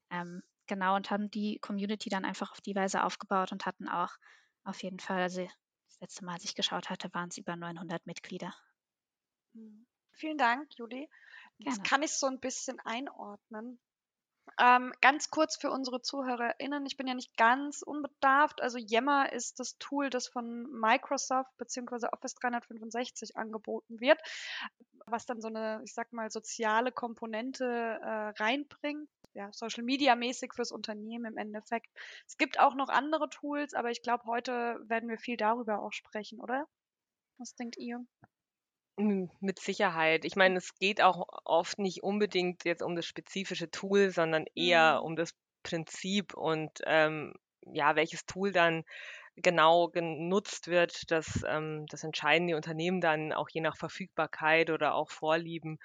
Ähm, 0.10 0.42
genau, 0.68 0.96
und 0.96 1.10
haben 1.10 1.32
die 1.32 1.60
Community 1.60 2.10
dann 2.10 2.26
einfach 2.26 2.52
auf 2.52 2.62
die 2.62 2.76
Weise 2.76 3.04
aufgebaut 3.04 3.52
und 3.52 3.66
hatten 3.66 3.88
auch 3.88 4.12
auf 4.64 4.84
jeden 4.84 5.00
Fall, 5.00 5.22
also 5.22 5.48
das 6.00 6.10
letzte 6.10 6.26
Mal, 6.26 6.34
als 6.34 6.44
ich 6.44 6.56
geschaut 6.56 6.90
hatte, 6.90 7.14
waren 7.14 7.30
es 7.30 7.38
über 7.38 7.56
900 7.56 8.06
Mitglieder. 8.06 8.54
Mhm. 9.54 9.88
Vielen 10.12 10.38
Dank, 10.38 10.70
Juli. 10.78 11.10
Gerne. 11.60 11.78
Das 11.78 11.84
kann 11.84 12.04
ich 12.04 12.12
so 12.12 12.28
ein 12.28 12.40
bisschen 12.40 12.80
einordnen. 12.80 13.80
Ähm, 14.60 14.94
ganz 15.02 15.30
kurz 15.30 15.58
für 15.58 15.70
unsere 15.72 16.02
ZuhörerInnen, 16.02 16.86
ich 16.86 16.98
bin 16.98 17.08
ja 17.08 17.14
nicht 17.14 17.36
ganz 17.36 17.82
unbedarft. 17.82 18.62
Also 18.62 18.78
Yammer 18.78 19.32
ist 19.34 19.60
das 19.60 19.78
Tool, 19.78 20.10
das 20.10 20.28
von 20.28 20.72
Microsoft 20.72 21.56
bzw. 21.58 22.08
Office 22.12 22.36
365 22.36 23.36
angeboten 23.36 24.00
wird, 24.00 24.20
was 25.06 25.26
dann 25.26 25.42
so 25.42 25.48
eine, 25.48 25.82
ich 25.84 25.94
sag 25.94 26.14
mal, 26.14 26.32
soziale 26.32 26.92
Komponente 26.92 27.66
äh, 27.66 28.30
reinbringt 28.42 29.10
ja, 29.38 29.50
Social 29.54 29.84
Media 29.86 30.16
mäßig 30.16 30.54
fürs 30.56 30.72
Unternehmen 30.74 31.26
im 31.34 31.38
Endeffekt. 31.38 31.88
Es 32.28 32.38
gibt 32.38 32.60
auch 32.60 32.76
noch 32.76 32.90
andere 32.90 33.30
Tools, 33.30 33.74
aber 33.76 33.92
ich 33.92 34.02
glaube, 34.04 34.26
heute 34.26 34.80
werden 34.88 35.10
wir 35.10 35.20
viel 35.20 35.38
darüber 35.38 35.82
auch 35.82 35.94
sprechen, 35.94 36.42
oder? 36.42 36.68
Was 37.40 37.56
denkt 37.56 37.78
ihr? 37.78 38.06
Mit 39.40 39.60
Sicherheit. 39.60 40.26
Ich 40.26 40.36
meine, 40.36 40.58
es 40.58 40.74
geht 40.76 41.02
auch 41.02 41.28
oft 41.46 41.78
nicht 41.78 42.02
unbedingt 42.04 42.64
jetzt 42.66 42.82
um 42.82 42.96
das 42.96 43.06
spezifische 43.06 43.70
Tool, 43.70 44.10
sondern 44.10 44.46
eher 44.56 45.02
Mhm. 45.02 45.04
um 45.04 45.16
das 45.16 45.36
Prinzip 45.64 46.34
und 46.34 46.72
ähm, 46.86 47.34
ja, 47.62 47.96
welches 47.96 48.26
Tool 48.26 48.52
dann 48.52 48.84
genau 49.36 49.90
genutzt 49.90 50.68
wird, 50.68 51.12
das, 51.12 51.44
ähm, 51.48 51.86
das 51.90 52.04
entscheiden 52.04 52.48
die 52.48 52.56
Unternehmen 52.56 53.02
dann 53.02 53.34
auch 53.34 53.50
je 53.52 53.62
nach 53.62 53.78
Verfügbarkeit 53.78 54.72
oder 54.72 54.96
auch 54.96 55.12
Vorlieben. 55.12 55.78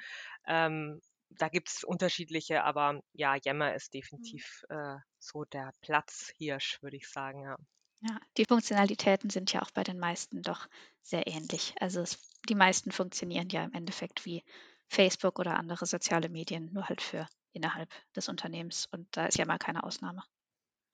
Ähm, 0.46 1.00
da 1.38 1.48
gibt 1.48 1.68
es 1.70 1.84
unterschiedliche, 1.84 2.64
aber 2.64 3.02
ja, 3.12 3.36
Yammer 3.42 3.74
ist 3.74 3.94
Mhm. 4.16 4.32
definitiv 4.34 4.64
äh, 4.68 4.96
so 5.18 5.44
der 5.44 5.72
Platzhirsch, 5.80 6.82
würde 6.82 6.96
ich 6.96 7.08
sagen, 7.08 7.42
ja. 7.44 7.56
Ja, 8.00 8.20
die 8.36 8.44
Funktionalitäten 8.44 9.28
sind 9.30 9.52
ja 9.52 9.60
auch 9.62 9.70
bei 9.72 9.82
den 9.82 9.98
meisten 9.98 10.42
doch 10.42 10.68
sehr 11.02 11.26
ähnlich. 11.26 11.74
Also 11.80 12.00
es, 12.00 12.30
die 12.48 12.54
meisten 12.54 12.92
funktionieren 12.92 13.48
ja 13.48 13.64
im 13.64 13.72
Endeffekt 13.72 14.24
wie 14.24 14.44
Facebook 14.88 15.38
oder 15.40 15.56
andere 15.58 15.84
soziale 15.86 16.28
Medien, 16.28 16.72
nur 16.72 16.88
halt 16.88 17.00
für 17.00 17.28
innerhalb 17.52 17.90
des 18.14 18.28
Unternehmens. 18.28 18.86
Und 18.86 19.16
da 19.16 19.26
ist 19.26 19.38
ja 19.38 19.46
mal 19.46 19.58
keine 19.58 19.82
Ausnahme. 19.84 20.22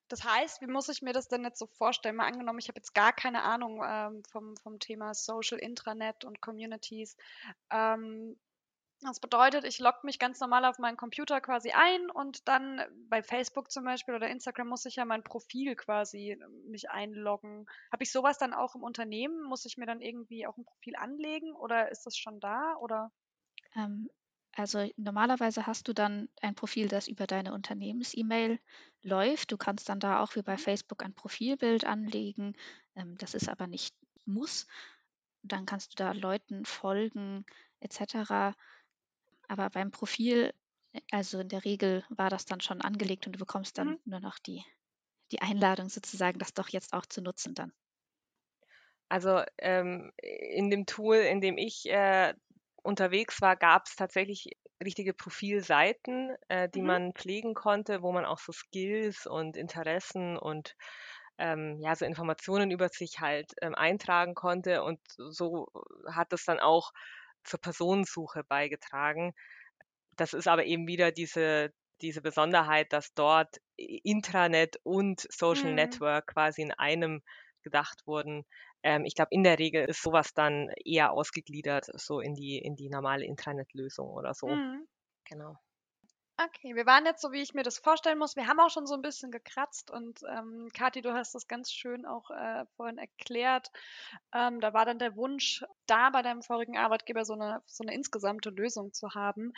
Das 0.09 0.25
heißt, 0.25 0.63
wie 0.63 0.67
muss 0.67 0.89
ich 0.89 1.03
mir 1.03 1.13
das 1.13 1.29
denn 1.29 1.45
jetzt 1.45 1.59
so 1.59 1.67
vorstellen? 1.67 2.17
Mal 2.17 2.27
angenommen, 2.27 2.59
ich 2.59 2.69
habe 2.69 2.79
jetzt 2.79 2.95
gar 2.95 3.13
keine 3.13 3.43
Ahnung 3.43 3.83
ähm, 3.87 4.23
vom, 4.31 4.57
vom 4.57 4.79
Thema 4.79 5.15
Social 5.15 5.59
Intranet 5.59 6.25
und 6.25 6.41
Communities. 6.41 7.17
Ähm, 7.71 8.39
das 9.01 9.21
bedeutet, 9.21 9.65
ich 9.65 9.79
logge 9.79 10.01
mich 10.05 10.19
ganz 10.19 10.41
normal 10.41 10.65
auf 10.65 10.79
meinen 10.79 10.97
Computer 10.97 11.41
quasi 11.41 11.71
ein 11.73 12.11
und 12.11 12.49
dann 12.49 12.83
bei 13.09 13.23
Facebook 13.23 13.71
zum 13.71 13.85
Beispiel 13.85 14.15
oder 14.15 14.29
Instagram 14.29 14.69
muss 14.69 14.85
ich 14.87 14.97
ja 14.97 15.05
mein 15.05 15.23
Profil 15.25 15.77
quasi 15.77 16.33
äh, 16.33 16.49
mich 16.69 16.91
einloggen. 16.91 17.67
Habe 17.93 18.03
ich 18.05 18.13
sowas 18.13 18.39
dann 18.39 18.55
auch 18.55 18.75
im 18.75 18.83
Unternehmen? 18.83 19.43
Muss 19.45 19.65
ich 19.65 19.77
mir 19.77 19.87
dann 19.87 20.01
irgendwie 20.01 20.47
auch 20.47 20.57
ein 20.57 20.65
Profil 20.65 20.97
anlegen 20.97 21.53
oder 21.55 21.91
ist 21.91 22.07
das 22.07 22.17
schon 22.17 22.41
da? 22.41 22.77
Oder? 22.77 23.13
Ähm, 23.75 24.11
also 24.55 24.91
normalerweise 24.97 25.67
hast 25.67 25.89
du 25.89 25.93
dann 25.95 26.29
ein 26.43 26.55
Profil, 26.55 26.89
das 26.89 27.07
über 27.09 27.27
deine 27.27 27.53
Unternehmens-E-Mail 27.55 28.59
läuft. 29.03 29.53
Du 29.53 29.57
kannst 29.57 29.89
dann 29.89 30.01
da 30.01 30.23
auch 30.23 30.35
wie 30.37 30.43
bei 30.43 30.57
Mhm. 30.57 30.59
Facebook 30.59 31.03
ein 31.03 31.15
Profilbild 31.15 31.85
anlegen. 31.85 32.55
Ähm, 32.97 33.17
das 33.19 33.35
ist 33.35 33.49
aber 33.49 33.67
nicht 33.67 33.95
muss. 34.25 34.67
Dann 35.43 35.67
kannst 35.67 35.93
du 35.93 35.97
da 35.97 36.13
Leuten 36.13 36.65
folgen 36.65 37.47
etc. 37.81 38.57
Aber 39.49 39.69
beim 39.71 39.91
Profil, 39.91 40.55
äh, 40.93 41.01
also 41.11 41.41
in 41.41 41.49
der 41.49 41.65
Regel 41.65 42.05
war 42.09 42.31
das 42.31 42.45
dann 42.47 42.61
schon 42.61 42.81
angelegt 42.83 43.27
und 43.27 43.33
du 43.35 43.39
bekommst 43.41 43.77
dann 43.79 43.95
Mhm. 43.95 43.99
nur 44.05 44.21
noch 44.21 44.39
die, 44.39 44.65
die 45.33 45.43
Einladung 45.43 45.89
sozusagen, 45.91 46.39
das 46.39 46.55
doch 46.55 46.69
jetzt 46.71 46.93
auch 46.95 47.07
zu 47.07 47.23
nutzen 47.23 47.55
dann. 47.55 47.73
Also 49.09 49.43
ähm, 49.59 50.13
in 50.19 50.71
dem 50.71 50.85
Tool, 50.87 51.17
in 51.17 51.41
dem 51.41 51.57
ich 51.57 51.89
äh, 51.91 52.35
unterwegs 52.83 53.41
war, 53.41 53.57
gab 53.57 53.87
es 53.87 53.97
tatsächlich 53.97 54.51
richtige 54.85 55.15
Profilseiten, 55.15 56.37
äh, 56.49 56.69
die 56.69 56.83
Mhm. 56.83 56.83
man 56.83 57.13
pflegen 57.15 57.55
konnte, 57.55 58.03
wo 58.03 58.13
man 58.13 58.25
auch 58.27 58.39
so 58.39 58.53
Skills 58.53 59.27
und 59.27 59.57
Interessen 59.57 60.37
und 60.37 60.77
ähm, 61.39 61.79
ja, 61.81 61.95
so 61.97 62.05
Informationen 62.05 62.71
über 62.71 62.89
sich 62.89 63.21
halt 63.21 63.53
ähm, 63.63 63.75
eintragen 63.75 64.35
konnte. 64.35 64.83
Und 64.83 65.01
so 65.17 65.69
hat 66.11 66.33
es 66.33 66.45
dann 66.45 66.61
auch 66.61 66.93
zur 67.49 67.61
Personensuche 67.61 68.45
beigetragen. 68.45 69.33
Das 70.17 70.35
ist 70.35 70.49
aber 70.49 70.65
eben 70.67 70.87
wieder 70.87 71.13
diese, 71.13 71.71
diese 72.03 72.21
Besonderheit, 72.23 72.93
dass 72.93 73.15
dort 73.15 73.57
Intranet 73.77 74.77
und 74.83 75.27
Social 75.31 75.73
Mhm. 75.73 75.75
Network 75.75 76.27
quasi 76.29 76.63
in 76.63 76.73
einem 76.73 77.23
gedacht 77.63 78.03
wurden. 78.07 78.45
Ähm, 78.83 79.05
ich 79.05 79.15
glaube, 79.15 79.31
in 79.33 79.45
der 79.45 79.59
Regel 79.59 79.85
ist 79.87 80.03
sowas 80.03 80.35
dann 80.35 80.71
eher 80.85 81.13
ausgegliedert, 81.13 81.87
so 81.95 82.21
in 82.21 82.35
die, 82.35 82.59
in 82.59 82.77
die 82.77 82.91
normale 82.91 83.25
Intranet-Lösung 83.27 84.09
oder 84.09 84.35
so. 84.35 84.61
Mhm. 84.61 84.87
Genau. 85.25 85.57
Okay, 86.41 86.77
wir 86.77 86.87
waren 86.87 87.05
jetzt 87.05 87.21
so, 87.21 87.33
wie 87.33 87.43
ich 87.43 87.53
mir 87.55 87.65
das 87.65 87.81
vorstellen 87.81 88.19
muss. 88.19 88.37
Wir 88.37 88.47
haben 88.47 88.61
auch 88.61 88.71
schon 88.71 88.87
so 88.87 88.95
ein 88.95 89.03
bisschen 89.03 89.33
gekratzt 89.33 89.91
und 89.91 90.21
ähm, 90.31 90.69
Kathi, 90.73 91.03
du 91.03 91.13
hast 91.13 91.35
das 91.35 91.49
ganz 91.49 91.73
schön 91.73 92.07
auch 92.07 92.31
äh, 92.31 92.65
vorhin 92.77 92.97
erklärt. 92.97 93.73
Ähm, 94.33 94.61
da 94.61 94.73
war 94.73 94.85
dann 94.85 95.01
der 95.01 95.17
Wunsch, 95.17 95.65
da 95.87 96.11
bei 96.11 96.23
deinem 96.23 96.43
vorigen 96.43 96.79
Arbeitgeber 96.79 97.25
so 97.25 97.33
eine, 97.33 97.61
so 97.67 97.83
eine 97.83 97.93
insgesamte 97.93 98.51
Lösung 98.51 98.93
zu 98.93 99.17
haben. 99.17 99.53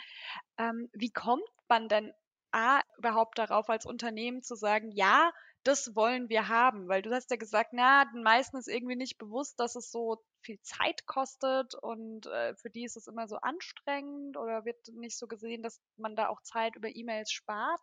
Ähm, 0.57 0.89
wie 0.93 1.11
kommt 1.11 1.47
man 1.69 1.87
denn 1.87 2.13
A, 2.51 2.81
überhaupt 2.97 3.37
darauf, 3.37 3.69
als 3.69 3.85
Unternehmen 3.85 4.41
zu 4.41 4.55
sagen, 4.55 4.89
ja, 4.91 5.31
das 5.63 5.95
wollen 5.95 6.29
wir 6.29 6.47
haben? 6.47 6.87
Weil 6.87 7.01
du 7.01 7.11
hast 7.11 7.29
ja 7.31 7.37
gesagt, 7.37 7.69
na, 7.73 8.05
den 8.05 8.23
meisten 8.23 8.57
ist 8.57 8.67
irgendwie 8.67 8.95
nicht 8.95 9.17
bewusst, 9.17 9.59
dass 9.59 9.75
es 9.75 9.91
so 9.91 10.23
viel 10.41 10.59
Zeit 10.61 11.05
kostet 11.05 11.75
und 11.75 12.25
äh, 12.25 12.55
für 12.55 12.69
die 12.71 12.83
ist 12.83 12.97
es 12.97 13.07
immer 13.07 13.27
so 13.27 13.37
anstrengend 13.37 14.37
oder 14.37 14.65
wird 14.65 14.87
nicht 14.93 15.17
so 15.17 15.27
gesehen, 15.27 15.61
dass 15.63 15.79
man 15.97 16.15
da 16.15 16.29
auch 16.29 16.41
Zeit 16.41 16.75
über 16.75 16.89
E-Mails 16.95 17.31
spart. 17.31 17.79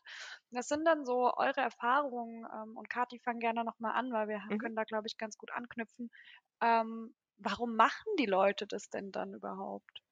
Das 0.50 0.68
sind 0.68 0.84
dann 0.84 1.04
so 1.06 1.32
eure 1.36 1.60
Erfahrungen 1.60 2.44
ähm, 2.52 2.76
und 2.76 2.90
Kathi, 2.90 3.18
fang 3.20 3.38
gerne 3.38 3.64
nochmal 3.64 3.92
an, 3.94 4.12
weil 4.12 4.28
wir 4.28 4.40
Mhm. 4.50 4.58
können 4.58 4.76
da, 4.76 4.84
glaube 4.84 5.06
ich, 5.06 5.16
ganz 5.16 5.38
gut 5.38 5.52
anknüpfen. 5.52 6.10
Ähm, 6.60 7.14
warum 7.36 7.76
machen 7.76 8.12
die 8.18 8.26
Leute 8.26 8.66
das 8.66 8.90
denn 8.90 9.12
dann 9.12 9.34
überhaupt? 9.34 10.02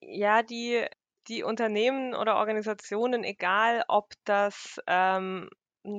Ja, 0.00 0.42
die, 0.42 0.86
die 1.28 1.42
Unternehmen 1.42 2.14
oder 2.14 2.36
Organisationen, 2.36 3.24
egal 3.24 3.84
ob 3.88 4.12
das 4.24 4.80
ähm, 4.86 5.48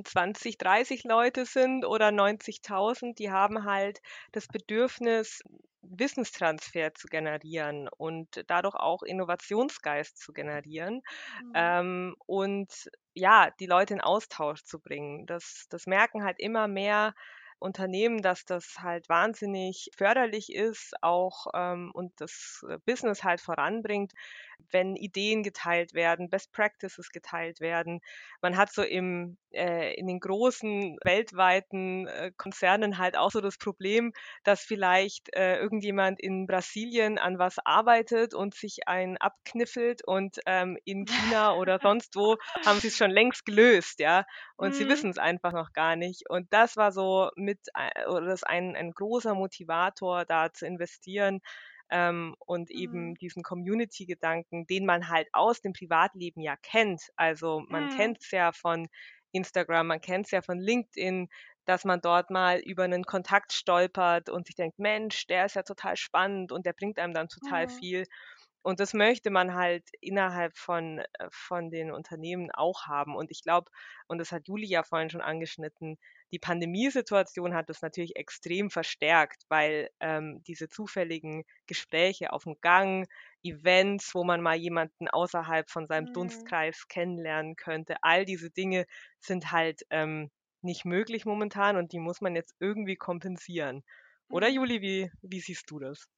20, 0.04 0.58
30 0.58 1.04
Leute 1.04 1.46
sind 1.46 1.84
oder 1.84 2.10
90.000, 2.12 3.18
die 3.18 3.30
haben 3.30 3.64
halt 3.64 4.00
das 4.32 4.48
Bedürfnis, 4.48 5.40
Wissenstransfer 5.82 6.94
zu 6.94 7.06
generieren 7.08 7.88
und 7.96 8.44
dadurch 8.48 8.74
auch 8.74 9.02
Innovationsgeist 9.02 10.18
zu 10.18 10.32
generieren 10.32 11.02
Mhm. 11.38 11.52
ähm, 11.54 12.14
und 12.26 12.90
ja, 13.14 13.50
die 13.60 13.66
Leute 13.66 13.94
in 13.94 14.00
Austausch 14.00 14.62
zu 14.64 14.80
bringen. 14.80 15.26
Das, 15.26 15.66
das 15.70 15.86
merken 15.86 16.24
halt 16.24 16.38
immer 16.38 16.68
mehr 16.68 17.14
Unternehmen, 17.60 18.22
dass 18.22 18.44
das 18.44 18.76
halt 18.78 19.08
wahnsinnig 19.08 19.90
förderlich 19.96 20.52
ist, 20.54 20.94
auch 21.02 21.46
ähm, 21.54 21.90
und 21.92 22.12
das 22.20 22.64
Business 22.86 23.24
halt 23.24 23.40
voranbringt, 23.40 24.12
wenn 24.70 24.96
Ideen 24.96 25.42
geteilt 25.42 25.94
werden, 25.94 26.30
Best 26.30 26.52
Practices 26.52 27.10
geteilt 27.10 27.60
werden. 27.60 28.00
Man 28.42 28.56
hat 28.56 28.72
so 28.72 28.82
im, 28.82 29.38
äh, 29.52 29.94
in 29.94 30.06
den 30.06 30.20
großen 30.20 30.98
weltweiten 31.04 32.06
äh, 32.06 32.32
Konzernen 32.36 32.98
halt 32.98 33.16
auch 33.16 33.30
so 33.30 33.40
das 33.40 33.56
Problem, 33.58 34.12
dass 34.44 34.62
vielleicht 34.62 35.34
äh, 35.34 35.56
irgendjemand 35.58 36.20
in 36.20 36.46
Brasilien 36.46 37.18
an 37.18 37.38
was 37.38 37.56
arbeitet 37.64 38.34
und 38.34 38.54
sich 38.54 38.86
einen 38.86 39.16
abkniffelt 39.16 40.02
und 40.06 40.38
ähm, 40.46 40.76
in 40.84 41.06
China 41.06 41.54
oder 41.54 41.78
sonst 41.82 42.14
wo 42.16 42.36
haben 42.64 42.80
sie 42.80 42.88
es 42.88 42.96
schon 42.96 43.10
längst 43.10 43.44
gelöst, 43.44 44.00
ja. 44.00 44.24
Und 44.56 44.74
sie 44.74 44.88
Mhm. 44.88 44.88
wissen 44.88 45.10
es 45.10 45.18
einfach 45.18 45.52
noch 45.52 45.72
gar 45.72 45.96
nicht. 45.96 46.28
Und 46.28 46.52
das 46.52 46.76
war 46.76 46.92
so 46.92 47.30
mit, 47.36 47.60
äh, 47.74 48.06
oder 48.06 48.26
das 48.26 48.40
ist 48.42 48.46
ein, 48.46 48.76
ein 48.76 48.92
großer 48.92 49.34
Motivator, 49.34 50.24
da 50.24 50.52
zu 50.52 50.66
investieren 50.66 51.40
ähm, 51.90 52.34
und 52.40 52.70
eben 52.70 53.14
Mhm. 53.14 53.16
diesen 53.16 53.42
Community-Gedanken, 53.42 54.66
den 54.66 54.86
man 54.86 55.08
halt 55.08 55.28
aus 55.32 55.60
dem 55.60 55.72
Privatleben 55.72 56.40
ja 56.42 56.56
kennt. 56.56 57.02
Also 57.16 57.62
man 57.68 57.88
Mhm. 57.88 57.88
kennt 57.88 58.18
es 58.22 58.30
ja 58.30 58.52
von 58.52 58.88
Instagram, 59.32 59.88
man 59.88 60.00
kennt 60.00 60.26
es 60.26 60.30
ja 60.32 60.42
von 60.42 60.58
LinkedIn, 60.58 61.28
dass 61.64 61.84
man 61.84 62.00
dort 62.00 62.30
mal 62.30 62.58
über 62.60 62.84
einen 62.84 63.04
Kontakt 63.04 63.52
stolpert 63.52 64.30
und 64.30 64.46
sich 64.46 64.56
denkt, 64.56 64.78
Mensch, 64.78 65.26
der 65.26 65.46
ist 65.46 65.54
ja 65.56 65.62
total 65.62 65.96
spannend 65.96 66.50
und 66.52 66.64
der 66.66 66.72
bringt 66.72 66.98
einem 66.98 67.12
dann 67.14 67.28
total 67.28 67.68
Mhm. 67.68 67.68
viel. 67.68 68.04
Und 68.62 68.80
das 68.80 68.92
möchte 68.94 69.30
man 69.30 69.54
halt 69.54 69.88
innerhalb 70.00 70.56
von, 70.56 70.98
äh, 70.98 71.28
von 71.30 71.70
den 71.70 71.90
Unternehmen 71.92 72.50
auch 72.52 72.86
haben. 72.86 73.16
Und 73.16 73.30
ich 73.30 73.42
glaube, 73.42 73.70
und 74.06 74.18
das 74.18 74.32
hat 74.32 74.48
Juli 74.48 74.66
ja 74.66 74.82
vorhin 74.82 75.10
schon 75.10 75.20
angeschnitten, 75.20 75.96
die 76.32 76.38
Pandemiesituation 76.38 77.54
hat 77.54 77.68
das 77.68 77.82
natürlich 77.82 78.16
extrem 78.16 78.70
verstärkt, 78.70 79.44
weil 79.48 79.90
ähm, 80.00 80.42
diese 80.46 80.68
zufälligen 80.68 81.44
Gespräche 81.66 82.32
auf 82.32 82.44
dem 82.44 82.56
Gang, 82.60 83.06
Events, 83.42 84.14
wo 84.14 84.24
man 84.24 84.40
mal 84.42 84.56
jemanden 84.56 85.08
außerhalb 85.08 85.70
von 85.70 85.86
seinem 85.86 86.06
Mhm. 86.06 86.08
Dunstkreis 86.12 86.86
kennenlernen 86.88 87.56
könnte, 87.56 87.96
all 88.02 88.24
diese 88.24 88.50
Dinge 88.50 88.86
sind 89.20 89.50
halt 89.52 89.82
ähm, 89.90 90.30
nicht 90.62 90.84
möglich 90.84 91.24
momentan 91.24 91.76
und 91.76 91.92
die 91.92 91.98
muss 92.00 92.20
man 92.20 92.34
jetzt 92.36 92.54
irgendwie 92.60 92.96
kompensieren. 92.96 93.82
Oder 94.30 94.48
Mhm. 94.48 94.48
Juli, 94.48 94.80
wie, 94.82 95.10
wie 95.22 95.40
siehst 95.40 95.70
du 95.70 95.78
das? 95.78 96.08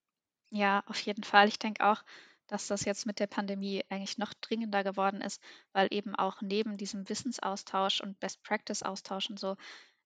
Ja, 0.52 0.82
auf 0.86 0.98
jeden 1.00 1.22
Fall. 1.24 1.48
Ich 1.48 1.58
denke 1.58 1.84
auch, 1.86 2.04
dass 2.50 2.66
das 2.66 2.84
jetzt 2.84 3.06
mit 3.06 3.20
der 3.20 3.26
Pandemie 3.28 3.84
eigentlich 3.88 4.18
noch 4.18 4.34
dringender 4.34 4.82
geworden 4.84 5.20
ist, 5.20 5.42
weil 5.72 5.88
eben 5.90 6.14
auch 6.16 6.42
neben 6.42 6.76
diesem 6.76 7.08
Wissensaustausch 7.08 8.00
und 8.00 8.18
Best-Practice-Austausch 8.20 9.30
und 9.30 9.38
so 9.38 9.56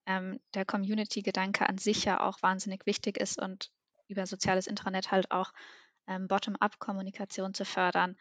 ähm, 0.07 0.41
der 0.55 0.65
Community-Gedanke 0.65 1.69
an 1.69 1.79
sich 1.79 2.05
ja 2.05 2.21
auch 2.21 2.43
wahnsinnig 2.43 2.87
wichtig 2.87 3.17
ist 3.19 3.41
und 3.41 3.71
über 4.09 4.27
soziales 4.27 4.67
Intranet 4.67 5.11
halt 5.11 5.31
auch 5.31 5.53
ähm, 6.07 6.29
Bottom-up-Kommunikation 6.29 7.55
zu 7.55 7.65
fördern 7.65 8.17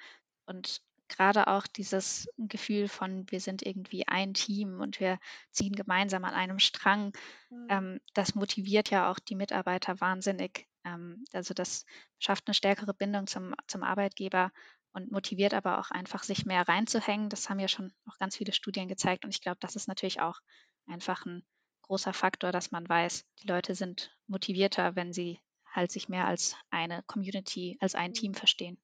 und 0.45 0.81
gerade 1.09 1.47
auch 1.47 1.67
dieses 1.67 2.27
Gefühl 2.37 2.87
von, 2.87 3.29
wir 3.29 3.41
sind 3.41 3.61
irgendwie 3.61 4.07
ein 4.07 4.33
Team 4.33 4.79
und 4.79 4.99
wir 4.99 5.19
ziehen 5.51 5.73
gemeinsam 5.73 6.23
an 6.23 6.33
einem 6.33 6.59
Strang, 6.59 7.13
Mhm. 7.49 7.67
ähm, 7.69 7.99
das 8.13 8.35
motiviert 8.35 8.89
ja 8.89 9.11
auch 9.11 9.19
die 9.19 9.35
Mitarbeiter 9.35 9.99
wahnsinnig, 10.01 10.67
Ähm, 10.85 11.25
also 11.33 11.53
das 11.53 11.85
schafft 12.19 12.47
eine 12.47 12.53
stärkere 12.53 12.93
Bindung 12.93 13.27
zum, 13.27 13.55
zum 13.67 13.83
Arbeitgeber 13.83 14.51
und 14.93 15.11
motiviert 15.11 15.53
aber 15.53 15.79
auch 15.79 15.91
einfach, 15.91 16.23
sich 16.23 16.45
mehr 16.45 16.67
reinzuhängen. 16.67 17.29
Das 17.29 17.49
haben 17.49 17.59
ja 17.59 17.67
schon 17.67 17.91
auch 18.07 18.17
ganz 18.19 18.37
viele 18.37 18.53
Studien 18.53 18.87
gezeigt. 18.87 19.25
Und 19.25 19.31
ich 19.31 19.41
glaube, 19.41 19.57
das 19.59 19.75
ist 19.75 19.87
natürlich 19.87 20.21
auch 20.21 20.39
einfach 20.87 21.25
ein 21.25 21.43
großer 21.81 22.13
Faktor, 22.13 22.51
dass 22.51 22.71
man 22.71 22.87
weiß, 22.87 23.25
die 23.41 23.47
Leute 23.47 23.75
sind 23.75 24.15
motivierter, 24.27 24.95
wenn 24.95 25.11
sie 25.11 25.39
halt 25.71 25.91
sich 25.91 26.09
mehr 26.09 26.27
als 26.27 26.55
eine 26.69 27.03
Community, 27.07 27.77
als 27.81 27.95
ein 27.95 28.13
Team 28.13 28.33
verstehen. 28.35 28.77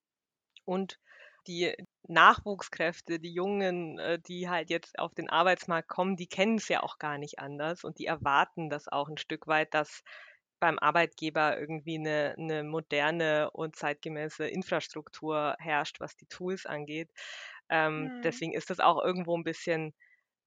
Und 0.66 1.00
die 1.48 1.74
Nachwuchskräfte, 2.08 3.20
die 3.20 3.34
Jungen, 3.34 3.98
äh, 4.00 4.20
die 4.20 4.50
halt 4.50 4.70
jetzt 4.70 5.00
auf 5.00 5.14
den 5.14 5.30
Arbeitsmarkt 5.30 5.88
kommen, 5.88 6.16
die 6.16 6.28
kennen 6.28 6.58
es 6.58 6.68
ja 6.68 6.84
auch 6.84 6.98
gar 6.98 7.18
nicht 7.18 7.40
anders 7.40 7.84
und 7.84 8.00
die 8.00 8.06
erwarten 8.06 8.70
das 8.70 8.88
auch 8.88 9.10
ein 9.10 9.18
Stück 9.18 9.48
weit, 9.48 9.74
dass 9.74 10.04
beim 10.60 10.80
Arbeitgeber 10.80 11.60
irgendwie 11.60 11.98
eine, 11.98 12.36
eine 12.38 12.63
moderne 12.63 13.52
und 13.52 13.76
zeitgemäße 13.76 14.48
Infrastruktur 14.48 15.56
herrscht, 15.60 16.00
was 16.00 16.15
die 16.15 16.28
Tools 16.28 16.65
angeht. 16.65 17.10
Ähm, 17.69 18.04
mhm. 18.04 18.22
Deswegen 18.24 18.54
ist 18.54 18.69
das 18.69 18.80
auch 18.80 19.04
irgendwo 19.04 19.38
ein 19.38 19.43
bisschen 19.43 19.93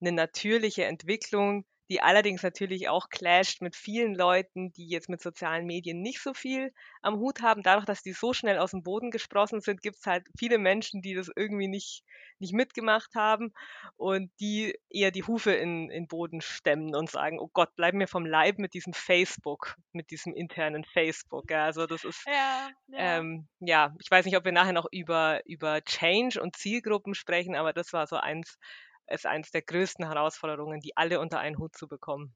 eine 0.00 0.12
natürliche 0.12 0.84
Entwicklung, 0.84 1.64
die 1.92 2.00
allerdings 2.00 2.42
natürlich 2.42 2.88
auch 2.88 3.10
clasht 3.10 3.60
mit 3.60 3.76
vielen 3.76 4.14
Leuten, 4.14 4.72
die 4.72 4.88
jetzt 4.88 5.10
mit 5.10 5.20
sozialen 5.20 5.66
Medien 5.66 6.00
nicht 6.00 6.22
so 6.22 6.32
viel 6.32 6.72
am 7.02 7.16
Hut 7.16 7.42
haben. 7.42 7.62
Dadurch, 7.62 7.84
dass 7.84 8.02
die 8.02 8.14
so 8.14 8.32
schnell 8.32 8.56
aus 8.56 8.70
dem 8.70 8.82
Boden 8.82 9.10
gesprossen 9.10 9.60
sind, 9.60 9.82
gibt 9.82 9.96
es 9.96 10.06
halt 10.06 10.26
viele 10.38 10.56
Menschen, 10.56 11.02
die 11.02 11.12
das 11.12 11.30
irgendwie 11.36 11.68
nicht, 11.68 12.02
nicht 12.38 12.54
mitgemacht 12.54 13.14
haben 13.14 13.52
und 13.96 14.30
die 14.40 14.74
eher 14.88 15.10
die 15.10 15.24
Hufe 15.24 15.52
in 15.52 15.88
den 15.88 16.08
Boden 16.08 16.40
stemmen 16.40 16.94
und 16.94 17.10
sagen, 17.10 17.38
oh 17.38 17.50
Gott, 17.52 17.68
bleib 17.76 17.92
mir 17.92 18.08
vom 18.08 18.24
Leib 18.24 18.56
mit 18.56 18.72
diesem 18.72 18.94
Facebook, 18.94 19.76
mit 19.92 20.10
diesem 20.10 20.32
internen 20.32 20.84
Facebook. 20.84 21.50
Ja, 21.50 21.66
also 21.66 21.86
das 21.86 22.04
ist, 22.04 22.24
ja, 22.24 22.70
ja. 22.86 23.18
Ähm, 23.18 23.48
ja, 23.60 23.94
ich 24.00 24.10
weiß 24.10 24.24
nicht, 24.24 24.38
ob 24.38 24.46
wir 24.46 24.52
nachher 24.52 24.72
noch 24.72 24.86
über, 24.90 25.42
über 25.44 25.82
Change 25.82 26.40
und 26.40 26.56
Zielgruppen 26.56 27.14
sprechen, 27.14 27.54
aber 27.54 27.74
das 27.74 27.92
war 27.92 28.06
so 28.06 28.16
eins, 28.16 28.56
ist 29.12 29.26
eines 29.26 29.50
der 29.50 29.62
größten 29.62 30.06
Herausforderungen, 30.06 30.80
die 30.80 30.96
alle 30.96 31.20
unter 31.20 31.38
einen 31.38 31.58
Hut 31.58 31.76
zu 31.76 31.88
bekommen. 31.88 32.34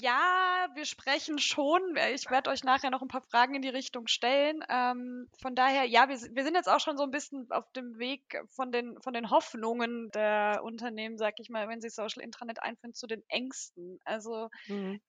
Ja, 0.00 0.68
wir 0.74 0.84
sprechen 0.84 1.38
schon. 1.38 1.96
Ich 2.14 2.30
werde 2.30 2.50
euch 2.50 2.62
nachher 2.62 2.90
noch 2.90 3.02
ein 3.02 3.08
paar 3.08 3.22
Fragen 3.22 3.56
in 3.56 3.62
die 3.62 3.68
Richtung 3.68 4.06
stellen. 4.06 4.64
Ähm, 4.68 5.28
von 5.42 5.56
daher, 5.56 5.84
ja, 5.84 6.08
wir, 6.08 6.16
wir, 6.16 6.44
sind 6.44 6.54
jetzt 6.54 6.68
auch 6.68 6.78
schon 6.78 6.96
so 6.96 7.02
ein 7.02 7.10
bisschen 7.10 7.50
auf 7.50 7.68
dem 7.72 7.98
Weg 7.98 8.40
von 8.50 8.70
den, 8.70 9.00
von 9.02 9.12
den 9.12 9.30
Hoffnungen 9.30 10.10
der 10.12 10.60
Unternehmen, 10.62 11.18
sag 11.18 11.40
ich 11.40 11.50
mal, 11.50 11.68
wenn 11.68 11.80
sie 11.80 11.90
Social 11.90 12.22
Intranet 12.22 12.62
einführen, 12.62 12.94
zu 12.94 13.08
den 13.08 13.24
Ängsten. 13.28 13.98
Also 14.04 14.50
mhm. 14.68 15.00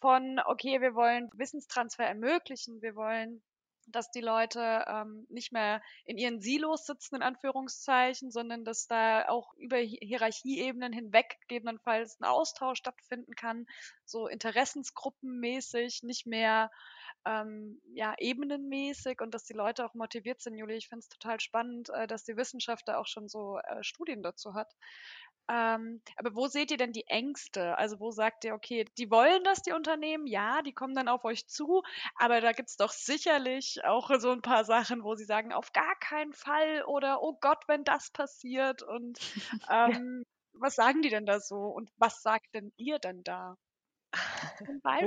von, 0.00 0.40
okay, 0.46 0.80
wir 0.80 0.94
wollen 0.94 1.28
Wissenstransfer 1.34 2.04
ermöglichen, 2.04 2.80
wir 2.80 2.94
wollen 2.94 3.42
dass 3.92 4.10
die 4.10 4.20
Leute 4.20 4.84
ähm, 4.86 5.26
nicht 5.28 5.52
mehr 5.52 5.82
in 6.04 6.18
ihren 6.18 6.40
Silos 6.40 6.86
sitzen, 6.86 7.16
in 7.16 7.22
Anführungszeichen, 7.22 8.30
sondern 8.30 8.64
dass 8.64 8.86
da 8.86 9.28
auch 9.28 9.54
über 9.54 9.76
Hierarchieebenen 9.76 10.92
hinweg 10.92 11.38
gegebenenfalls 11.40 12.20
ein 12.20 12.24
Austausch 12.24 12.78
stattfinden 12.78 13.34
kann, 13.34 13.66
so 14.04 14.26
interessensgruppenmäßig, 14.26 16.02
nicht 16.02 16.26
mehr 16.26 16.70
ähm, 17.26 17.80
ja, 17.92 18.14
ebenenmäßig 18.18 19.20
und 19.20 19.34
dass 19.34 19.44
die 19.44 19.52
Leute 19.52 19.84
auch 19.84 19.94
motiviert 19.94 20.40
sind. 20.40 20.56
Juli, 20.56 20.76
ich 20.76 20.88
finde 20.88 21.00
es 21.00 21.08
total 21.08 21.38
spannend, 21.40 21.90
äh, 21.90 22.06
dass 22.06 22.24
die 22.24 22.36
Wissenschaft 22.36 22.88
da 22.88 22.98
auch 22.98 23.06
schon 23.06 23.28
so 23.28 23.58
äh, 23.58 23.82
Studien 23.82 24.22
dazu 24.22 24.54
hat. 24.54 24.74
Ähm, 25.50 26.00
aber 26.16 26.36
wo 26.36 26.46
seht 26.46 26.70
ihr 26.70 26.76
denn 26.76 26.92
die 26.92 27.08
Ängste? 27.08 27.76
Also 27.76 27.98
wo 27.98 28.12
sagt 28.12 28.44
ihr, 28.44 28.54
okay, 28.54 28.84
die 28.98 29.10
wollen 29.10 29.42
das, 29.42 29.62
die 29.62 29.72
Unternehmen, 29.72 30.28
ja, 30.28 30.62
die 30.62 30.72
kommen 30.72 30.94
dann 30.94 31.08
auf 31.08 31.24
euch 31.24 31.48
zu, 31.48 31.82
aber 32.14 32.40
da 32.40 32.52
gibt 32.52 32.68
es 32.68 32.76
doch 32.76 32.92
sicherlich 32.92 33.84
auch 33.84 34.12
so 34.20 34.30
ein 34.30 34.42
paar 34.42 34.64
Sachen, 34.64 35.02
wo 35.02 35.16
sie 35.16 35.24
sagen, 35.24 35.52
auf 35.52 35.72
gar 35.72 35.96
keinen 35.98 36.32
Fall 36.32 36.84
oder 36.84 37.20
oh 37.22 37.36
Gott, 37.40 37.64
wenn 37.66 37.82
das 37.82 38.12
passiert 38.12 38.84
und 38.84 39.18
ähm, 39.68 40.24
was 40.52 40.76
sagen 40.76 41.02
die 41.02 41.10
denn 41.10 41.26
da 41.26 41.40
so 41.40 41.56
und 41.56 41.90
was 41.96 42.22
sagt 42.22 42.54
denn 42.54 42.72
ihr 42.76 43.00
denn 43.00 43.24
da? 43.24 43.56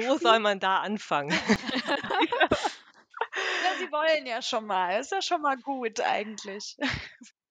Wo 0.08 0.18
soll 0.18 0.40
man 0.40 0.60
da 0.60 0.80
anfangen? 0.82 1.30
ja, 1.88 2.50
sie 3.80 3.92
wollen 3.92 4.26
ja 4.26 4.42
schon 4.42 4.66
mal. 4.66 5.00
Ist 5.00 5.12
ja 5.12 5.22
schon 5.22 5.42
mal 5.42 5.58
gut 5.58 6.02
eigentlich. 6.02 6.78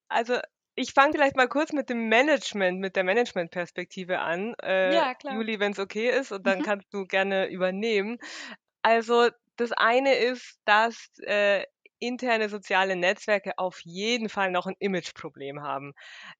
Also 0.09 0.39
ich 0.75 0.93
fange 0.93 1.13
vielleicht 1.13 1.37
mal 1.37 1.49
kurz 1.49 1.73
mit 1.73 1.89
dem 1.91 2.09
Management, 2.09 2.81
mit 2.81 2.97
der 2.97 3.05
Managementperspektive 3.05 4.21
an, 4.21 4.55
äh, 4.63 5.03
Ja, 5.03 5.15
klar. 5.15 5.43
Juli, 5.43 5.61
wenn 5.61 5.73
es 5.73 5.79
okay 5.79 6.11
ist, 6.11 6.33
und 6.33 6.47
dann 6.47 6.63
Mhm. 6.63 6.63
kannst 6.63 6.93
du 6.95 7.05
gerne 7.07 7.47
übernehmen. 7.49 8.19
Also 8.83 9.29
das 9.57 9.73
eine 9.73 10.15
ist, 10.17 10.59
dass 10.65 11.09
äh, 11.25 11.65
interne 12.01 12.49
soziale 12.49 12.97
Netzwerke 12.97 13.53
auf 13.59 13.81
jeden 13.85 14.29
Fall 14.29 14.51
noch 14.51 14.67
ein 14.67 14.77
Imageproblem 14.81 15.63
haben. 15.63 15.93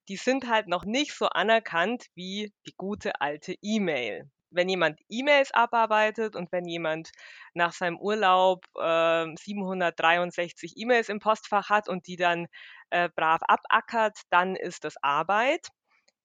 Die 0.09 0.17
sind 0.17 0.47
halt 0.49 0.67
noch 0.67 0.85
nicht 0.85 1.13
so 1.13 1.27
anerkannt 1.27 2.05
wie 2.15 2.53
die 2.67 2.73
gute 2.77 3.21
alte 3.21 3.55
E-Mail 3.61 4.29
wenn 4.53 4.69
jemand 4.69 4.99
E-Mails 5.09 5.51
abarbeitet 5.51 6.35
und 6.35 6.51
wenn 6.51 6.65
jemand 6.65 7.11
nach 7.53 7.73
seinem 7.73 7.97
Urlaub 7.97 8.65
äh, 8.79 9.25
763 9.35 10.73
E-Mails 10.77 11.09
im 11.09 11.19
Postfach 11.19 11.69
hat 11.69 11.89
und 11.89 12.07
die 12.07 12.15
dann 12.15 12.47
äh, 12.89 13.09
brav 13.15 13.41
abackert, 13.47 14.17
dann 14.29 14.55
ist 14.55 14.83
das 14.83 14.95
Arbeit. 15.01 15.67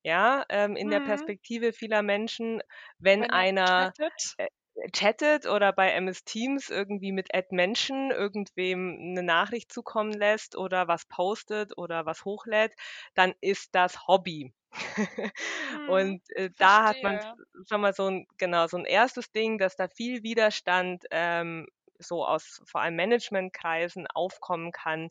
Ja, 0.04 0.44
ähm, 0.48 0.76
in 0.76 0.86
mhm. 0.86 0.92
der 0.92 1.00
Perspektive 1.00 1.72
vieler 1.72 2.02
Menschen, 2.02 2.62
wenn, 2.98 3.22
wenn 3.22 3.30
einer 3.30 3.92
chattet. 3.96 4.34
Äh, 4.38 4.46
chattet 4.92 5.46
oder 5.46 5.72
bei 5.72 5.90
MS 5.90 6.24
Teams 6.24 6.70
irgendwie 6.70 7.12
mit 7.12 7.34
Ad 7.34 7.48
Menschen 7.50 8.10
irgendwem 8.10 8.96
eine 9.00 9.22
Nachricht 9.22 9.72
zukommen 9.72 10.12
lässt 10.12 10.56
oder 10.56 10.88
was 10.88 11.06
postet 11.06 11.76
oder 11.76 12.06
was 12.06 12.24
hochlädt, 12.24 12.72
dann 13.14 13.34
ist 13.40 13.74
das 13.74 14.06
Hobby. 14.06 14.52
Mhm, 15.72 15.88
und 15.90 16.30
äh, 16.36 16.50
da 16.56 16.84
hat 16.84 17.02
man 17.02 17.20
schon 17.68 17.80
mal 17.80 17.92
so 17.92 18.06
ein, 18.06 18.26
genau, 18.38 18.66
so 18.66 18.76
ein 18.76 18.84
erstes 18.84 19.30
Ding, 19.32 19.58
dass 19.58 19.76
da 19.76 19.88
viel 19.88 20.22
Widerstand 20.22 21.04
ähm, 21.10 21.66
so 21.98 22.24
aus 22.24 22.62
vor 22.66 22.80
allem 22.80 22.96
Managementkreisen 22.96 24.06
aufkommen 24.06 24.72
kann, 24.72 25.08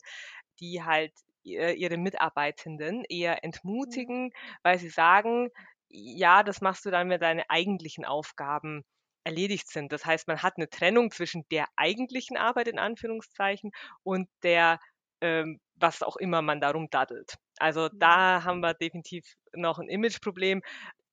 die 0.60 0.82
halt 0.82 1.12
ihre 1.42 1.96
Mitarbeitenden 1.96 3.04
eher 3.08 3.34
mhm. 3.34 3.38
entmutigen, 3.42 4.24
mhm. 4.24 4.32
weil 4.62 4.78
sie 4.78 4.90
sagen, 4.90 5.50
ja, 5.88 6.42
das 6.42 6.60
machst 6.60 6.84
du 6.84 6.90
dann, 6.90 7.08
wenn 7.08 7.20
deine 7.20 7.48
eigentlichen 7.48 8.04
Aufgaben 8.04 8.84
erledigt 9.24 9.68
sind. 9.70 9.92
Das 9.92 10.04
heißt, 10.04 10.28
man 10.28 10.42
hat 10.42 10.54
eine 10.56 10.68
Trennung 10.68 11.10
zwischen 11.10 11.44
der 11.50 11.66
eigentlichen 11.76 12.36
Arbeit 12.36 12.68
in 12.68 12.78
Anführungszeichen 12.78 13.72
und 14.02 14.28
der 14.42 14.80
ähm, 15.20 15.60
was 15.74 16.02
auch 16.02 16.16
immer 16.16 16.42
man 16.42 16.60
darum 16.60 16.88
daddelt. 16.90 17.34
Also 17.60 17.88
mhm. 17.92 17.98
da 17.98 18.44
haben 18.44 18.60
wir 18.60 18.74
definitiv 18.74 19.24
noch 19.54 19.78
ein 19.78 19.88
Imageproblem. 19.88 20.62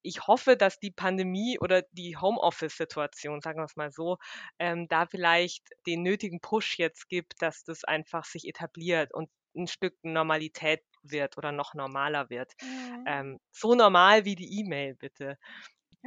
Ich 0.02 0.28
hoffe, 0.28 0.56
dass 0.56 0.80
die 0.80 0.92
Pandemie 0.92 1.58
oder 1.60 1.82
die 1.92 2.16
Homeoffice-Situation, 2.18 3.42
sagen 3.42 3.60
wir 3.60 3.66
es 3.66 3.76
mal 3.76 3.92
so, 3.92 4.18
ähm, 4.60 4.88
da 4.88 5.08
vielleicht 5.08 5.68
den 5.88 6.04
nötigen 6.04 6.42
Push 6.42 6.78
jetzt 6.78 7.10
gibt, 7.10 7.42
dass 7.42 7.64
das 7.64 7.84
einfach 7.84 8.26
sich 8.26 8.48
etabliert 8.48 9.14
und 9.14 9.30
ein 9.56 9.68
Stück 9.68 9.96
Normalität 10.04 10.82
wird 11.02 11.38
oder 11.38 11.52
noch 11.52 11.74
normaler 11.74 12.30
wird. 12.30 12.52
Mhm. 12.62 13.04
Ähm, 13.08 13.40
so 13.52 13.74
normal 13.74 14.26
wie 14.26 14.36
die 14.36 14.60
E-Mail, 14.60 14.96
bitte. 14.96 15.38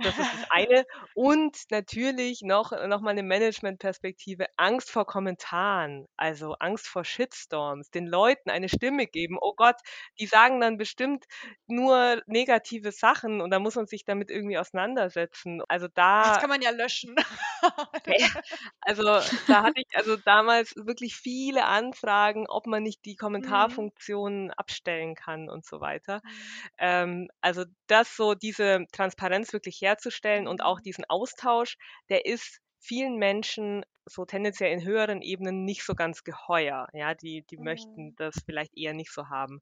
Das 0.03 0.19
ist 0.19 0.33
das 0.33 0.51
eine. 0.51 0.85
Und 1.15 1.57
natürlich 1.71 2.43
noch, 2.43 2.73
noch 2.87 3.01
mal 3.01 3.11
eine 3.11 3.23
Management-Perspektive, 3.23 4.47
Angst 4.57 4.91
vor 4.91 5.07
Kommentaren, 5.07 6.07
also 6.17 6.55
Angst 6.55 6.89
vor 6.89 7.05
Shitstorms, 7.05 7.91
den 7.91 8.07
Leuten 8.07 8.51
eine 8.51 8.69
Stimme 8.69 9.07
geben. 9.07 9.39
Oh 9.41 9.55
Gott, 9.57 9.77
die 10.19 10.27
sagen 10.27 10.61
dann 10.61 10.77
bestimmt 10.77 11.25
nur 11.67 12.23
negative 12.27 12.93
Sachen 12.93 13.41
und 13.41 13.51
da 13.51 13.59
muss 13.59 13.75
man 13.75 13.87
sich 13.87 14.05
damit 14.05 14.31
irgendwie 14.31 14.59
auseinandersetzen. 14.59 15.63
Also 15.69 15.89
da. 15.89 16.23
Das 16.23 16.41
kann 16.41 16.51
man 16.51 16.63
ja 16.63 16.71
löschen. 16.71 17.17
also 18.81 19.03
da 19.47 19.63
hatte 19.63 19.81
ich 19.81 19.97
also 19.97 20.17
damals 20.17 20.75
wirklich 20.77 21.17
viele 21.17 21.65
Anfragen, 21.65 22.47
ob 22.49 22.67
man 22.67 22.83
nicht 22.83 23.05
die 23.05 23.13
mhm. 23.13 23.19
Kommentarfunktion 23.19 24.45
mhm. 24.45 24.51
abstellen 24.51 25.15
kann 25.15 25.49
und 25.49 25.65
so 25.65 25.81
weiter. 25.81 26.21
Mhm. 26.25 26.31
Ähm, 26.79 27.29
also 27.41 27.65
das 27.87 28.17
so 28.17 28.35
diese 28.35 28.87
Transparenz 28.93 29.53
wirklich 29.53 29.81
her 29.81 29.88
herzustellen 29.89 30.47
und 30.47 30.63
auch 30.63 30.81
diesen 30.81 31.05
Austausch, 31.07 31.77
der 32.09 32.27
ist 32.27 32.61
vielen 32.79 33.17
Menschen 33.17 33.85
so 34.07 34.25
tendenziell 34.25 34.73
in 34.73 34.85
höheren 34.85 35.21
Ebenen 35.23 35.65
nicht 35.65 35.85
so 35.85 35.95
ganz 35.95 36.25
geheuer. 36.25 36.89
Ja, 36.93 37.15
die, 37.15 37.45
die 37.51 37.59
mhm. 37.59 37.65
möchten 37.65 38.17
das 38.17 38.35
vielleicht 38.45 38.77
eher 38.77 38.95
nicht 38.95 39.13
so 39.13 39.29
haben. 39.29 39.61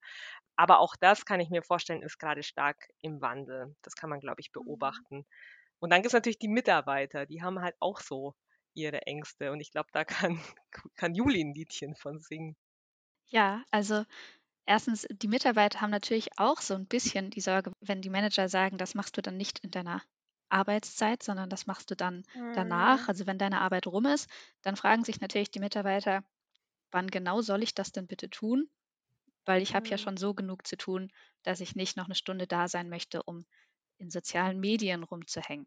Aber 0.57 0.81
auch 0.81 0.97
das 0.97 1.25
kann 1.25 1.41
ich 1.41 1.51
mir 1.51 1.63
vorstellen, 1.63 2.03
ist 2.03 2.19
gerade 2.19 2.43
stark 2.43 2.89
im 3.01 3.21
Wandel. 3.21 3.75
Das 3.83 3.95
kann 3.95 4.11
man, 4.11 4.21
glaube 4.21 4.41
ich, 4.41 4.51
mhm. 4.51 4.65
beobachten. 4.65 5.17
Mhm. 5.17 5.27
Und 5.79 5.91
dann 5.91 6.01
gibt 6.01 6.09
es 6.09 6.15
natürlich 6.15 6.39
die 6.39 6.49
Mitarbeiter, 6.49 7.27
die 7.27 7.43
haben 7.43 7.61
halt 7.61 7.77
auch 7.81 8.01
so 8.01 8.35
ihre 8.75 9.03
Ängste. 9.03 9.53
Und 9.53 9.61
ich 9.61 9.71
glaube, 9.71 9.89
da 9.93 10.05
kann, 10.05 10.41
kann 10.97 11.15
Juli 11.15 11.43
ein 11.43 11.55
Liedchen 11.55 11.97
von 11.97 12.21
singen. 12.21 12.57
Ja, 13.29 13.65
also 13.71 14.05
erstens, 14.67 15.07
die 15.11 15.29
Mitarbeiter 15.29 15.81
haben 15.81 15.91
natürlich 15.91 16.39
auch 16.39 16.61
so 16.61 16.75
ein 16.75 16.87
bisschen 16.87 17.31
die 17.31 17.41
Sorge, 17.41 17.73
wenn 17.81 18.03
die 18.03 18.11
Manager 18.11 18.49
sagen, 18.49 18.79
das 18.79 18.95
machst 18.95 19.17
du 19.17 19.23
dann 19.23 19.37
nicht 19.37 19.59
in 19.61 19.71
deiner 19.71 20.03
Arbeitszeit, 20.51 21.23
sondern 21.23 21.51
das 21.51 21.67
machst 21.67 21.91
du 21.91 21.97
dann 21.97 22.25
danach. 22.53 23.09
Mhm. 23.09 23.09
Also 23.09 23.27
wenn 23.27 23.39
deine 23.39 23.61
Arbeit 23.61 23.87
rum 23.87 24.07
ist, 24.07 24.29
dann 24.63 24.77
fragen 24.77 25.05
sich 25.05 25.21
natürlich 25.21 25.51
die 25.51 25.61
Mitarbeiter, 25.61 26.25
wann 26.93 27.09
genau 27.09 27.43
soll 27.43 27.63
ich 27.63 27.75
das 27.75 27.93
denn 27.93 28.07
bitte 28.09 28.31
tun? 28.31 28.71
Weil 29.47 29.63
ich 29.63 29.75
habe 29.75 29.89
ja 29.89 29.97
Mhm. 29.97 29.99
schon 29.99 30.17
so 30.19 30.35
genug 30.35 30.67
zu 30.67 30.77
tun, 30.77 31.11
dass 31.43 31.61
ich 31.61 31.77
nicht 31.77 31.97
noch 31.97 32.07
eine 32.07 32.15
Stunde 32.15 32.47
da 32.47 32.69
sein 32.69 32.89
möchte, 32.91 33.23
um 33.23 33.47
in 33.99 34.11
sozialen 34.11 34.61
Medien 34.61 35.05
rumzuhängen. 35.05 35.67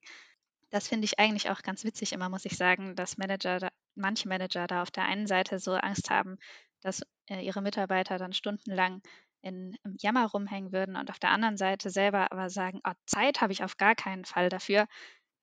Das 0.72 0.88
finde 0.88 1.06
ich 1.06 1.20
eigentlich 1.20 1.50
auch 1.52 1.62
ganz 1.62 1.84
witzig 1.84 2.12
immer, 2.14 2.30
muss 2.30 2.46
ich 2.46 2.58
sagen, 2.58 2.96
dass 2.96 3.18
Manager, 3.18 3.60
da, 3.60 3.70
manche 3.96 4.28
Manager 4.28 4.68
da 4.68 4.82
auf 4.82 4.92
der 4.92 5.06
einen 5.06 5.28
Seite 5.28 5.60
so 5.60 5.74
Angst 5.74 6.10
haben, 6.10 6.38
dass 6.82 7.04
äh, 7.28 7.42
ihre 7.46 7.62
Mitarbeiter 7.62 8.18
dann 8.18 8.34
stundenlang 8.34 9.02
in, 9.42 9.78
im 9.84 9.96
Jammer 10.00 10.28
rumhängen 10.28 10.72
würden 10.74 10.96
und 10.96 11.10
auf 11.10 11.20
der 11.20 11.32
anderen 11.32 11.58
Seite 11.58 11.90
selber 11.90 12.32
aber 12.32 12.50
sagen, 12.50 12.82
oh, 12.88 12.94
Zeit 13.06 13.42
habe 13.42 13.54
ich 13.54 13.64
auf 13.64 13.78
gar 13.78 13.96
keinen 13.96 14.26
Fall 14.26 14.50
dafür, 14.50 14.88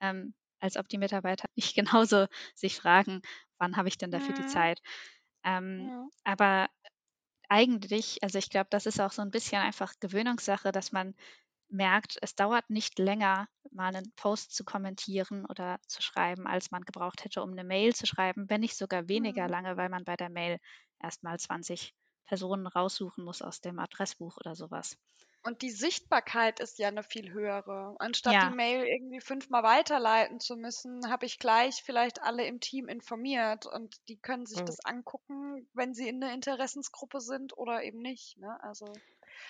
ähm, 0.01 0.35
als 0.61 0.77
ob 0.77 0.89
die 0.89 0.99
Mitarbeiter 0.99 1.49
nicht 1.57 1.75
genauso 1.77 2.27
sich 2.55 2.77
fragen, 2.77 3.23
wann 3.59 3.77
habe 3.77 3.89
ich 3.89 3.99
denn 3.99 4.11
dafür 4.13 4.35
die 4.35 4.45
Mhm. 4.45 4.47
Zeit. 4.47 4.81
Ähm, 5.45 5.91
Ja. 5.91 6.09
aber 6.25 6.69
eigentlich, 7.49 8.23
also 8.23 8.39
ich 8.39 8.51
glaube, 8.51 8.69
das 8.71 8.87
ist 8.87 9.01
auch 9.01 9.13
so 9.13 9.23
ein 9.23 9.31
bisschen 9.31 9.61
einfach 9.61 9.95
Gewöhnungssache, 10.01 10.73
dass 10.73 10.93
man 10.93 11.15
merkt, 11.71 12.19
es 12.23 12.35
dauert 12.37 12.71
nicht 12.71 12.99
länger, 12.99 13.49
mal 13.73 13.95
einen 13.97 14.13
Post 14.17 14.55
zu 14.57 14.65
kommentieren 14.65 15.47
oder 15.47 15.79
zu 15.89 16.03
schreiben, 16.03 16.47
als 16.49 16.71
man 16.73 16.83
gebraucht 16.85 17.25
hätte, 17.25 17.43
um 17.43 17.53
eine 17.53 17.65
Mail 17.65 17.95
zu 17.95 18.07
schreiben, 18.07 18.51
wenn 18.51 18.61
nicht 18.63 18.77
sogar 18.77 19.09
weniger 19.09 19.49
Mhm. 19.49 19.51
lange, 19.51 19.77
weil 19.77 19.89
man 19.91 20.05
bei 20.05 20.17
der 20.17 20.31
Mail 20.31 20.59
erstmal 21.03 21.39
20 21.41 21.95
Personen 22.27 22.67
raussuchen 22.67 23.25
muss 23.25 23.43
aus 23.43 23.61
dem 23.63 23.79
Adressbuch 23.79 24.37
oder 24.39 24.55
sowas. 24.57 24.99
Und 25.43 25.63
die 25.63 25.71
Sichtbarkeit 25.71 26.61
ist 26.61 26.79
ja 26.79 26.89
eine 26.89 27.03
viel 27.03 27.33
höhere. 27.33 27.95
Anstatt 28.01 28.43
Ja. 28.43 28.43
die 28.43 28.51
Mail 28.51 28.85
irgendwie 28.85 29.21
fünfmal 29.23 29.63
weiterleiten 29.63 30.41
zu 30.41 30.57
müssen, 30.57 31.09
habe 31.11 31.25
ich 31.25 31.39
gleich 31.39 31.83
vielleicht 31.83 32.21
alle 32.21 32.45
im 32.47 32.61
Team 32.61 32.87
informiert 32.89 33.65
und 33.65 33.97
die 34.09 34.19
können 34.19 34.45
sich 34.45 34.63
Mhm. 34.63 34.67
das 34.67 34.85
angucken, 34.85 35.71
wenn 35.73 35.95
sie 35.95 36.07
in 36.09 36.19
'ne 36.19 36.35
Interessensgruppe 36.35 37.21
sind 37.23 37.57
oder 37.57 37.83
eben 37.83 38.01
nicht, 38.01 38.37
ne? 38.37 38.63
Also 38.63 39.01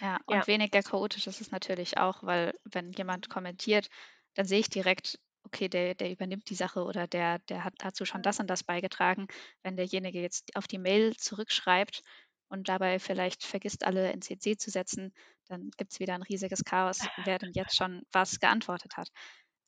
Ja, 0.01 0.21
und 0.27 0.47
Ja. 0.47 0.47
weniger 0.47 0.83
chaotisch 0.83 1.27
ist 1.27 1.41
es 1.41 1.51
natürlich 1.51 1.97
auch, 1.99 2.23
weil 2.23 2.55
wenn 2.65 2.93
jemand 2.93 3.29
kommentiert, 3.31 3.89
dann 4.35 4.47
sehe 4.47 4.61
ich 4.61 4.69
direkt, 4.69 5.19
okay, 5.45 5.69
der, 5.69 5.95
der 5.95 6.11
übernimmt 6.11 6.51
die 6.51 6.55
Sache 6.55 6.83
oder 6.85 7.07
der, 7.07 7.39
der 7.41 7.65
hat 7.65 7.75
dazu 7.79 8.05
schon 8.05 8.23
das 8.23 8.39
und 8.41 8.49
das 8.49 8.65
beigetragen. 8.65 9.27
Wenn 9.63 9.77
derjenige 9.77 10.21
jetzt 10.21 10.55
auf 10.57 10.67
die 10.67 10.79
Mail 10.79 11.17
zurückschreibt 11.17 12.03
und 12.49 12.69
dabei 12.69 12.99
vielleicht 12.99 13.45
vergisst, 13.45 13.85
alle 13.85 14.13
in 14.13 14.23
CC 14.23 14.57
zu 14.57 14.71
setzen, 14.71 15.13
dann 15.47 15.71
gibt 15.77 15.93
es 15.93 16.01
wieder 16.01 16.15
ein 16.15 16.23
riesiges 16.23 16.65
Chaos, 16.65 16.99
wer 17.25 17.39
denn 17.39 17.53
jetzt 17.55 17.77
schon 17.77 18.03
was 18.13 18.41
geantwortet 18.41 18.97
hat. 18.97 19.09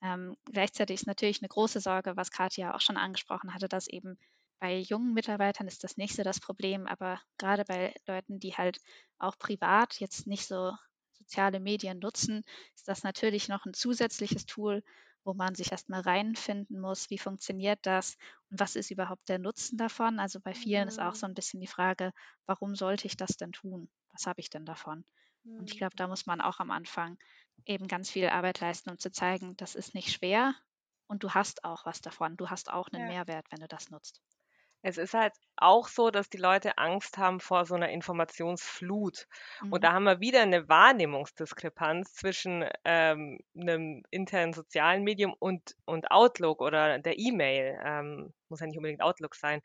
Ähm, 0.02 0.36
gleichzeitig 0.44 1.00
ist 1.00 1.06
natürlich 1.06 1.42
eine 1.42 1.48
große 1.48 1.80
Sorge, 1.80 2.16
was 2.16 2.30
Katja 2.30 2.74
auch 2.74 2.80
schon 2.80 2.96
angesprochen 2.96 3.52
hatte, 3.52 3.68
dass 3.68 3.88
eben 3.88 4.18
bei 4.60 4.78
jungen 4.78 5.14
Mitarbeitern 5.14 5.68
ist 5.68 5.84
das 5.84 5.96
nicht 5.96 6.14
so 6.14 6.22
das 6.22 6.40
Problem, 6.40 6.86
aber 6.86 7.20
gerade 7.38 7.64
bei 7.64 7.94
Leuten, 8.06 8.40
die 8.40 8.54
halt 8.54 8.80
auch 9.18 9.38
privat 9.38 10.00
jetzt 10.00 10.26
nicht 10.26 10.46
so 10.46 10.72
soziale 11.12 11.60
Medien 11.60 11.98
nutzen, 11.98 12.44
ist 12.74 12.88
das 12.88 13.02
natürlich 13.02 13.48
noch 13.48 13.66
ein 13.66 13.74
zusätzliches 13.74 14.46
Tool, 14.46 14.82
wo 15.24 15.34
man 15.34 15.54
sich 15.54 15.72
erstmal 15.72 16.00
reinfinden 16.02 16.80
muss, 16.80 17.10
wie 17.10 17.18
funktioniert 17.18 17.80
das 17.82 18.16
und 18.50 18.60
was 18.60 18.76
ist 18.76 18.90
überhaupt 18.90 19.28
der 19.28 19.38
Nutzen 19.38 19.76
davon. 19.78 20.18
Also 20.20 20.40
bei 20.40 20.54
vielen 20.54 20.88
ist 20.88 21.00
auch 21.00 21.14
so 21.14 21.24
Mhm. 21.24 21.28
ein 21.28 21.34
bisschen 21.34 21.60
die 21.60 21.66
Frage, 21.66 22.12
warum 22.46 22.74
sollte 22.76 23.06
ich 23.06 23.16
das 23.16 23.36
denn 23.36 23.52
tun? 23.52 23.90
Was 24.12 24.26
habe 24.26 24.40
ich 24.40 24.50
denn 24.50 24.64
davon? 24.66 25.04
Und 25.58 25.70
ich 25.70 25.76
Mhm. 25.76 25.78
glaube, 25.78 25.96
da 25.96 26.08
muss 26.08 26.26
man 26.26 26.40
auch 26.40 26.60
am 26.60 26.70
Anfang 26.70 27.18
eben 27.66 27.88
ganz 27.88 28.10
viel 28.10 28.28
Arbeit 28.28 28.60
leisten, 28.60 28.90
um 28.90 28.98
zu 28.98 29.10
zeigen, 29.12 29.56
das 29.56 29.74
ist 29.74 29.94
nicht 29.94 30.10
schwer 30.12 30.54
und 31.08 31.22
du 31.24 31.34
hast 31.34 31.64
auch 31.64 31.84
was 31.86 32.00
davon. 32.00 32.36
Du 32.36 32.50
hast 32.50 32.70
auch 32.70 32.88
einen 32.92 33.04
Ja. 33.04 33.06
Mehrwert, 33.06 33.46
wenn 33.52 33.60
du 33.60 33.68
das 33.68 33.90
nutzt. 33.90 34.22
Es 34.82 34.96
ist 34.96 35.14
halt 35.14 35.32
auch 35.56 35.88
so, 35.88 36.10
dass 36.10 36.30
die 36.30 36.38
Leute 36.38 36.78
Angst 36.78 37.18
haben 37.18 37.40
vor 37.40 37.64
so 37.64 37.74
einer 37.74 37.88
Informationsflut. 37.88 39.26
Mhm. 39.60 39.72
Und 39.72 39.84
da 39.84 39.92
haben 39.92 40.04
wir 40.04 40.20
wieder 40.20 40.42
eine 40.42 40.68
Wahrnehmungsdiskrepanz 40.68 42.14
zwischen 42.14 42.64
ähm, 42.84 43.40
einem 43.58 44.04
internen 44.10 44.52
sozialen 44.52 45.02
Medium 45.02 45.34
und, 45.38 45.74
und 45.84 46.10
Outlook 46.10 46.60
oder 46.60 46.98
der 47.00 47.18
E-Mail. 47.18 47.78
Ähm, 47.84 48.32
muss 48.48 48.60
ja 48.60 48.66
nicht 48.66 48.78
unbedingt 48.78 49.02
Outlook 49.02 49.34
sein. 49.34 49.60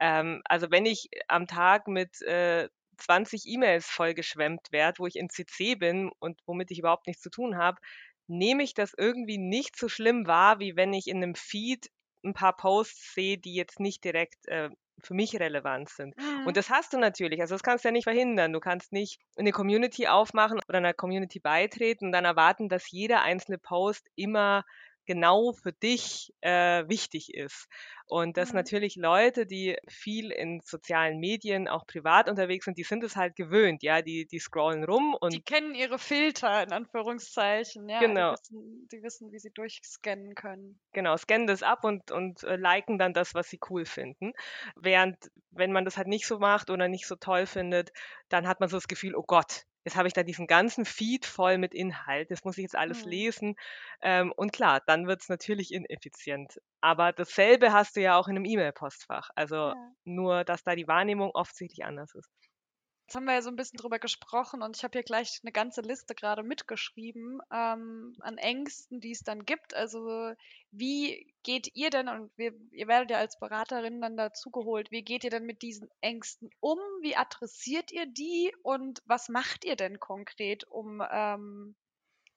Ähm, 0.00 0.40
also 0.44 0.70
wenn 0.70 0.86
ich 0.86 1.08
am 1.28 1.46
Tag 1.46 1.86
mit 1.86 2.22
äh, 2.22 2.68
20 2.98 3.46
E-Mails 3.46 3.86
vollgeschwemmt 3.86 4.72
werde, 4.72 4.98
wo 4.98 5.06
ich 5.06 5.16
in 5.16 5.28
CC 5.28 5.74
bin 5.74 6.10
und 6.20 6.40
womit 6.46 6.70
ich 6.70 6.78
überhaupt 6.78 7.06
nichts 7.06 7.22
zu 7.22 7.30
tun 7.30 7.56
habe, 7.56 7.78
nehme 8.26 8.62
ich 8.62 8.74
das 8.74 8.94
irgendwie 8.96 9.38
nicht 9.38 9.76
so 9.76 9.88
schlimm 9.88 10.26
wahr, 10.26 10.58
wie 10.58 10.76
wenn 10.76 10.92
ich 10.92 11.08
in 11.08 11.18
einem 11.18 11.34
Feed 11.34 11.90
ein 12.24 12.34
paar 12.34 12.56
Posts 12.56 13.14
sehe, 13.14 13.38
die 13.38 13.54
jetzt 13.54 13.80
nicht 13.80 14.04
direkt 14.04 14.48
äh, 14.48 14.70
für 15.02 15.14
mich 15.14 15.38
relevant 15.38 15.88
sind. 15.88 16.16
Mhm. 16.16 16.46
Und 16.46 16.56
das 16.56 16.70
hast 16.70 16.92
du 16.92 16.98
natürlich. 16.98 17.40
Also 17.40 17.54
das 17.54 17.62
kannst 17.62 17.84
du 17.84 17.88
ja 17.88 17.92
nicht 17.92 18.04
verhindern. 18.04 18.52
Du 18.52 18.60
kannst 18.60 18.92
nicht 18.92 19.20
eine 19.36 19.52
Community 19.52 20.06
aufmachen 20.06 20.60
oder 20.68 20.78
einer 20.78 20.94
Community 20.94 21.40
beitreten 21.40 22.06
und 22.06 22.12
dann 22.12 22.24
erwarten, 22.24 22.68
dass 22.68 22.90
jeder 22.90 23.22
einzelne 23.22 23.58
Post 23.58 24.08
immer 24.14 24.64
genau 25.06 25.52
für 25.52 25.72
dich 25.72 26.32
äh, 26.40 26.88
wichtig 26.88 27.34
ist. 27.34 27.66
Und 28.06 28.36
dass 28.36 28.52
Mhm. 28.52 28.54
natürlich 28.54 28.96
Leute, 28.96 29.46
die 29.46 29.76
viel 29.88 30.30
in 30.30 30.60
sozialen 30.64 31.18
Medien, 31.18 31.68
auch 31.68 31.86
privat 31.86 32.28
unterwegs 32.28 32.64
sind, 32.66 32.78
die 32.78 32.82
sind 32.84 33.04
es 33.04 33.16
halt 33.16 33.36
gewöhnt, 33.36 33.82
ja, 33.82 34.02
die, 34.02 34.26
die 34.26 34.38
scrollen 34.38 34.84
rum 34.84 35.14
und 35.20 35.34
Die 35.34 35.42
kennen 35.42 35.74
ihre 35.74 35.98
Filter 35.98 36.62
in 36.62 36.72
Anführungszeichen, 36.72 37.90
ja. 37.90 38.08
Genau. 38.08 38.30
Die 38.30 38.30
wissen 38.30 38.88
die 38.90 39.02
wissen, 39.02 39.32
wie 39.32 39.38
sie 39.38 39.50
durchscannen 39.50 40.34
können. 40.34 40.80
genau, 40.92 41.16
scannen 41.16 41.46
das 41.46 41.62
ab 41.62 41.84
und, 41.84 42.10
und 42.10 42.42
äh, 42.44 42.56
liken 42.56 42.98
dann 42.98 43.12
das, 43.14 43.34
was 43.34 43.48
sie 43.48 43.58
cool 43.68 43.84
finden. 43.84 44.32
Während, 44.76 45.16
wenn 45.50 45.72
man 45.72 45.84
das 45.84 45.96
halt 45.96 46.08
nicht 46.08 46.26
so 46.26 46.38
macht 46.38 46.70
oder 46.70 46.88
nicht 46.88 47.06
so 47.06 47.16
toll 47.16 47.46
findet, 47.46 47.90
dann 48.28 48.46
hat 48.48 48.60
man 48.60 48.68
so 48.68 48.76
das 48.76 48.88
Gefühl, 48.88 49.14
oh 49.16 49.24
Gott, 49.26 49.64
jetzt 49.84 49.96
habe 49.96 50.08
ich 50.08 50.14
da 50.14 50.22
diesen 50.22 50.46
ganzen 50.46 50.84
Feed 50.84 51.26
voll 51.26 51.58
mit 51.58 51.74
Inhalt, 51.74 52.30
das 52.30 52.44
muss 52.44 52.58
ich 52.58 52.62
jetzt 52.62 52.76
alles 52.76 53.04
Mhm. 53.04 53.04
lesen. 53.04 53.56
Ähm, 54.02 54.32
und 54.36 54.52
klar, 54.52 54.80
dann 54.86 55.06
wird 55.06 55.22
es 55.22 55.28
natürlich 55.28 55.72
ineffizient. 55.72 56.60
Aber 56.80 57.12
dasselbe 57.12 57.72
hast 57.72 57.96
du 57.96 58.00
ja 58.02 58.16
auch 58.18 58.28
in 58.28 58.36
einem 58.36 58.44
E-Mail-Postfach. 58.44 59.30
Also 59.34 59.72
Ja. 59.72 59.94
nur, 60.04 60.44
dass 60.44 60.62
da 60.64 60.74
die 60.76 60.88
Wahrnehmung 60.88 61.30
offensichtlich 61.32 61.84
anders 61.84 62.14
ist. 62.14 62.30
Jetzt 63.06 63.16
haben 63.16 63.26
wir 63.26 63.34
ja 63.34 63.42
so 63.42 63.50
ein 63.50 63.56
bisschen 63.56 63.76
drüber 63.76 63.98
gesprochen 63.98 64.62
und 64.62 64.76
ich 64.76 64.82
habe 64.82 64.92
hier 64.92 65.02
gleich 65.02 65.40
eine 65.42 65.52
ganze 65.52 65.82
Liste 65.82 66.14
gerade 66.14 66.42
mitgeschrieben, 66.42 67.40
ähm, 67.52 68.16
an 68.20 68.38
Ängsten, 68.38 69.00
die 69.00 69.10
es 69.10 69.22
dann 69.22 69.44
gibt. 69.44 69.74
Also, 69.74 70.32
wie 70.70 71.30
geht 71.42 71.70
ihr 71.74 71.90
denn 71.90 72.08
und 72.08 72.30
wir 72.36 72.54
ihr 72.72 72.88
werdet 72.88 73.10
ja 73.10 73.18
als 73.18 73.38
Beraterin 73.38 74.00
dann 74.00 74.16
dazugeholt, 74.16 74.90
wie 74.90 75.02
geht 75.02 75.22
ihr 75.22 75.30
denn 75.30 75.44
mit 75.44 75.60
diesen 75.60 75.90
Ängsten 76.00 76.48
um? 76.60 76.78
Wie 77.02 77.14
adressiert 77.14 77.92
ihr 77.92 78.06
die 78.06 78.54
und 78.62 79.02
was 79.04 79.28
macht 79.28 79.66
ihr 79.66 79.76
denn 79.76 80.00
konkret, 80.00 80.64
um, 80.64 81.02
ähm, 81.10 81.76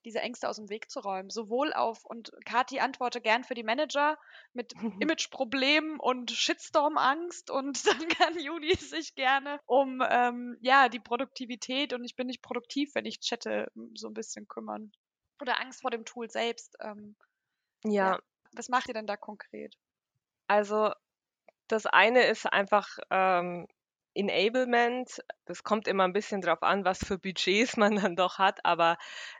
diese 0.07 0.21
Ängste 0.21 0.47
aus 0.47 0.55
dem 0.55 0.69
Weg 0.69 0.89
zu 0.89 1.01
räumen? 1.01 1.29
Sowohl 1.29 1.73
auf 1.73 2.05
und 2.05 2.31
Kathi 2.45 2.79
antworte 2.79 3.19
gern 3.19 3.43
für 3.43 3.55
die 3.55 3.63
Manager 3.63 4.17
mit 4.53 4.73
Imageproblemen 5.01 5.99
und 5.99 6.31
Shitstorm-Angst 6.31 7.51
und 7.51 7.85
dann 7.87 8.07
kann 8.07 8.39
Juli 8.39 8.75
sich 8.75 9.15
gerne 9.15 9.59
um 9.65 10.01
ähm, 10.09 10.57
ja 10.61 10.87
die 10.89 10.99
Produktivität 10.99 11.93
und 11.93 12.05
ich 12.05 12.15
bin 12.15 12.27
nicht 12.27 12.41
produktiv, 12.41 12.95
wenn 12.95 13.05
ich 13.05 13.19
chatte, 13.19 13.71
so 13.93 14.07
ein 14.07 14.13
bisschen 14.13 14.47
kümmern. 14.47 14.91
Oder 15.41 15.59
Angst 15.59 15.81
vor 15.81 15.91
dem 15.91 16.05
Tool 16.05 16.29
selbst. 16.29 16.75
Ähm, 16.79 17.15
Ja, 17.83 18.13
ja. 18.13 18.19
Was 18.53 18.69
macht 18.69 18.87
ihr 18.87 18.93
denn 18.93 19.07
da 19.07 19.17
konkret? 19.17 19.75
Also 20.47 20.91
das 21.67 21.85
eine 21.85 22.23
ist 22.23 22.45
einfach 22.45 22.87
ähm, 23.11 23.67
Enablement. 24.17 25.21
Das 25.45 25.63
kommt 25.63 25.87
immer 25.87 26.03
ein 26.05 26.13
bisschen 26.13 26.41
drauf 26.41 26.63
an, 26.63 26.85
was 26.85 26.99
für 26.99 27.17
Budgets 27.17 27.77
man 27.77 27.95
dann 27.95 28.15
doch 28.15 28.39
hat. 28.39 28.65
Aber 28.65 28.97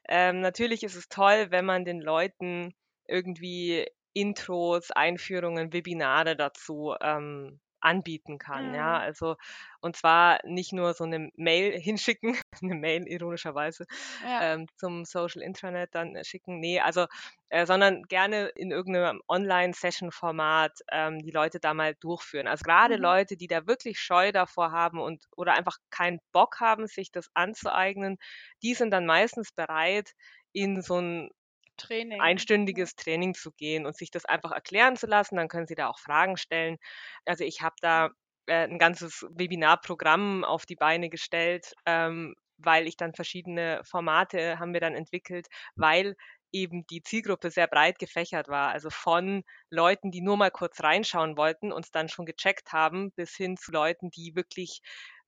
ähm, 0.08 0.42
natürlich 0.42 0.84
ist 0.84 0.96
es 0.96 1.10
toll, 1.10 1.48
wenn 1.50 1.66
man 1.66 1.86
den 1.86 2.02
Leuten 2.02 2.76
irgendwie 3.08 3.88
Intros, 4.14 4.92
Einführungen, 4.92 5.74
Webinare 5.74 6.36
dazu 6.36 6.96
ähm, 7.02 7.60
anbieten 7.82 8.38
kann. 8.40 8.74
Ja, 8.74 8.98
Mhm. 8.98 9.00
also 9.00 9.36
und 9.82 9.96
zwar 9.96 10.40
nicht 10.46 10.74
nur 10.74 10.94
so 10.94 11.04
eine 11.06 11.30
Mail 11.36 11.80
hinschicken, 11.80 12.38
eine 12.62 12.76
Mail 12.76 13.08
ironischerweise 13.08 13.86
Ja. 14.20 14.40
ähm, 14.40 14.68
zum 14.76 15.06
Social 15.06 15.42
Intranet 15.42 15.94
dann 15.96 16.16
äh, 16.16 16.24
schicken. 16.24 16.60
Nee, 16.60 16.80
also, 16.80 17.08
äh, 17.50 17.66
sondern 17.66 18.04
gerne 18.04 18.48
in 18.56 18.72
irgendeinem 18.72 19.22
Online-Session-Format 19.28 20.80
ähm, 20.92 21.20
die 21.20 21.32
Leute 21.32 21.60
da 21.60 21.74
mal 21.74 21.96
durchführen. 22.00 22.48
Also 22.48 22.64
gerade 22.64 22.96
Mhm. 22.96 22.98
Leute, 22.98 23.38
die 23.38 23.48
da 23.48 23.68
wirklich 23.68 24.00
Scheu 24.00 24.32
davor 24.32 24.72
haben 24.72 25.00
und 25.00 25.26
oder 25.36 25.54
einfach 25.54 25.78
keinen 25.90 26.20
Bock 26.32 26.60
haben, 26.60 26.88
sich 26.88 27.12
das 27.12 27.30
anzueignen, 27.34 28.18
die 28.64 28.74
sind 28.74 28.92
dann 28.92 29.06
meistens 29.06 29.52
bereit, 29.52 30.14
in 30.54 30.82
so 30.82 31.00
ein 31.00 31.30
Training. 31.78 32.20
einstündiges 32.20 32.96
Training 32.96 33.34
zu 33.34 33.52
gehen 33.52 33.86
und 33.86 33.96
sich 33.96 34.12
das 34.12 34.26
einfach 34.26 34.52
erklären 34.52 34.96
zu 34.98 35.08
lassen. 35.08 35.36
Dann 35.38 35.48
können 35.50 35.68
Sie 35.68 35.76
da 35.76 35.88
auch 35.88 36.00
Fragen 36.00 36.38
stellen. 36.38 36.78
Also 37.26 37.44
ich 37.44 37.62
habe 37.62 37.76
da 37.82 38.10
äh, 38.48 38.64
ein 38.68 38.80
ganzes 38.80 39.26
Webinarprogramm 39.30 40.44
auf 40.44 40.66
die 40.66 40.76
Beine 40.76 41.10
gestellt, 41.10 41.74
ähm, 41.86 42.36
weil 42.58 42.88
ich 42.88 42.98
dann 42.98 43.14
verschiedene 43.14 43.82
Formate 43.86 44.60
haben 44.60 44.74
wir 44.74 44.82
dann 44.82 44.96
entwickelt, 44.96 45.48
weil 45.76 46.16
eben 46.52 46.88
die 46.88 47.04
Zielgruppe 47.04 47.52
sehr 47.52 47.68
breit 47.68 48.00
gefächert 48.00 48.48
war. 48.48 48.70
Also 48.72 48.90
von 48.90 49.44
Leuten, 49.70 50.12
die 50.12 50.22
nur 50.22 50.38
mal 50.38 50.50
kurz 50.50 50.82
reinschauen 50.82 51.38
wollten 51.38 51.72
und 51.72 51.86
es 51.86 51.92
dann 51.92 52.10
schon 52.10 52.26
gecheckt 52.26 52.72
haben, 52.74 53.12
bis 53.12 53.36
hin 53.36 53.58
zu 53.58 53.72
Leuten, 53.72 54.10
die 54.12 54.34
wirklich 54.36 54.82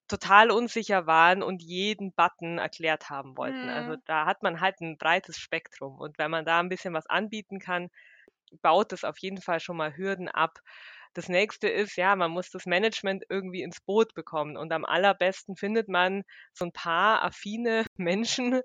total 0.10 0.52
unsicher 0.52 1.08
waren 1.08 1.44
und 1.44 1.64
jeden 1.64 2.14
Button 2.14 2.58
erklärt 2.60 3.10
haben 3.10 3.38
wollten. 3.38 3.70
Also 3.70 3.96
Mhm. 3.96 4.02
da 4.06 4.26
hat 4.26 4.44
man 4.44 4.62
halt 4.62 4.82
ein 4.82 4.98
breites 4.98 5.38
Spektrum. 5.40 6.00
Und 6.00 6.18
wenn 6.20 6.32
man 6.32 6.46
da 6.46 6.60
ein 6.60 6.70
bisschen 6.70 6.94
was 6.94 7.08
anbieten 7.08 7.60
kann, 7.60 7.90
baut 8.62 8.94
es 8.94 9.04
auf 9.04 9.18
jeden 9.20 9.42
Fall 9.42 9.60
schon 9.60 9.78
mal 9.78 9.96
Hürden 9.96 10.30
ab. 10.30 10.60
Das 11.14 11.28
nächste 11.30 11.68
ist, 11.70 11.96
ja, 11.98 12.16
man 12.16 12.32
muss 12.32 12.52
das 12.52 12.66
Management 12.66 13.24
irgendwie 13.30 13.64
ins 13.64 13.82
Boot 13.82 14.14
bekommen. 14.14 14.58
Und 14.58 14.72
am 14.74 14.86
allerbesten 14.86 15.56
findet 15.56 15.88
man 15.90 16.24
so 16.54 16.66
ein 16.66 16.72
paar 16.74 17.24
affine 17.24 17.86
Menschen 17.98 18.62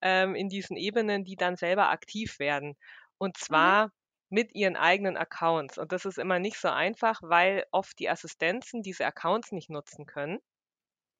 ähm, 0.00 0.34
in 0.34 0.48
diesen 0.48 0.76
Ebenen, 0.76 1.24
die 1.24 1.36
dann 1.36 1.56
selber 1.56 1.90
aktiv 1.90 2.38
werden. 2.38 2.76
Und 3.18 3.36
Mhm. 3.50 3.74
zwar 3.76 3.90
mit 4.30 4.54
ihren 4.54 4.76
eigenen 4.76 5.16
Accounts. 5.16 5.78
Und 5.78 5.92
das 5.92 6.04
ist 6.04 6.18
immer 6.18 6.38
nicht 6.38 6.58
so 6.58 6.68
einfach, 6.68 7.20
weil 7.22 7.64
oft 7.72 7.98
die 7.98 8.08
Assistenzen 8.10 8.82
diese 8.82 9.06
Accounts 9.06 9.52
nicht 9.52 9.70
nutzen 9.70 10.06
können. 10.06 10.38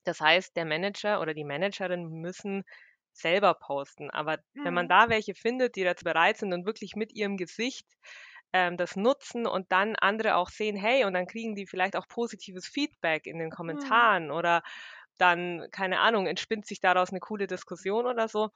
Das 0.09 0.21
heißt, 0.21 0.57
der 0.57 0.65
Manager 0.67 1.21
oder 1.21 1.35
die 1.35 1.45
Managerin 1.45 2.09
müssen 2.09 2.65
selber 3.13 3.55
posten. 3.55 4.11
Aber 4.11 4.39
wenn 4.63 4.75
man 4.75 4.89
Mhm. 4.89 4.91
da 4.91 5.09
welche 5.11 5.35
findet, 5.35 5.77
die 5.77 5.85
dazu 5.85 6.05
bereit 6.05 6.39
sind 6.39 6.53
und 6.55 6.67
wirklich 6.67 6.97
mit 6.97 7.13
ihrem 7.15 7.37
Gesicht 7.37 7.87
ähm, 8.53 8.77
das 8.77 8.97
nutzen 8.97 9.47
und 9.47 9.71
dann 9.73 9.97
andere 9.97 10.37
auch 10.37 10.49
sehen, 10.51 10.77
hey, 10.77 11.05
und 11.05 11.15
dann 11.15 11.27
kriegen 11.27 11.55
die 11.55 11.67
vielleicht 11.67 11.97
auch 11.97 12.09
positives 12.09 12.67
Feedback 12.67 13.27
in 13.27 13.39
den 13.39 13.51
Mhm. 13.69 14.09
Kommentaren 14.11 14.31
oder 14.31 14.63
dann, 15.19 15.67
keine 15.73 16.01
Ahnung, 16.01 16.27
entspinnt 16.27 16.67
sich 16.67 16.81
daraus 16.81 17.11
eine 17.11 17.21
coole 17.21 17.47
Diskussion 17.47 18.07
oder 18.07 18.29
so, 18.29 18.51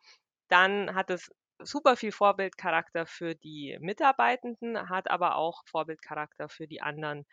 dann 0.48 0.94
hat 0.94 1.11
es 1.11 1.30
super 1.61 1.96
viel 1.96 2.12
Vorbildcharakter 2.12 3.07
für 3.07 3.34
die 3.36 3.78
Mitarbeitenden, 3.80 4.88
hat 4.90 5.11
aber 5.11 5.36
auch 5.36 5.62
Vorbildcharakter 5.66 6.48
für 6.48 6.68
die 6.68 6.82
anderen, 6.82 7.26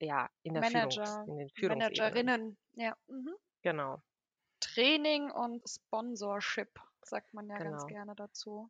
ja, 0.00 0.28
in 0.42 0.54
der 0.54 0.62
Führungs, 0.64 1.18
Manager, 1.18 1.26
in 1.26 1.36
den 1.36 1.50
Führungsebenen. 1.50 2.32
Managerinnen, 2.32 2.56
ja. 2.74 2.96
Mhm. 3.08 3.34
Genau, 3.64 4.04
Training 4.58 5.30
und 5.30 5.62
Sponsorship, 5.70 6.80
sagt 7.04 7.34
man 7.34 7.48
ja 7.48 7.60
ganz 7.60 7.86
genau. 7.86 7.86
gerne 7.86 8.16
dazu. 8.16 8.68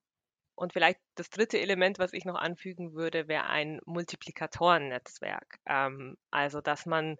Und 0.57 0.73
vielleicht 0.73 1.01
das 1.17 1.31
dritte 1.31 1.59
Element, 1.61 1.99
was 1.99 2.13
ich 2.13 2.25
noch 2.25 2.37
anfügen 2.37 2.95
würde, 2.95 3.27
wäre 3.29 3.47
ein 3.47 3.81
Multiplikatorennetzwerk. 3.87 5.59
Ähm, 5.67 6.17
also, 6.31 6.61
dass 6.61 6.87
man 6.87 7.17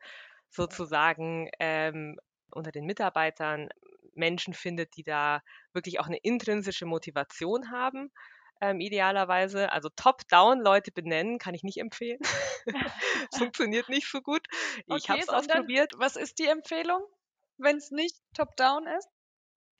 sozusagen 0.51 1.51
ähm, 1.59 2.19
unter 2.53 2.71
den 2.71 2.85
Mitarbeitern 2.87 3.71
Menschen 4.15 4.55
findet, 4.55 4.97
die 4.97 5.03
da 5.03 5.43
wirklich 5.73 5.99
auch 5.99 6.07
eine 6.07 6.19
intrinsische 6.19 6.87
Motivation 6.87 7.73
haben, 7.73 8.13
ähm, 8.61 8.79
idealerweise. 8.81 9.73
Also 9.73 9.89
top-down 9.97 10.61
Leute 10.61 10.93
benennen 10.93 11.39
kann 11.39 11.55
ich 11.55 11.65
nicht 11.65 11.79
empfehlen. 11.79 12.21
Funktioniert 13.33 13.89
nicht 13.89 14.09
so 14.09 14.21
gut. 14.23 14.47
Ich 14.87 15.11
habe 15.11 15.21
Okay, 15.21 15.25
es 15.25 15.33
ausprobiert. 15.33 15.93
was 15.97 16.15
ist 16.17 16.39
die 16.39 16.47
Empfehlung, 16.47 17.03
wenn 17.59 17.77
es 17.79 17.91
nicht 17.91 18.17
top-down 18.35 18.87
ist? 18.87 19.09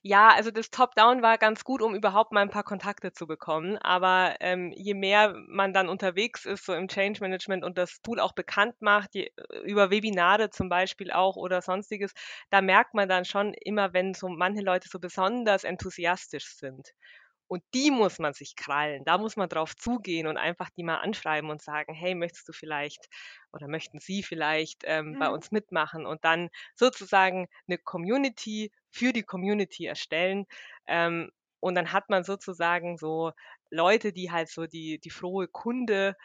Ja, 0.07 0.29
also 0.29 0.51
das 0.51 0.69
Top-Down 0.69 1.23
war 1.23 1.37
ganz 1.39 1.63
gut, 1.63 1.81
um 1.81 1.95
überhaupt 1.95 2.31
mal 2.31 2.41
ein 2.41 2.51
paar 2.51 2.63
Kontakte 2.63 3.11
zu 3.11 3.25
bekommen. 3.25 3.77
Aber 3.79 4.35
ähm, 4.39 4.71
je 4.75 4.93
mehr 4.93 5.33
man 5.47 5.73
dann 5.73 5.89
unterwegs 5.89 6.45
ist, 6.45 6.63
so 6.65 6.73
im 6.75 6.87
Change 6.87 7.19
Management 7.21 7.63
und 7.63 7.77
das 7.79 8.01
Tool 8.01 8.19
auch 8.19 8.33
bekannt 8.33 8.75
macht, 8.81 9.15
je, 9.15 9.31
über 9.63 9.89
Webinare 9.89 10.51
zum 10.51 10.69
Beispiel 10.69 11.11
auch 11.11 11.35
oder 11.37 11.61
sonstiges, 11.63 12.13
da 12.51 12.61
merkt 12.61 12.93
man 12.93 13.09
dann 13.09 13.25
schon 13.25 13.53
immer, 13.55 13.93
wenn 13.93 14.13
so 14.13 14.27
manche 14.29 14.61
Leute 14.63 14.87
so 14.89 14.99
besonders 14.99 15.63
enthusiastisch 15.63 16.45
sind. 16.55 16.91
Und 17.47 17.63
die 17.73 17.91
muss 17.91 18.19
man 18.19 18.33
sich 18.33 18.55
krallen. 18.55 19.03
Da 19.05 19.17
muss 19.17 19.35
man 19.37 19.49
drauf 19.49 19.75
zugehen 19.75 20.27
und 20.27 20.37
einfach 20.37 20.69
die 20.71 20.83
mal 20.83 20.97
anschreiben 20.97 21.49
und 21.49 21.61
sagen, 21.61 21.93
hey, 21.93 22.15
möchtest 22.15 22.47
du 22.49 22.53
vielleicht 22.53 23.07
oder 23.53 23.67
möchten 23.67 23.99
Sie 23.99 24.23
vielleicht 24.23 24.83
ähm, 24.85 25.15
bei 25.17 25.29
Mhm. 25.29 25.29
uns 25.29 25.51
mitmachen 25.51 26.05
und 26.05 26.23
dann 26.25 26.49
sozusagen 26.75 27.47
eine 27.67 27.77
Community 27.77 28.71
für 28.89 29.13
die 29.13 29.23
Community 29.23 29.85
erstellen. 29.85 30.45
Ähm, 30.87 31.31
und 31.59 31.75
dann 31.75 31.91
hat 31.91 32.09
man 32.09 32.23
sozusagen 32.23 32.97
so 32.97 33.31
Leute, 33.71 34.13
die 34.13 34.31
halt 34.31 34.49
so 34.49 34.67
die, 34.67 34.99
die 34.99 35.09
frohe 35.09 35.47
Kunde 35.47 36.15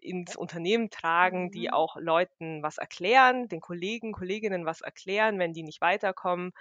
ins 0.00 0.36
Unternehmen 0.36 0.90
tragen, 0.90 1.50
die 1.50 1.70
Mhm. 1.70 1.72
auch 1.72 1.96
Leuten 1.96 2.62
was 2.62 2.78
erklären, 2.78 3.48
den 3.48 3.60
Kollegen, 3.60 4.12
Kolleginnen 4.12 4.66
was 4.66 4.82
erklären, 4.82 5.38
wenn 5.38 5.54
die 5.54 5.62
nicht 5.62 5.80
weiterkommen 5.80 6.52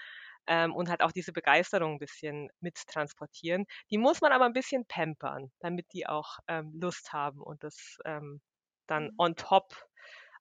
ähm, 0.48 0.74
und 0.76 0.90
halt 0.90 1.02
auch 1.02 1.12
diese 1.12 1.34
Begeisterung 1.34 1.94
ein 1.94 2.00
bisschen 2.00 2.50
mittransportieren. 2.60 3.66
Die 3.92 3.98
muss 3.98 4.22
man 4.22 4.32
aber 4.32 4.46
ein 4.46 4.54
bisschen 4.54 4.86
pampern, 4.88 5.52
damit 5.60 5.88
die 5.94 6.08
auch 6.08 6.40
ähm, 6.48 6.74
Lust 6.80 7.14
haben 7.14 7.42
und 7.42 7.64
das 7.64 7.98
ähm, 8.06 8.42
dann 8.88 9.10
Mhm. 9.10 9.18
on 9.18 9.36
top 9.36 9.76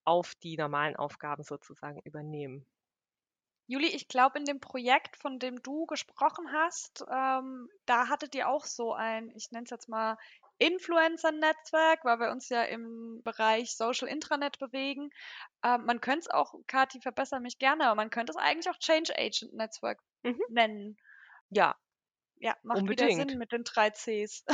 auf 0.05 0.35
die 0.43 0.57
normalen 0.57 0.97
Aufgaben 0.97 1.45
sozusagen 1.45 2.01
übernehmen. 2.05 2.67
Juli, 3.67 3.89
ich 3.89 4.07
glaube, 4.07 4.39
in 4.39 4.45
dem 4.45 4.61
Projekt, 4.61 5.17
von 5.17 5.39
dem 5.41 5.63
du 5.63 5.87
gesprochen 5.87 6.53
hast, 6.53 7.05
ähm, 7.11 7.69
da 7.87 8.09
hattet 8.09 8.35
ihr 8.37 8.49
auch 8.49 8.65
so 8.67 8.93
ein, 8.93 9.31
ich 9.35 9.51
nenne 9.51 9.65
es 9.65 9.71
jetzt 9.71 9.89
mal 9.89 10.17
Influencer-Netzwerk, 10.67 12.05
weil 12.05 12.19
wir 12.21 12.31
uns 12.31 12.49
ja 12.49 12.63
im 12.65 13.21
Bereich 13.25 13.77
Social 13.77 14.09
Intranet 14.09 14.59
bewegen. 14.59 15.11
Ähm, 15.65 15.85
man 15.87 16.01
könnte 16.01 16.21
es 16.21 16.31
auch, 16.31 16.55
Kathi, 16.67 17.01
verbessere 17.01 17.41
mich 17.41 17.59
gerne, 17.59 17.87
aber 17.87 17.97
man 17.97 18.11
könnte 18.11 18.33
es 18.33 18.37
eigentlich 18.37 18.71
auch 18.71 18.79
Change 18.79 19.13
Agent 19.19 19.55
Netzwerk 19.55 20.01
Mhm. 20.25 20.43
nennen. 20.49 20.97
Ja, 21.51 21.77
Ja, 22.45 22.57
macht 22.65 22.79
wieder 22.83 23.05
unbedingt. 23.05 23.31
Sinn 23.31 23.39
mit 23.39 23.53
den 23.53 23.63
drei 23.63 23.91
Cs. 23.91 24.45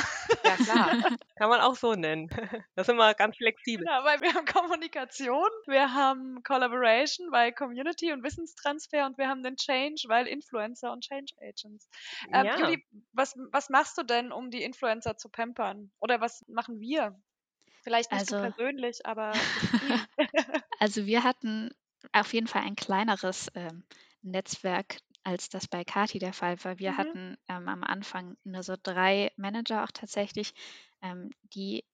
Ja, 0.45 0.57
klar. 0.57 0.89
Kann 1.37 1.49
man 1.49 1.61
auch 1.63 1.75
so 1.75 1.95
nennen. 1.95 2.29
Da 2.75 2.85
sind 2.85 2.97
wir 2.97 3.15
ganz 3.15 3.39
flexibel. 3.39 3.87
Genau, 3.87 4.05
weil 4.05 4.21
wir 4.21 4.35
haben 4.35 4.45
Kommunikation, 4.45 5.49
wir 5.67 5.95
haben 5.95 6.43
Collaboration, 6.43 7.33
weil 7.33 7.53
Community 7.53 8.13
und 8.13 8.23
Wissenstransfer 8.23 9.07
und 9.07 9.17
wir 9.17 9.29
haben 9.29 9.43
den 9.43 9.57
Change, 9.57 10.03
weil 10.09 10.27
Influencer 10.27 10.93
und 10.93 11.03
Change 11.03 11.33
Agents. 11.41 11.89
Ähm, 12.31 12.45
Ja. 12.45 12.59
Juli, 12.59 12.85
was, 13.13 13.35
was 13.53 13.71
machst 13.71 13.97
du 13.97 14.03
denn, 14.03 14.33
um 14.33 14.51
die 14.51 14.63
Influencer 14.63 15.17
zu 15.17 15.31
pampern? 15.31 15.91
Oder 15.99 16.21
was 16.21 16.45
machen 16.47 16.81
wir? 16.81 17.19
Vielleicht 17.85 18.13
nicht 18.13 18.21
Also- 18.21 18.39
persönlich, 18.41 19.07
aber 19.07 19.33
das. 19.33 20.09
Also 20.79 21.07
wir 21.07 21.25
hatten 21.25 21.71
auf 22.13 22.33
jeden 22.35 22.47
Fall 22.49 22.63
ein 22.63 22.77
kleineres 22.77 23.51
ähm, 23.55 23.83
Netzwerk, 24.23 24.99
als 25.29 25.49
das 25.51 25.69
bei 25.69 25.85
Kati 25.85 26.19
der 26.19 26.33
Fall 26.33 26.63
war. 26.65 26.79
Wir 26.79 26.97
Mhm. 26.97 26.99
hatten 26.99 27.37
ähm, 27.49 27.69
am 27.69 27.85
Anfang 27.85 28.37
nur 28.45 28.63
so 28.63 28.77
drei 28.83 29.31
Manager 29.37 29.85
auch 29.85 29.93
tatsächlich, 29.93 30.55
ähm, 31.03 31.31
die 31.55 31.85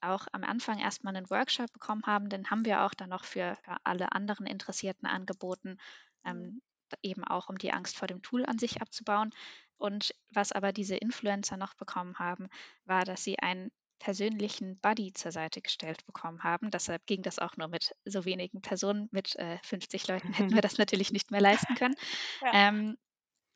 auch 0.00 0.26
am 0.32 0.44
Anfang 0.44 0.78
erstmal 0.80 1.16
einen 1.16 1.30
Workshop 1.30 1.72
bekommen 1.72 2.02
haben. 2.06 2.28
Den 2.30 2.50
haben 2.50 2.64
wir 2.64 2.82
auch 2.84 2.94
dann 2.94 3.10
noch 3.10 3.24
für, 3.24 3.56
für 3.64 3.76
alle 3.84 4.12
anderen 4.12 4.46
Interessierten 4.46 5.08
angeboten, 5.08 5.78
ähm, 6.24 6.54
Mhm. 6.54 6.60
eben 7.02 7.24
auch 7.24 7.48
um 7.48 7.58
die 7.58 7.72
Angst 7.72 7.96
vor 7.98 8.08
dem 8.08 8.22
Tool 8.22 8.46
an 8.46 8.58
sich 8.58 8.80
abzubauen. 8.82 9.32
Und 9.78 10.14
was 10.30 10.52
aber 10.52 10.72
diese 10.72 10.96
Influencer 10.96 11.56
noch 11.56 11.74
bekommen 11.74 12.18
haben, 12.18 12.48
war, 12.84 13.04
dass 13.04 13.24
sie 13.24 13.38
einen 13.38 13.70
persönlichen 13.98 14.78
Buddy 14.80 15.12
zur 15.12 15.32
Seite 15.32 15.60
gestellt 15.60 16.04
bekommen 16.06 16.42
haben. 16.44 16.70
Deshalb 16.70 17.06
ging 17.06 17.22
das 17.22 17.38
auch 17.38 17.56
nur 17.56 17.68
mit 17.68 17.94
so 18.04 18.24
wenigen 18.24 18.60
Personen. 18.60 19.08
Mit 19.10 19.36
äh, 19.36 19.58
50 19.62 20.08
Leuten 20.08 20.32
hätten 20.32 20.54
wir 20.54 20.62
das 20.62 20.78
natürlich 20.78 21.12
nicht 21.12 21.30
mehr 21.30 21.40
leisten 21.40 21.74
können. 21.74 21.94
Ja. 22.42 22.68
Ähm, 22.68 22.96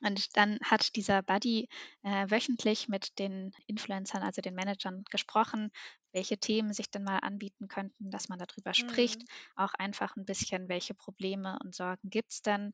und 0.03 0.37
dann 0.37 0.59
hat 0.65 0.97
dieser 0.97 1.23
Buddy 1.23 1.69
äh, 2.03 2.29
wöchentlich 2.29 2.89
mit 2.89 3.19
den 3.21 3.53
Influencern, 3.67 4.23
also 4.23 4.43
den 4.43 4.55
Managern, 4.55 5.05
gesprochen, 5.11 5.71
welche 6.13 6.39
Themen 6.39 6.73
sich 6.73 6.91
denn 6.91 7.05
mal 7.05 7.19
anbieten 7.19 7.69
könnten, 7.69 8.11
dass 8.11 8.29
man 8.29 8.39
darüber 8.39 8.75
spricht. 8.75 9.21
Mhm. 9.21 9.27
Auch 9.57 9.75
einfach 9.75 10.17
ein 10.17 10.25
bisschen, 10.25 10.69
welche 10.69 10.95
Probleme 10.95 11.57
und 11.63 11.75
Sorgen 11.75 12.11
gibt 12.11 12.33
es 12.33 12.43
denn. 12.43 12.73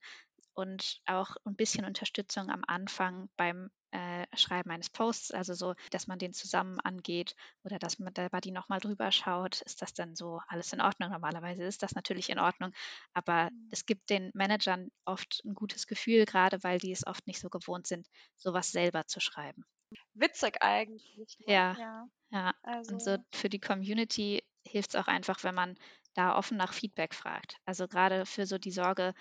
Und 0.59 1.01
auch 1.07 1.37
ein 1.45 1.55
bisschen 1.57 1.85
Unterstützung 1.85 2.51
am 2.51 2.65
Anfang 2.67 3.29
beim 3.37 3.71
äh, 3.93 4.27
Schreiben 4.37 4.71
eines 4.71 4.91
Posts, 4.91 5.31
also 5.31 5.55
so, 5.55 5.75
dass 5.91 6.07
man 6.09 6.19
den 6.19 6.33
zusammen 6.35 6.81
angeht 6.81 7.35
oder 7.65 7.79
dass 7.79 7.99
man 7.99 8.13
der 8.13 8.29
Buddy 8.29 8.51
nochmal 8.51 8.81
drüber 8.81 9.11
schaut. 9.13 9.63
Ist 9.63 9.81
das 9.83 9.95
dann 9.95 10.17
so 10.17 10.41
alles 10.49 10.73
in 10.73 10.81
Ordnung? 10.81 11.11
Normalerweise 11.11 11.63
ist 11.65 11.83
das 11.83 11.95
natürlich 11.95 12.29
in 12.29 12.39
Ordnung, 12.41 12.73
aber 13.15 13.51
Mhm. 13.51 13.71
es 13.71 13.87
gibt 13.87 14.11
den 14.11 14.31
Managern 14.35 14.91
oft 15.05 15.43
ein 15.45 15.55
gutes 15.55 15.87
Gefühl, 15.87 16.25
gerade 16.27 16.63
weil 16.65 16.79
die 16.79 16.93
es 16.93 17.07
oft 17.07 17.27
nicht 17.27 17.41
so 17.41 17.49
gewohnt 17.51 17.87
sind, 17.87 18.09
sowas 18.37 18.71
selber 18.73 19.07
zu 19.07 19.21
schreiben. 19.21 19.65
Witzig 20.13 20.63
eigentlich. 20.63 21.39
ne? 21.41 21.47
Ja. 21.47 21.77
ja. 21.77 22.09
Ja, 22.31 22.55
Also, 22.63 22.95
und 22.95 23.03
so 23.03 23.17
für 23.35 23.49
die 23.49 23.61
Community 23.61 24.43
hilft 24.67 24.91
es 24.91 24.97
auch 24.97 25.09
einfach, 25.09 25.43
wenn 25.45 25.55
man 25.55 25.77
da 26.15 26.37
offen 26.37 26.57
nach 26.59 26.73
Feedback 26.75 27.15
fragt. 27.15 27.57
Also 27.65 27.89
gerade 27.89 28.27
für 28.27 28.47
so 28.47 28.59
die 28.59 28.71
Sorge, 28.73 29.15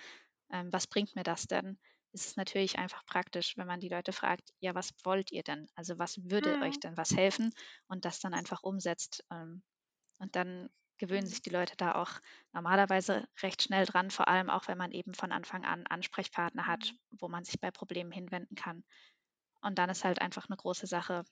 ähm, 0.52 0.72
was 0.72 0.86
bringt 0.86 1.14
mir 1.16 1.22
das 1.24 1.46
denn, 1.46 1.78
ist 2.12 2.26
es 2.26 2.36
natürlich 2.36 2.78
einfach 2.78 3.04
praktisch, 3.06 3.56
wenn 3.56 3.66
man 3.66 3.80
die 3.80 3.88
Leute 3.88 4.12
fragt, 4.12 4.52
ja, 4.60 4.74
was 4.74 4.92
wollt 5.04 5.30
ihr 5.32 5.42
denn? 5.42 5.68
Also 5.74 5.98
was 5.98 6.18
würde 6.30 6.60
euch 6.62 6.78
Mhm. 6.78 6.80
denn 6.80 6.96
was 6.96 7.16
helfen 7.16 7.52
und 7.88 8.04
das 8.04 8.20
dann 8.20 8.34
einfach 8.34 8.62
umsetzt. 8.62 9.24
Ähm, 9.30 9.62
und 10.18 10.36
dann 10.36 10.70
gewöhnen 10.98 11.26
Mhm. 11.26 11.28
sich 11.28 11.42
die 11.42 11.50
Leute 11.50 11.76
da 11.76 11.94
auch 11.96 12.12
normalerweise 12.52 13.28
recht 13.42 13.62
schnell 13.62 13.86
dran, 13.86 14.10
vor 14.10 14.28
allem 14.28 14.50
auch 14.50 14.68
wenn 14.68 14.78
man 14.78 14.92
eben 14.92 15.14
von 15.14 15.32
Anfang 15.32 15.64
an 15.64 15.86
Ansprechpartner 15.88 16.66
hat, 16.66 16.92
Mhm. 16.92 16.98
wo 17.10 17.28
man 17.28 17.44
sich 17.44 17.60
bei 17.60 17.70
Problemen 17.70 18.12
hinwenden 18.12 18.56
kann. 18.56 18.84
Und 19.62 19.78
dann 19.78 19.90
ist 19.90 20.04
halt 20.04 20.20
einfach 20.20 20.48
eine 20.48 20.56
große 20.56 20.86
Sache, 20.88 21.24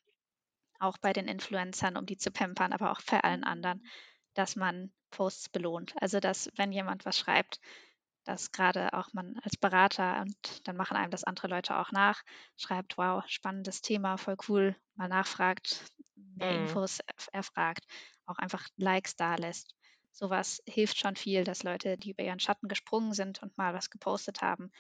auch 0.78 0.98
bei 0.98 1.12
den 1.12 1.28
Influencern, 1.28 1.96
um 1.98 2.06
die 2.06 2.16
zu 2.16 2.30
pampern, 2.30 2.72
aber 2.72 2.90
auch 2.92 3.00
bei 3.02 3.20
allen 3.22 3.44
anderen, 3.44 3.86
dass 4.34 4.56
man 4.56 4.92
Posts 5.10 5.50
belohnt. 5.50 5.94
Also 6.00 6.20
dass, 6.20 6.50
wenn 6.56 6.72
jemand 6.72 7.04
was 7.06 7.18
schreibt, 7.18 7.60
dass 8.26 8.52
gerade 8.52 8.92
auch 8.94 9.12
man 9.14 9.38
als 9.42 9.56
Berater 9.56 10.20
und 10.20 10.36
dann 10.68 10.76
machen 10.76 10.96
einem 10.96 11.10
das 11.10 11.24
andere 11.24 11.48
Leute 11.48 11.76
auch 11.78 11.92
nach, 11.92 12.22
schreibt, 12.56 12.98
wow, 12.98 13.24
spannendes 13.28 13.80
Thema, 13.82 14.18
voll 14.18 14.36
cool, 14.48 14.76
mal 14.94 15.08
nachfragt, 15.08 15.86
mehr 16.14 16.50
Mhm. 16.50 16.56
Infos 16.56 17.00
erf- 17.00 17.28
erfragt, 17.32 17.86
auch 18.26 18.38
einfach 18.38 18.66
Likes 18.76 19.16
da 19.16 19.36
lässt. 19.36 19.74
Sowas 20.12 20.60
hilft 20.66 20.98
schon 20.98 21.16
viel, 21.16 21.44
dass 21.44 21.62
Leute, 21.62 21.96
die 21.98 22.10
über 22.10 22.22
ihren 22.24 22.40
Schatten 22.40 22.68
gesprungen 22.68 23.12
sind 23.14 23.42
und 23.42 23.56
mal 23.58 23.74
was 23.74 23.90
gepostet 23.90 24.42
haben, 24.42 24.70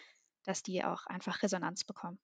dass 0.44 0.62
die 0.62 0.84
auch 0.84 1.06
einfach 1.06 1.42
Resonanz 1.42 1.84
bekommen. 1.84 2.20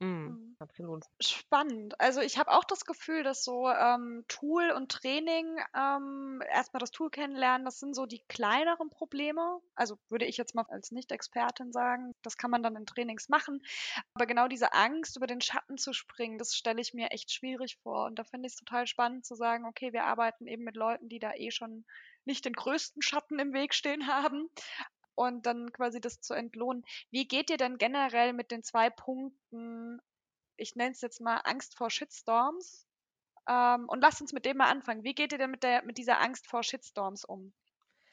Mhm. 0.00 0.36
Absolut. 0.64 1.04
Spannend. 1.20 2.00
Also 2.00 2.22
ich 2.22 2.38
habe 2.38 2.50
auch 2.50 2.64
das 2.64 2.86
Gefühl, 2.86 3.22
dass 3.22 3.44
so 3.44 3.68
ähm, 3.68 4.24
Tool 4.28 4.70
und 4.70 4.90
Training, 4.90 5.58
ähm, 5.76 6.42
erstmal 6.50 6.80
das 6.80 6.90
Tool 6.90 7.10
kennenlernen, 7.10 7.66
das 7.66 7.80
sind 7.80 7.94
so 7.94 8.06
die 8.06 8.22
kleineren 8.28 8.88
Probleme. 8.88 9.60
Also 9.74 9.98
würde 10.08 10.24
ich 10.24 10.38
jetzt 10.38 10.54
mal 10.54 10.64
als 10.70 10.90
Nicht-Expertin 10.90 11.70
sagen, 11.70 12.12
das 12.22 12.38
kann 12.38 12.50
man 12.50 12.62
dann 12.62 12.76
in 12.76 12.86
Trainings 12.86 13.28
machen. 13.28 13.62
Aber 14.14 14.24
genau 14.24 14.48
diese 14.48 14.72
Angst, 14.72 15.18
über 15.18 15.26
den 15.26 15.42
Schatten 15.42 15.76
zu 15.76 15.92
springen, 15.92 16.38
das 16.38 16.54
stelle 16.54 16.80
ich 16.80 16.94
mir 16.94 17.10
echt 17.10 17.30
schwierig 17.30 17.76
vor. 17.82 18.06
Und 18.06 18.18
da 18.18 18.24
finde 18.24 18.46
ich 18.46 18.54
es 18.54 18.58
total 18.58 18.86
spannend 18.86 19.26
zu 19.26 19.34
sagen, 19.34 19.66
okay, 19.66 19.92
wir 19.92 20.04
arbeiten 20.04 20.46
eben 20.46 20.64
mit 20.64 20.76
Leuten, 20.76 21.10
die 21.10 21.18
da 21.18 21.34
eh 21.34 21.50
schon 21.50 21.84
nicht 22.24 22.46
den 22.46 22.54
größten 22.54 23.02
Schatten 23.02 23.38
im 23.38 23.52
Weg 23.52 23.74
stehen 23.74 24.06
haben. 24.06 24.48
Und 25.14 25.44
dann 25.44 25.72
quasi 25.72 26.00
das 26.00 26.22
zu 26.22 26.32
entlohnen. 26.32 26.84
Wie 27.10 27.28
geht 27.28 27.50
ihr 27.50 27.58
denn 27.58 27.76
generell 27.76 28.32
mit 28.32 28.50
den 28.50 28.62
zwei 28.62 28.88
Punkten 28.88 30.00
ich 30.56 30.76
nenne 30.76 30.92
es 30.92 31.00
jetzt 31.00 31.20
mal 31.20 31.38
Angst 31.44 31.76
vor 31.76 31.90
Shitstorms. 31.90 32.86
Ähm, 33.48 33.88
und 33.88 34.00
lasst 34.00 34.20
uns 34.20 34.32
mit 34.32 34.46
dem 34.46 34.56
mal 34.58 34.70
anfangen. 34.70 35.04
Wie 35.04 35.14
geht 35.14 35.32
ihr 35.32 35.38
denn 35.38 35.50
mit, 35.50 35.62
der, 35.62 35.84
mit 35.84 35.98
dieser 35.98 36.20
Angst 36.20 36.46
vor 36.48 36.62
Shitstorms 36.62 37.24
um? 37.24 37.52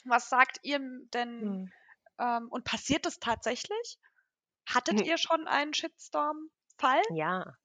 Was 0.05 0.29
sagt 0.29 0.59
ihr 0.63 0.79
denn? 1.13 1.61
Mhm. 1.63 1.71
Ähm, 2.19 2.47
und 2.49 2.65
passiert 2.65 3.05
das 3.05 3.19
tatsächlich? 3.19 3.99
Hattet 4.67 4.99
Hm. 4.99 5.07
ihr 5.07 5.17
schon 5.17 5.47
einen 5.47 5.73
Shitstorm-Fall? 5.73 7.01
Ja. 7.09 7.57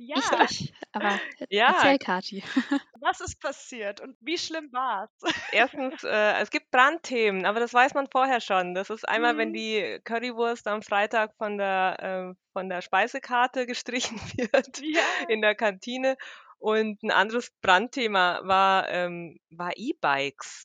Ja. 0.00 0.46
Ich, 0.48 0.72
aber 0.92 1.20
Ja. 1.50 1.66
erzähl, 1.66 1.98
Kati. 1.98 2.42
Was 3.00 3.20
ist 3.20 3.40
passiert 3.40 4.00
und 4.00 4.16
wie 4.20 4.38
schlimm 4.38 4.72
war 4.72 5.04
es? 5.22 5.32
Erstens, 5.50 6.02
äh, 6.02 6.32
es 6.40 6.50
gibt 6.50 6.70
Brandthemen, 6.70 7.44
aber 7.44 7.60
das 7.60 7.74
weiß 7.74 7.92
man 7.94 8.08
vorher 8.10 8.40
schon. 8.40 8.74
Das 8.74 8.88
ist 8.90 9.06
einmal, 9.06 9.36
wenn 9.36 9.50
Mhm. 9.50 9.52
die 9.52 10.00
Currywurst 10.04 10.66
am 10.66 10.80
Freitag 10.82 11.34
von 11.36 11.58
der, 11.58 11.96
ähm, 12.00 12.36
von 12.54 12.68
der 12.70 12.80
Speisekarte 12.80 13.66
gestrichen 14.16 14.18
wird 14.36 14.82
Ja. 14.82 15.02
in 15.28 15.42
der 15.42 15.54
Kantine. 15.54 16.16
Und 16.58 17.02
ein 17.02 17.10
anderes 17.10 17.50
Brandthema 17.60 18.40
war, 18.44 18.88
ähm, 18.88 19.38
war 19.50 19.72
E-Bikes. 19.76 20.64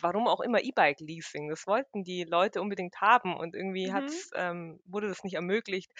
Warum 0.00 0.28
auch 0.28 0.40
immer 0.40 0.62
E-Bike-Leasing. 0.62 1.48
Das 1.48 1.66
wollten 1.66 2.04
die 2.04 2.24
Leute 2.24 2.60
unbedingt 2.60 3.00
haben 3.00 3.36
und 3.36 3.54
irgendwie 3.56 3.92
Mhm. 3.92 3.92
hat's, 3.92 4.30
ähm, 4.34 4.80
wurde 4.84 5.08
das 5.08 5.24
nicht 5.24 5.34
ermöglicht. 5.34 5.92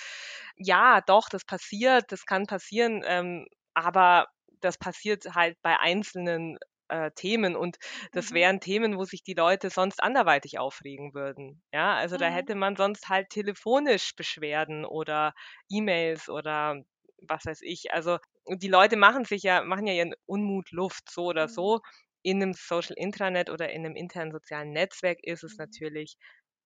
Ja, 0.56 1.00
doch, 1.00 1.28
das 1.28 1.44
passiert, 1.44 2.12
das 2.12 2.26
kann 2.26 2.46
passieren, 2.46 3.02
ähm, 3.06 3.46
aber 3.74 4.28
das 4.60 4.78
passiert 4.78 5.24
halt 5.34 5.56
bei 5.62 5.78
einzelnen 5.78 6.58
äh, 6.88 7.10
Themen 7.12 7.56
und 7.56 7.76
das 8.12 8.30
Mhm. 8.30 8.32
wären 8.32 8.60
Themen, 8.60 8.96
wo 8.96 9.04
sich 9.04 9.22
die 9.22 9.34
Leute 9.34 9.70
sonst 9.70 10.02
anderweitig 10.02 10.58
aufregen 10.58 11.14
würden. 11.14 11.62
Ja, 11.72 11.94
also 11.96 12.16
da 12.16 12.26
Mhm. 12.26 12.28
hätte 12.28 12.54
man 12.54 12.76
sonst 12.76 13.08
halt 13.08 13.30
telefonisch 13.30 14.14
Beschwerden 14.16 14.84
oder 14.84 15.34
E-Mails 15.70 16.28
oder 16.28 16.82
was 17.22 17.44
weiß 17.44 17.60
ich. 17.62 17.92
Also 17.92 18.18
die 18.48 18.68
Leute 18.68 18.96
machen 18.96 19.24
sich 19.24 19.42
ja, 19.42 19.62
machen 19.64 19.86
ja 19.86 19.94
ihren 19.94 20.14
Unmut 20.26 20.70
Luft, 20.70 21.10
so 21.10 21.24
oder 21.26 21.48
Mhm. 21.48 21.48
so. 21.48 21.80
In 22.26 22.42
einem 22.42 22.54
Social 22.54 22.96
Intranet 22.98 23.50
oder 23.50 23.70
in 23.70 23.86
einem 23.86 23.96
internen 23.96 24.32
sozialen 24.32 24.72
Netzwerk 24.72 25.18
ist 25.22 25.44
es 25.44 25.58
Mhm. 25.58 25.58
natürlich 25.58 26.16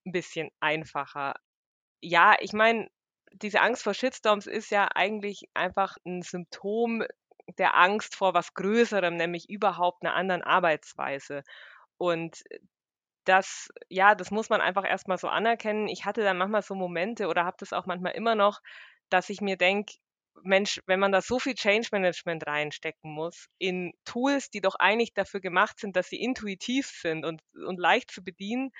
ein 0.06 0.12
bisschen 0.12 0.50
einfacher. 0.60 1.34
Ja, 2.02 2.36
ich 2.40 2.52
meine, 2.52 2.88
diese 3.32 3.60
Angst 3.60 3.82
vor 3.84 3.94
Shitstorms 3.94 4.46
ist 4.46 4.70
ja 4.70 4.88
eigentlich 4.94 5.44
einfach 5.54 5.96
ein 6.06 6.22
Symptom 6.22 7.04
der 7.58 7.76
Angst 7.76 8.14
vor 8.16 8.34
was 8.34 8.54
Größerem, 8.54 9.16
nämlich 9.16 9.48
überhaupt 9.50 10.04
einer 10.04 10.14
anderen 10.14 10.42
Arbeitsweise. 10.42 11.42
Und 11.98 12.42
das, 13.24 13.68
ja, 13.88 14.14
das 14.14 14.30
muss 14.30 14.48
man 14.50 14.60
einfach 14.60 14.84
erstmal 14.86 15.18
so 15.18 15.28
anerkennen. 15.28 15.88
Ich 15.88 16.04
hatte 16.04 16.22
dann 16.22 16.38
manchmal 16.38 16.62
so 16.62 16.74
Momente 16.74 17.28
oder 17.28 17.44
habe 17.44 17.56
das 17.60 17.72
auch 17.72 17.86
manchmal 17.86 18.12
immer 18.12 18.34
noch, 18.34 18.60
dass 19.10 19.30
ich 19.30 19.40
mir 19.40 19.56
denke, 19.56 19.94
Mensch, 20.42 20.80
wenn 20.86 21.00
man 21.00 21.12
da 21.12 21.20
so 21.22 21.38
viel 21.38 21.54
Change 21.54 21.88
Management 21.92 22.46
reinstecken 22.46 23.12
muss 23.12 23.46
in 23.58 23.92
Tools, 24.04 24.50
die 24.50 24.60
doch 24.60 24.76
eigentlich 24.78 25.12
dafür 25.14 25.40
gemacht 25.40 25.78
sind, 25.80 25.96
dass 25.96 26.08
sie 26.08 26.20
intuitiv 26.22 26.86
sind 26.88 27.24
und, 27.24 27.42
und 27.54 27.78
leicht 27.78 28.10
zu 28.10 28.22
bedienen, 28.24 28.70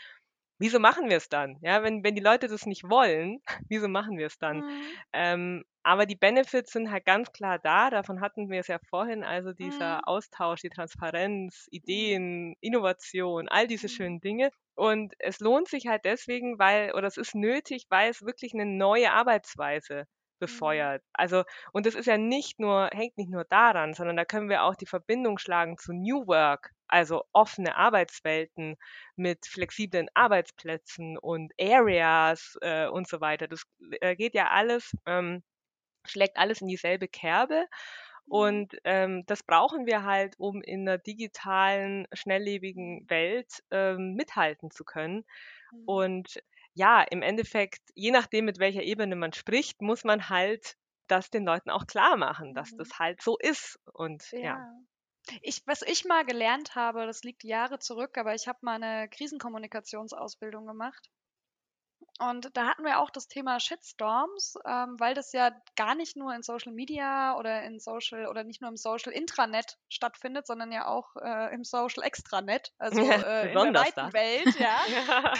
wieso 0.59 0.79
machen 0.79 1.09
wir 1.09 1.17
es 1.17 1.29
dann? 1.29 1.59
Ja, 1.63 1.83
wenn, 1.83 2.05
wenn 2.05 2.15
die 2.15 2.21
Leute 2.23 2.49
das 2.49 2.67
nicht 2.67 2.85
wollen, 2.85 3.41
wieso 3.69 3.89
machen 3.89 4.19
wir 4.19 4.27
es 4.27 4.39
dann? 4.39 4.63
Mhm. 4.63 5.03
Ähm, 5.13 5.65
aber 5.83 6.05
die 6.07 6.17
Benefits 6.17 6.73
sind 6.73 6.91
halt 6.91 7.07
ganz 7.07 7.33
klar 7.33 7.59
da. 7.59 7.89
Davon 7.91 8.21
hatten 8.21 8.51
wir 8.51 8.61
es 8.61 8.67
ja 8.69 8.79
vorhin. 8.89 9.25
Also 9.25 9.53
Mhm. 9.61 10.01
dieser 10.05 10.07
Austausch, 10.07 10.61
die 10.61 10.69
Transparenz, 10.69 11.67
Ideen, 11.71 12.55
Innovation, 12.61 13.49
all 13.49 13.67
diese 13.67 13.89
Mhm. 13.89 13.89
schönen 13.89 14.21
Dinge. 14.21 14.51
Und 14.75 15.15
es 15.19 15.41
lohnt 15.41 15.69
sich 15.69 15.87
halt 15.87 16.05
deswegen, 16.05 16.59
weil, 16.59 16.93
oder 16.95 17.07
es 17.09 17.17
ist 17.17 17.35
nötig, 17.35 17.87
weil 17.89 18.11
es 18.11 18.23
wirklich 18.23 18.53
eine 18.55 18.67
neue 18.67 19.11
Arbeitsweise 19.13 20.05
Mhm. 20.05 20.20
Befeuert. 20.41 21.03
Also, 21.13 21.45
und 21.73 21.87
das 21.87 21.95
ist 21.95 22.07
ja 22.07 22.19
nicht 22.19 22.59
nur, 22.59 22.89
hängt 22.93 23.17
nicht 23.19 23.31
nur 23.31 23.45
daran, 23.45 23.95
sondern 23.95 24.17
da 24.17 24.25
können 24.25 24.49
wir 24.49 24.65
auch 24.65 24.75
die 24.75 24.87
Verbindung 24.87 25.39
schlagen 25.39 25.79
zu 25.79 25.93
New 25.93 26.27
Work, 26.27 26.73
also 26.89 27.25
offene 27.33 27.77
Arbeitswelten 27.77 28.77
mit 29.17 29.47
flexiblen 29.47 30.09
Arbeitsplätzen 30.15 31.19
und 31.19 31.53
Areas 31.61 32.59
äh, 32.63 32.89
und 32.89 33.09
so 33.09 33.21
weiter. 33.21 33.47
Das 33.47 33.63
äh, 34.01 34.17
geht 34.17 34.35
ja 34.35 34.49
alles, 34.49 34.93
ähm, 35.07 35.45
schlägt 36.05 36.37
alles 36.39 36.61
in 36.61 36.69
dieselbe 36.69 37.09
Kerbe. 37.09 37.67
Mhm. 38.27 38.33
Und 38.33 38.77
ähm, 38.85 39.25
das 39.27 39.43
brauchen 39.43 39.87
wir 39.87 40.05
halt, 40.05 40.35
um 40.39 40.63
in 40.63 40.89
einer 40.89 40.99
digitalen, 40.99 42.07
schnelllebigen 42.13 43.09
Welt 43.09 43.63
ähm, 43.71 44.15
mithalten 44.15 44.71
zu 44.71 44.85
können. 44.85 45.25
Mhm. 45.73 45.83
Und 45.87 46.43
ja, 46.75 47.03
im 47.03 47.23
Endeffekt, 47.23 47.81
je 47.95 48.11
nachdem, 48.13 48.45
mit 48.47 48.59
welcher 48.59 48.83
Ebene 48.83 49.17
man 49.17 49.33
spricht, 49.33 49.83
muss 49.83 50.05
man 50.05 50.29
halt 50.29 50.77
das 51.09 51.31
den 51.31 51.45
Leuten 51.45 51.71
auch 51.71 51.87
klar 51.87 52.17
machen, 52.17 52.55
dass 52.55 52.75
Mhm. 52.75 52.77
das 52.77 52.99
halt 52.99 53.23
so 53.23 53.37
ist. 53.39 53.79
Und 53.93 54.25
ja. 54.41 54.59
Ja. 54.59 54.81
Ich, 55.43 55.63
was 55.67 55.83
ich 55.83 56.05
mal 56.07 56.25
gelernt 56.25 56.75
habe, 56.77 57.07
das 57.07 57.23
liegt 57.25 57.45
Jahre 57.45 57.79
zurück, 57.81 58.19
aber 58.19 58.35
ich 58.35 58.49
habe 58.49 58.59
mal 58.63 58.83
eine 58.83 59.09
Krisenkommunikationsausbildung 59.11 60.67
gemacht. 60.67 61.11
Und 62.21 62.55
da 62.55 62.67
hatten 62.67 62.85
wir 62.85 62.99
auch 63.01 63.09
das 63.09 63.29
Thema 63.29 63.59
Shitstorms, 63.61 64.55
ähm, 64.67 65.01
weil 65.01 65.15
das 65.15 65.33
ja 65.33 65.53
gar 65.75 65.95
nicht 65.95 66.19
nur 66.19 66.35
in 66.35 66.43
Social 66.43 66.73
Media 66.73 67.35
oder 67.39 67.63
in 67.63 67.81
Social 67.81 68.27
oder 68.27 68.45
nicht 68.45 68.61
nur 68.61 68.69
im 68.69 68.77
Social 68.77 69.11
Intranet 69.11 69.79
stattfindet, 69.89 70.47
sondern 70.47 70.71
ja 70.71 70.87
auch 70.87 71.17
äh, 71.17 71.55
im 71.55 71.65
Social 71.65 72.03
Extranet, 72.03 72.75
also 72.79 73.01
äh, 73.11 73.53
in 73.53 73.73
der 73.73 73.83
weiten. 73.83 74.13
Welt, 74.13 74.59
ja. 74.59 74.81
Ja. 74.91 75.33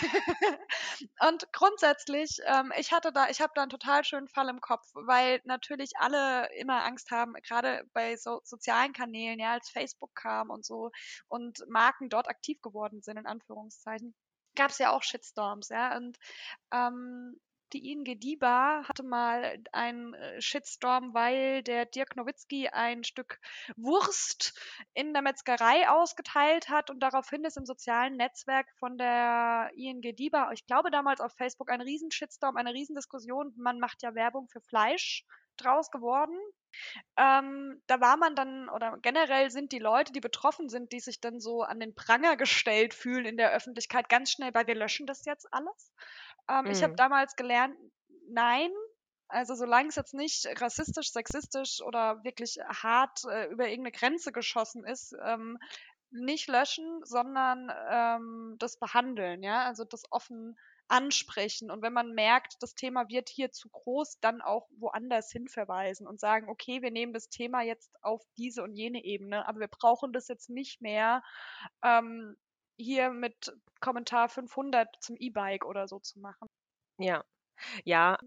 Und 1.29 1.53
grundsätzlich, 1.53 2.39
ähm, 2.47 2.73
ich 2.79 2.93
hatte 2.93 3.13
da, 3.13 3.29
ich 3.29 3.41
habe 3.41 3.53
da 3.55 3.63
einen 3.63 3.71
total 3.71 4.05
schönen 4.05 4.29
Fall 4.29 4.49
im 4.49 4.61
Kopf, 4.61 4.87
weil 4.95 5.41
natürlich 5.45 5.91
alle 5.99 6.49
immer 6.57 6.85
Angst 6.85 7.11
haben, 7.11 7.35
gerade 7.43 7.85
bei 7.93 8.17
so 8.17 8.41
sozialen 8.45 8.93
Kanälen, 8.93 9.39
ja, 9.39 9.53
als 9.53 9.69
Facebook 9.71 10.15
kam 10.15 10.51
und 10.51 10.65
so 10.65 10.91
und 11.29 11.59
Marken 11.69 12.09
dort 12.09 12.29
aktiv 12.29 12.61
geworden 12.63 13.03
sind, 13.03 13.19
in 13.19 13.27
Anführungszeichen, 13.27 14.15
gab 14.61 14.71
es 14.71 14.79
ja 14.79 14.91
auch 14.93 15.03
Shitstorms, 15.03 15.71
ja. 15.71 15.97
Und 15.97 16.19
ähm, 16.71 17.41
die 17.73 17.93
ING 17.93 18.05
DIBA 18.05 18.83
hatte 18.87 19.03
mal 19.03 19.63
einen 19.73 20.13
äh, 20.13 20.41
Shitstorm, 20.43 21.15
weil 21.15 21.63
der 21.63 21.87
Dirk 21.87 22.17
Nowitzki 22.17 22.69
ein 22.69 23.05
Stück 23.05 23.39
Wurst 23.77 24.53
in 24.93 25.13
der 25.15 25.23
Metzgerei 25.23 25.89
ausgeteilt 25.89 26.69
hat 26.69 26.91
und 26.91 27.01
daraufhin 27.01 27.45
ist 27.45 27.57
im 27.57 27.65
sozialen 27.65 28.17
Netzwerk 28.17 28.67
von 28.79 28.99
der 28.99 29.71
ING 29.77 30.03
DIBA, 30.03 30.53
ich 30.53 30.67
glaube 30.67 30.91
damals 30.91 31.21
auf 31.21 31.33
Facebook, 31.37 31.71
ein 31.71 31.81
riesen 31.81 32.11
Shitstorm, 32.11 32.57
eine 32.57 32.75
riesen 32.75 32.97
Diskussion. 32.97 33.55
Man 33.57 33.79
macht 33.79 34.03
ja 34.03 34.15
Werbung 34.15 34.49
für 34.49 34.61
Fleisch 34.61 35.25
draus 35.65 35.91
geworden. 35.91 36.39
Ähm, 37.17 37.83
da 37.87 38.01
war 38.01 38.17
man 38.17 38.35
dann, 38.35 38.69
oder 38.69 38.99
generell 39.03 39.51
sind 39.51 39.73
die 39.73 39.79
Leute, 39.79 40.13
die 40.13 40.21
betroffen 40.21 40.69
sind, 40.69 40.93
die 40.93 41.01
sich 41.01 41.21
dann 41.21 41.41
so 41.41 41.63
an 41.63 41.81
den 41.81 41.95
Pranger 41.95 42.37
gestellt 42.37 42.95
fühlen 42.95 43.27
in 43.27 43.37
der 43.37 43.53
Öffentlichkeit, 43.53 44.09
ganz 44.09 44.31
schnell 44.31 44.53
bei, 44.53 44.67
wir 44.67 44.75
löschen 44.75 45.07
das 45.07 45.25
jetzt 45.25 45.47
alles. 45.53 45.93
Ähm, 46.49 46.71
Ich 46.71 46.83
habe 46.83 46.93
Mhm. 46.93 46.97
damals 46.97 47.37
gelernt, 47.37 47.77
nein, 48.29 48.71
also 49.29 49.55
solange 49.55 49.89
es 49.89 49.97
jetzt 49.97 50.15
nicht 50.15 50.47
rassistisch, 50.61 51.13
sexistisch 51.13 51.81
oder 51.83 52.25
wirklich 52.25 52.59
hart 52.67 53.25
äh, 53.25 53.47
über 53.47 53.69
irgendeine 53.69 53.93
Grenze 53.93 54.33
geschossen 54.33 54.85
ist, 54.85 55.15
ähm, 55.25 55.59
nicht 56.11 56.49
löschen, 56.49 57.03
sondern 57.05 57.71
ähm, 57.89 58.57
das 58.59 58.79
behandeln, 58.79 59.43
ja, 59.45 59.65
also 59.65 59.85
das 59.85 60.03
offen 60.11 60.59
ansprechen. 60.91 61.71
Und 61.71 61.83
wenn 61.83 61.93
man 61.93 62.13
merkt, 62.13 62.57
das 62.61 62.75
Thema 62.75 63.09
wird 63.09 63.29
hier 63.29 63.53
zu 63.53 63.69
groß, 63.69 64.19
dann 64.21 64.41
auch 64.41 64.69
woanders 64.77 65.31
hin 65.31 65.49
verweisen 65.49 66.07
und 66.07 66.19
sagen, 66.19 66.49
okay, 66.49 66.83
wir 66.83 66.91
nehmen 66.91 67.13
das 67.13 67.29
Thema 67.29 67.63
jetzt 67.63 67.93
auf 68.03 68.23
diese 68.37 68.63
und 68.63 68.75
jene 68.75 69.05
Ebene, 69.05 69.47
aber 69.47 69.61
wir 69.61 69.69
brauchen 69.69 70.13
das 70.13 70.29
jetzt 70.29 70.51
nicht 70.51 70.81
mehr 70.81 71.23
ähm, 71.85 72.37
hier 72.77 73.11
mit 73.11 73.53
Kommentar 73.81 74.29
500 74.29 74.89
zum 75.01 75.17
E-Bike 75.17 75.65
oder 75.65 75.87
so 75.87 75.99
zu 76.01 76.19
machen. 76.19 76.49
Ja, 76.99 77.25
ja, 77.85 78.19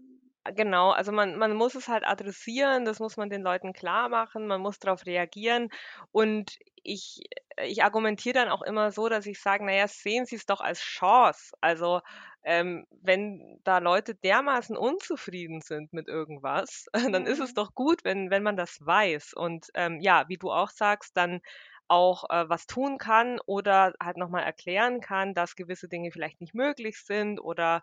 genau. 0.44 0.90
Also 0.90 1.12
man, 1.12 1.36
man 1.36 1.54
muss 1.54 1.74
es 1.74 1.88
halt 1.88 2.06
adressieren, 2.06 2.84
das 2.84 2.98
muss 2.98 3.16
man 3.16 3.30
den 3.30 3.42
Leuten 3.42 3.72
klar 3.72 4.08
machen, 4.08 4.46
man 4.46 4.60
muss 4.60 4.78
darauf 4.78 5.06
reagieren. 5.06 5.68
Und 6.12 6.58
ich, 6.82 7.24
ich 7.62 7.82
argumentiere 7.84 8.34
dann 8.34 8.48
auch 8.48 8.62
immer 8.62 8.90
so, 8.90 9.08
dass 9.08 9.26
ich 9.26 9.40
sage, 9.40 9.64
naja, 9.64 9.88
sehen 9.88 10.26
Sie 10.26 10.36
es 10.36 10.46
doch 10.46 10.60
als 10.60 10.80
Chance. 10.80 11.54
Also 11.60 12.00
ähm, 12.44 12.86
wenn 12.90 13.60
da 13.64 13.78
Leute 13.78 14.14
dermaßen 14.14 14.76
unzufrieden 14.76 15.60
sind 15.62 15.92
mit 15.92 16.08
irgendwas, 16.08 16.86
dann 17.12 17.26
ist 17.26 17.40
es 17.40 17.52
Mhm. 17.52 17.54
doch 17.54 17.74
gut, 17.74 18.04
wenn, 18.04 18.30
wenn 18.30 18.42
man 18.42 18.56
das 18.56 18.78
weiß. 18.84 19.32
Und 19.34 19.68
ähm, 19.74 20.00
ja, 20.00 20.24
wie 20.28 20.36
du 20.38 20.50
auch 20.52 20.70
sagst, 20.70 21.16
dann 21.16 21.40
auch 21.88 22.24
äh, 22.30 22.48
was 22.48 22.66
tun 22.66 22.98
kann 22.98 23.38
oder 23.46 23.92
halt 24.02 24.16
nochmal 24.16 24.42
erklären 24.44 25.00
kann, 25.00 25.34
dass 25.34 25.56
gewisse 25.56 25.88
Dinge 25.88 26.10
vielleicht 26.12 26.40
nicht 26.40 26.54
möglich 26.54 26.98
sind 26.98 27.40
oder, 27.40 27.82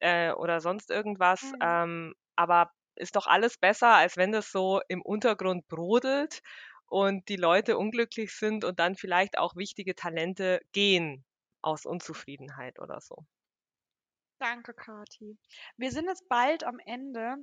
äh, 0.00 0.32
oder 0.32 0.60
sonst 0.60 0.90
irgendwas. 0.90 1.52
Mhm. 1.52 1.62
Ähm, 1.62 2.14
aber 2.36 2.72
ist 2.96 3.16
doch 3.16 3.26
alles 3.26 3.58
besser, 3.58 3.94
als 3.94 4.16
wenn 4.16 4.32
das 4.32 4.50
so 4.50 4.80
im 4.88 5.02
Untergrund 5.02 5.68
brodelt 5.68 6.40
und 6.86 7.28
die 7.28 7.36
Leute 7.36 7.78
unglücklich 7.78 8.32
sind 8.34 8.64
und 8.64 8.78
dann 8.80 8.96
vielleicht 8.96 9.38
auch 9.38 9.54
wichtige 9.56 9.94
Talente 9.94 10.60
gehen 10.72 11.24
aus 11.62 11.86
Unzufriedenheit 11.86 12.78
oder 12.80 13.00
so. 13.00 13.26
Danke, 14.38 14.72
Kati. 14.72 15.36
Wir 15.76 15.90
sind 15.90 16.06
jetzt 16.06 16.28
bald 16.28 16.64
am 16.64 16.78
Ende. 16.78 17.36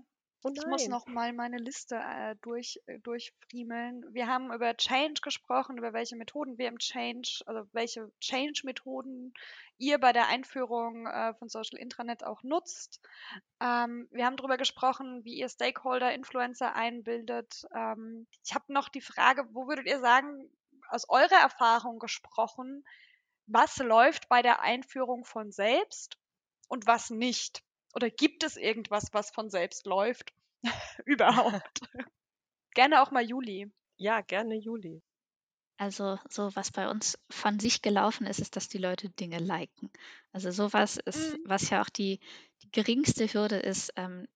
Oh 0.44 0.52
Ich 0.54 0.66
muss 0.68 0.88
noch 0.88 1.08
mal 1.08 1.34
meine 1.34 1.58
Liste 1.58 1.96
äh, 1.96 2.36
durch, 2.44 2.80
äh, 2.86 3.00
durchfriemeln. 3.00 4.06
Wir 4.14 4.28
haben 4.28 4.54
über 4.54 4.78
Change 4.78 5.22
gesprochen, 5.22 5.78
über 5.80 5.92
welche 5.92 6.16
Methoden 6.16 6.60
wir 6.60 6.68
im 6.68 6.78
Change, 6.78 7.42
also 7.48 7.68
welche 7.74 8.12
Change-Methoden 8.20 9.34
ihr 9.80 9.98
bei 9.98 10.14
der 10.14 10.28
Einführung 10.28 11.08
äh, 11.08 11.34
von 11.34 11.50
Social 11.50 11.80
Intranet 11.80 12.24
auch 12.24 12.44
nutzt. 12.44 13.02
Ähm, 13.60 14.08
wir 14.12 14.26
haben 14.28 14.38
darüber 14.38 14.58
gesprochen, 14.58 15.26
wie 15.26 15.34
ihr 15.34 15.50
Stakeholder, 15.50 16.14
Influencer 16.14 16.76
einbildet. 16.76 17.66
Ähm, 17.74 18.28
ich 18.46 18.54
habe 18.54 18.72
noch 18.72 18.90
die 18.90 19.02
Frage, 19.02 19.48
wo 19.52 19.68
würdet 19.68 19.88
ihr 19.88 20.00
sagen, 20.00 20.48
aus 20.90 21.10
eurer 21.10 21.42
Erfahrung 21.42 21.98
gesprochen, 21.98 22.86
was 23.48 23.78
läuft 23.78 24.30
bei 24.30 24.44
der 24.44 24.62
Einführung 24.62 25.26
von 25.26 25.52
selbst 25.52 26.20
und 26.68 26.88
was 26.88 27.10
nicht? 27.10 27.64
Oder 27.94 28.10
gibt 28.10 28.44
es 28.44 28.58
irgendwas, 28.58 29.10
was 29.14 29.32
von 29.32 29.50
selbst 29.50 29.86
läuft? 29.86 30.34
Überhaupt. 31.06 31.82
Gerne 32.76 33.02
auch 33.02 33.10
mal 33.10 33.24
Juli. 33.28 33.72
Ja, 33.98 34.22
gerne 34.22 34.54
Juli. 34.56 35.02
Also 35.78 36.18
so 36.30 36.54
was 36.56 36.72
bei 36.72 36.90
uns 36.90 37.18
von 37.30 37.60
sich 37.60 37.82
gelaufen 37.82 38.28
ist, 38.28 38.40
ist, 38.40 38.56
dass 38.56 38.68
die 38.70 38.78
Leute 38.78 39.10
Dinge 39.10 39.40
liken. 39.40 39.90
Also 40.32 40.52
sowas 40.52 40.98
ist, 40.98 41.38
Mhm. 41.38 41.46
was 41.46 41.70
ja 41.70 41.82
auch 41.82 41.90
die, 41.90 42.20
die 42.64 42.72
geringste 42.72 43.26
Hürde 43.28 43.58
ist, 43.58 43.92
ähm, 43.98 44.28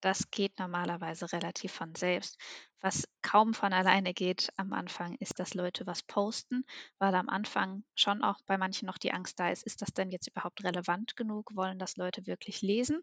das 0.00 0.30
geht 0.30 0.58
normalerweise 0.58 1.32
relativ 1.32 1.72
von 1.72 1.94
selbst. 1.94 2.38
Was 2.80 3.08
kaum 3.22 3.52
von 3.54 3.72
alleine 3.72 4.14
geht 4.14 4.50
am 4.56 4.72
Anfang, 4.72 5.14
ist, 5.16 5.38
dass 5.38 5.54
Leute 5.54 5.86
was 5.86 6.02
posten, 6.02 6.64
weil 6.98 7.14
am 7.14 7.28
Anfang 7.28 7.84
schon 7.94 8.22
auch 8.22 8.40
bei 8.46 8.56
manchen 8.56 8.86
noch 8.86 8.98
die 8.98 9.12
Angst 9.12 9.38
da 9.38 9.50
ist, 9.50 9.64
ist 9.64 9.82
das 9.82 9.92
denn 9.92 10.10
jetzt 10.10 10.28
überhaupt 10.28 10.64
relevant 10.64 11.16
genug? 11.16 11.54
Wollen 11.54 11.78
das 11.78 11.96
Leute 11.96 12.26
wirklich 12.26 12.62
lesen? 12.62 13.02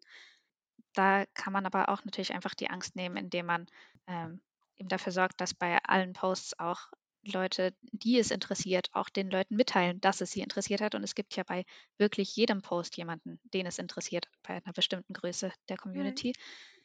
Da 0.93 1.26
kann 1.34 1.54
man 1.54 1.66
aber 1.66 1.89
auch 1.89 2.04
natürlich 2.06 2.34
einfach 2.34 2.56
die 2.56 2.70
Angst 2.70 2.95
nehmen, 2.95 3.18
indem 3.18 3.45
man 3.45 3.68
ähm, 4.08 4.41
eben 4.78 4.89
dafür 4.89 5.12
sorgt, 5.12 5.39
dass 5.41 5.54
bei 5.54 5.78
allen 5.84 6.14
Posts 6.14 6.60
auch 6.60 6.88
Leute, 7.32 7.74
die 7.82 8.18
es 8.20 8.32
interessiert, 8.32 8.90
auch 8.94 9.10
den 9.10 9.30
Leuten 9.30 9.56
mitteilen, 9.56 10.00
dass 10.02 10.22
es 10.22 10.32
sie 10.32 10.42
interessiert 10.42 10.82
hat. 10.82 10.96
Und 10.96 11.04
es 11.04 11.16
gibt 11.16 11.36
ja 11.36 11.44
bei 11.44 11.66
wirklich 11.98 12.36
jedem 12.36 12.62
Post 12.62 12.98
jemanden, 12.98 13.40
den 13.54 13.66
es 13.66 13.80
interessiert, 13.80 14.28
bei 14.44 14.56
einer 14.56 14.74
bestimmten 14.74 15.14
Größe 15.14 15.52
der 15.70 15.78
Community. 15.78 16.34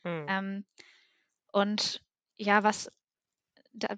Hm. 0.05 0.27
Ähm, 0.29 0.65
und 1.53 2.03
ja, 2.37 2.63
was, 2.63 2.91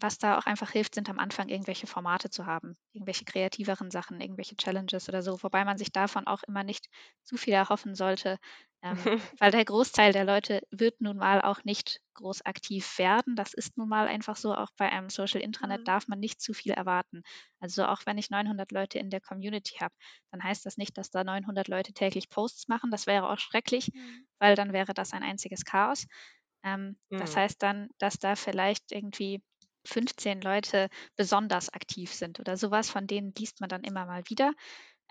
was 0.00 0.18
da 0.18 0.38
auch 0.38 0.46
einfach 0.46 0.70
hilft, 0.70 0.94
sind 0.94 1.10
am 1.10 1.18
Anfang 1.18 1.48
irgendwelche 1.48 1.86
Formate 1.86 2.30
zu 2.30 2.46
haben, 2.46 2.76
irgendwelche 2.92 3.24
kreativeren 3.24 3.90
Sachen, 3.90 4.20
irgendwelche 4.20 4.56
Challenges 4.56 5.08
oder 5.08 5.22
so, 5.22 5.42
wobei 5.42 5.64
man 5.64 5.78
sich 5.78 5.92
davon 5.92 6.26
auch 6.26 6.42
immer 6.44 6.62
nicht 6.62 6.88
zu 7.24 7.36
viel 7.36 7.54
erhoffen 7.54 7.94
sollte, 7.94 8.38
ähm, 8.82 9.10
weil 9.38 9.50
der 9.50 9.64
Großteil 9.64 10.12
der 10.12 10.24
Leute 10.24 10.60
wird 10.70 11.00
nun 11.00 11.16
mal 11.16 11.40
auch 11.42 11.64
nicht 11.64 12.00
groß 12.14 12.42
aktiv 12.46 12.98
werden. 12.98 13.34
Das 13.34 13.54
ist 13.54 13.76
nun 13.76 13.88
mal 13.88 14.06
einfach 14.06 14.36
so. 14.36 14.54
Auch 14.54 14.70
bei 14.76 14.90
einem 14.90 15.08
Social 15.10 15.40
Intranet 15.40 15.80
Mhm. 15.80 15.88
darf 15.88 16.06
man 16.06 16.20
nicht 16.20 16.40
zu 16.40 16.52
viel 16.52 16.72
erwarten. 16.72 17.22
Also 17.60 17.86
auch 17.86 18.02
wenn 18.06 18.18
ich 18.18 18.30
900 18.30 18.70
Leute 18.72 18.98
in 18.98 19.10
der 19.10 19.20
Community 19.20 19.76
habe, 19.80 19.94
dann 20.30 20.42
heißt 20.44 20.66
das 20.66 20.76
nicht, 20.76 20.96
dass 20.98 21.10
da 21.10 21.24
900 21.24 21.66
Leute 21.68 21.92
täglich 21.94 22.28
Posts 22.28 22.68
machen. 22.68 22.90
Das 22.90 23.06
wäre 23.06 23.28
auch 23.30 23.38
schrecklich, 23.38 23.90
Mhm. 23.94 24.24
weil 24.38 24.54
dann 24.54 24.72
wäre 24.72 24.94
das 24.94 25.12
ein 25.12 25.22
einziges 25.22 25.64
Chaos. 25.64 26.06
Ähm, 26.62 26.98
Das 27.16 27.36
Hm. 27.36 27.36
heißt 27.36 27.62
dann, 27.62 27.88
dass 27.98 28.18
da 28.18 28.34
vielleicht 28.36 28.90
irgendwie 28.92 29.42
15 29.86 30.40
Leute 30.40 30.88
besonders 31.16 31.72
aktiv 31.72 32.12
sind 32.12 32.40
oder 32.40 32.56
sowas, 32.56 32.90
von 32.90 33.06
denen 33.06 33.32
liest 33.36 33.60
man 33.60 33.68
dann 33.68 33.84
immer 33.84 34.06
mal 34.06 34.22
wieder. 34.28 34.52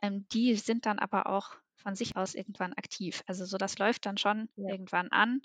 Ähm, 0.01 0.27
die 0.31 0.55
sind 0.55 0.85
dann 0.85 0.99
aber 0.99 1.27
auch 1.27 1.55
von 1.75 1.95
sich 1.95 2.15
aus 2.15 2.35
irgendwann 2.35 2.73
aktiv. 2.73 3.23
Also 3.27 3.45
so, 3.45 3.57
das 3.57 3.77
läuft 3.77 4.05
dann 4.05 4.17
schon 4.17 4.49
Ja. 4.55 4.69
irgendwann 4.69 5.09
an, 5.11 5.41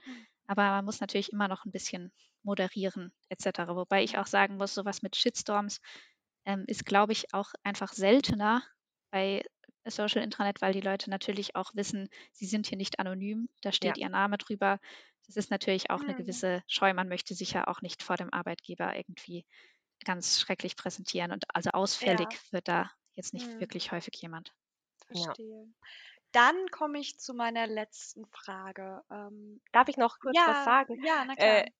aber 0.46 0.62
man 0.64 0.84
muss 0.84 1.00
natürlich 1.00 1.32
immer 1.32 1.48
noch 1.48 1.64
ein 1.64 1.72
bisschen 1.72 2.12
moderieren 2.42 3.12
etc. 3.28 3.74
Wobei 3.76 4.04
ich 4.04 4.18
auch 4.18 4.26
sagen 4.26 4.56
muss, 4.56 4.74
sowas 4.74 5.02
mit 5.02 5.16
Shitstorms 5.16 5.80
ähm, 6.44 6.64
ist, 6.66 6.84
glaube 6.84 7.12
ich, 7.12 7.34
auch 7.34 7.50
einfach 7.62 7.92
seltener 7.92 8.62
bei 9.10 9.42
Social 9.90 10.22
Intranet, 10.22 10.60
weil 10.62 10.72
die 10.72 10.80
Leute 10.80 11.10
natürlich 11.10 11.56
auch 11.56 11.74
wissen, 11.74 12.08
sie 12.32 12.46
sind 12.46 12.66
hier 12.66 12.78
nicht 12.78 12.98
anonym, 13.00 13.48
da 13.62 13.72
steht 13.72 13.98
ihr 13.98 14.08
Name 14.08 14.38
drüber. 14.38 14.78
Das 15.26 15.36
ist 15.36 15.50
natürlich 15.50 15.90
auch 15.90 16.04
eine 16.06 16.14
Mhm. 16.14 16.16
gewisse 16.16 16.62
Scheu. 16.66 16.92
Man 16.94 17.08
möchte 17.08 17.34
sich 17.34 17.52
ja 17.52 17.66
auch 17.68 17.82
nicht 17.82 18.02
vor 18.02 18.16
dem 18.16 18.32
Arbeitgeber 18.32 18.96
irgendwie 18.96 19.44
ganz 20.04 20.40
schrecklich 20.40 20.76
präsentieren 20.76 21.32
und 21.32 21.44
also 21.54 21.70
ausfällig 21.72 22.28
Ja. 22.28 22.40
wird 22.52 22.68
da 22.68 22.90
jetzt 23.14 23.34
nicht 23.34 23.50
Mhm. 23.50 23.60
wirklich 23.60 23.92
häufig 23.92 24.14
jemand. 24.22 24.54
Ja. 25.12 25.36
Verstehe. 25.36 25.66
Dann 26.32 26.68
komme 26.70 27.00
ich 27.00 27.18
zu 27.20 27.34
meiner 27.34 27.66
letzten 27.68 28.26
Frage. 28.26 29.02
Ähm, 29.10 29.62
Darf 29.72 29.88
ich 29.88 29.96
noch 29.96 30.18
kurz 30.18 30.46
was 30.46 30.62
ja, 30.62 30.62
sagen? 30.62 30.98
ja, 31.02 31.24
na 31.26 31.36
klar. 31.36 31.60
Äh, 31.60 31.70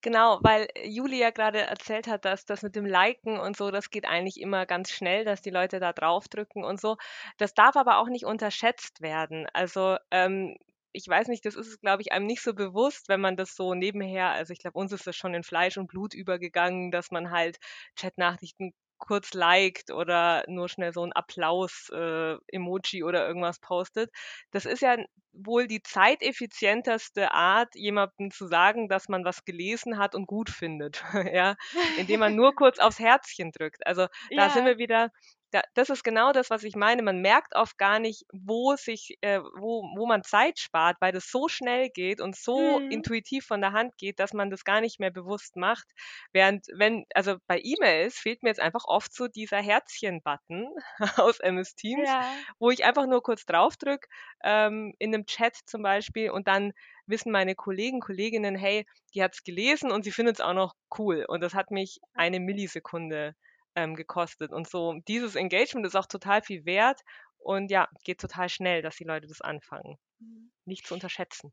genau, 0.00 0.38
weil 0.42 0.68
Julia 0.84 1.30
gerade 1.30 1.60
erzählt 1.60 2.06
hat, 2.08 2.24
dass 2.24 2.44
das 2.44 2.62
mit 2.62 2.76
dem 2.76 2.86
Liken 2.86 3.38
und 3.38 3.56
so, 3.56 3.70
das 3.70 3.90
geht 3.90 4.06
eigentlich 4.06 4.40
immer 4.40 4.66
ganz 4.66 4.90
schnell, 4.90 5.24
dass 5.24 5.42
die 5.42 5.50
Leute 5.50 5.80
da 5.80 5.92
draufdrücken 5.92 6.64
und 6.64 6.80
so. 6.80 6.96
Das 7.38 7.54
darf 7.54 7.76
aber 7.76 7.98
auch 7.98 8.08
nicht 8.08 8.24
unterschätzt 8.24 9.00
werden. 9.00 9.46
Also 9.52 9.96
ähm, 10.10 10.56
ich 10.92 11.06
weiß 11.08 11.28
nicht, 11.28 11.44
das 11.44 11.54
ist, 11.54 11.80
glaube 11.80 12.02
ich, 12.02 12.12
einem 12.12 12.26
nicht 12.26 12.42
so 12.42 12.54
bewusst, 12.54 13.08
wenn 13.08 13.20
man 13.20 13.36
das 13.36 13.54
so 13.54 13.74
nebenher, 13.74 14.30
also 14.30 14.52
ich 14.52 14.58
glaube, 14.60 14.78
uns 14.78 14.92
ist 14.92 15.06
das 15.06 15.16
schon 15.16 15.34
in 15.34 15.42
Fleisch 15.44 15.76
und 15.78 15.86
Blut 15.88 16.14
übergegangen, 16.14 16.90
dass 16.90 17.10
man 17.10 17.30
halt 17.30 17.58
Chatnachrichten 17.96 18.72
kurz 18.98 19.32
liked 19.34 19.90
oder 19.90 20.44
nur 20.48 20.68
schnell 20.68 20.92
so 20.92 21.04
ein 21.04 21.12
Applaus-Emoji 21.12 23.02
oder 23.04 23.26
irgendwas 23.26 23.58
postet. 23.60 24.10
Das 24.50 24.64
ist 24.66 24.82
ja 24.82 24.96
wohl 25.32 25.66
die 25.68 25.82
zeiteffizienteste 25.82 27.32
Art, 27.32 27.74
jemandem 27.74 28.30
zu 28.30 28.46
sagen, 28.46 28.88
dass 28.88 29.08
man 29.08 29.24
was 29.24 29.44
gelesen 29.44 29.98
hat 29.98 30.14
und 30.14 30.26
gut 30.26 30.50
findet, 30.50 31.02
ja, 31.32 31.56
indem 31.94 32.20
man 32.20 32.34
nur 32.34 32.54
kurz 32.54 32.78
aufs 32.78 32.98
Herzchen 32.98 33.52
drückt. 33.52 33.86
Also 33.86 34.06
da 34.34 34.50
sind 34.50 34.64
Ja. 34.64 34.66
wir 34.66 34.78
wieder, 34.78 35.10
da, 35.50 35.62
das 35.74 35.90
ist 35.90 36.04
genau 36.04 36.32
das, 36.32 36.50
was 36.50 36.62
ich 36.64 36.76
meine. 36.76 37.02
Man 37.02 37.20
merkt 37.22 37.54
oft 37.56 37.78
gar 37.78 37.98
nicht, 37.98 38.24
wo 38.32 38.76
sich, 38.76 39.16
äh, 39.22 39.40
wo, 39.40 39.82
wo 39.96 40.06
man 40.06 40.22
Zeit 40.22 40.58
spart, 40.58 40.96
weil 41.00 41.12
das 41.12 41.30
so 41.30 41.48
schnell 41.48 41.90
geht 41.90 42.20
und 42.20 42.36
so 42.36 42.80
Mhm. 42.80 42.88
intuitiv 42.88 43.46
von 43.46 43.60
der 43.60 43.72
Hand 43.72 43.96
geht, 43.98 44.18
dass 44.20 44.32
man 44.34 44.50
das 44.50 44.64
gar 44.64 44.80
nicht 44.80 45.00
mehr 45.00 45.10
bewusst 45.10 45.56
macht. 45.56 45.86
Während, 46.32 46.66
wenn, 46.74 47.04
also 47.14 47.36
bei 47.46 47.60
E-Mails 47.62 48.18
fehlt 48.18 48.42
mir 48.42 48.50
jetzt 48.50 48.60
einfach 48.60 48.84
oft 48.86 49.12
so 49.14 49.28
dieser 49.28 49.58
Herzchen-Button 49.60 50.68
aus 51.16 51.40
MS 51.40 51.74
Teams, 51.74 52.14
Ja. 52.14 52.44
wo 52.58 52.70
ich 52.70 52.84
einfach 52.84 53.06
nur 53.06 53.22
kurz 53.22 53.44
draufdrück, 53.44 54.06
ähm, 54.44 54.94
in 54.98 55.14
einem 55.14 55.26
Chat 55.26 55.56
zum 55.66 55.82
Beispiel, 55.82 56.30
und 56.30 56.48
dann 56.48 56.72
wissen 57.06 57.32
meine 57.32 57.54
Kollegen, 57.54 58.00
Kolleginnen, 58.00 58.56
hey, 58.56 58.86
die 59.14 59.22
hat 59.22 59.34
es 59.34 59.42
gelesen 59.44 59.90
und 59.90 60.04
sie 60.04 60.12
findet 60.12 60.36
es 60.36 60.40
auch 60.40 60.52
noch 60.54 60.74
cool. 60.98 61.24
Und 61.26 61.40
das 61.42 61.54
hat 61.54 61.70
mich 61.70 61.98
eine 62.14 62.40
Millisekunde 62.40 63.34
ähm, 63.78 63.94
gekostet. 63.94 64.52
Und 64.52 64.68
so 64.68 64.94
dieses 65.06 65.36
Engagement 65.36 65.86
ist 65.86 65.96
auch 65.96 66.06
total 66.06 66.42
viel 66.42 66.64
wert 66.64 67.00
und 67.38 67.70
ja, 67.70 67.88
geht 68.04 68.20
total 68.20 68.48
schnell, 68.48 68.82
dass 68.82 68.96
die 68.96 69.04
Leute 69.04 69.26
das 69.28 69.40
anfangen. 69.40 69.98
Mhm. 70.18 70.50
Nicht 70.64 70.86
zu 70.86 70.94
unterschätzen. 70.94 71.52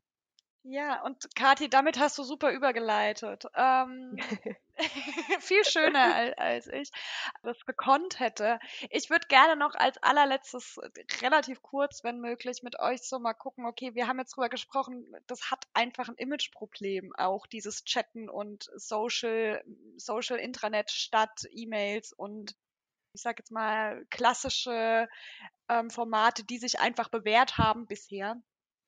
Ja, 0.68 1.02
und 1.04 1.32
Kathi, 1.36 1.70
damit 1.70 1.96
hast 2.00 2.18
du 2.18 2.24
super 2.24 2.50
übergeleitet. 2.50 3.44
Ähm, 3.54 4.16
viel 5.40 5.64
schöner 5.64 6.14
als, 6.14 6.36
als 6.38 6.66
ich 6.66 6.90
das 7.44 7.64
gekonnt 7.66 8.18
hätte. 8.18 8.58
Ich 8.90 9.08
würde 9.08 9.28
gerne 9.28 9.54
noch 9.54 9.76
als 9.76 9.96
allerletztes 10.02 10.78
relativ 11.22 11.62
kurz, 11.62 12.02
wenn 12.02 12.20
möglich, 12.20 12.64
mit 12.64 12.80
euch 12.80 13.02
so 13.02 13.20
mal 13.20 13.32
gucken, 13.32 13.64
okay, 13.64 13.94
wir 13.94 14.08
haben 14.08 14.18
jetzt 14.18 14.36
drüber 14.36 14.48
gesprochen, 14.48 15.06
das 15.28 15.52
hat 15.52 15.64
einfach 15.72 16.08
ein 16.08 16.16
Imageproblem, 16.16 17.14
auch 17.16 17.46
dieses 17.46 17.84
Chatten 17.84 18.28
und 18.28 18.68
Social, 18.74 19.62
Social 19.96 20.38
Intranet 20.38 20.90
statt 20.90 21.44
E-Mails 21.52 22.12
und 22.12 22.56
ich 23.12 23.22
sage 23.22 23.36
jetzt 23.38 23.52
mal 23.52 24.04
klassische 24.10 25.08
ähm, 25.68 25.90
Formate, 25.90 26.44
die 26.44 26.58
sich 26.58 26.80
einfach 26.80 27.08
bewährt 27.08 27.56
haben 27.56 27.86
bisher. 27.86 28.36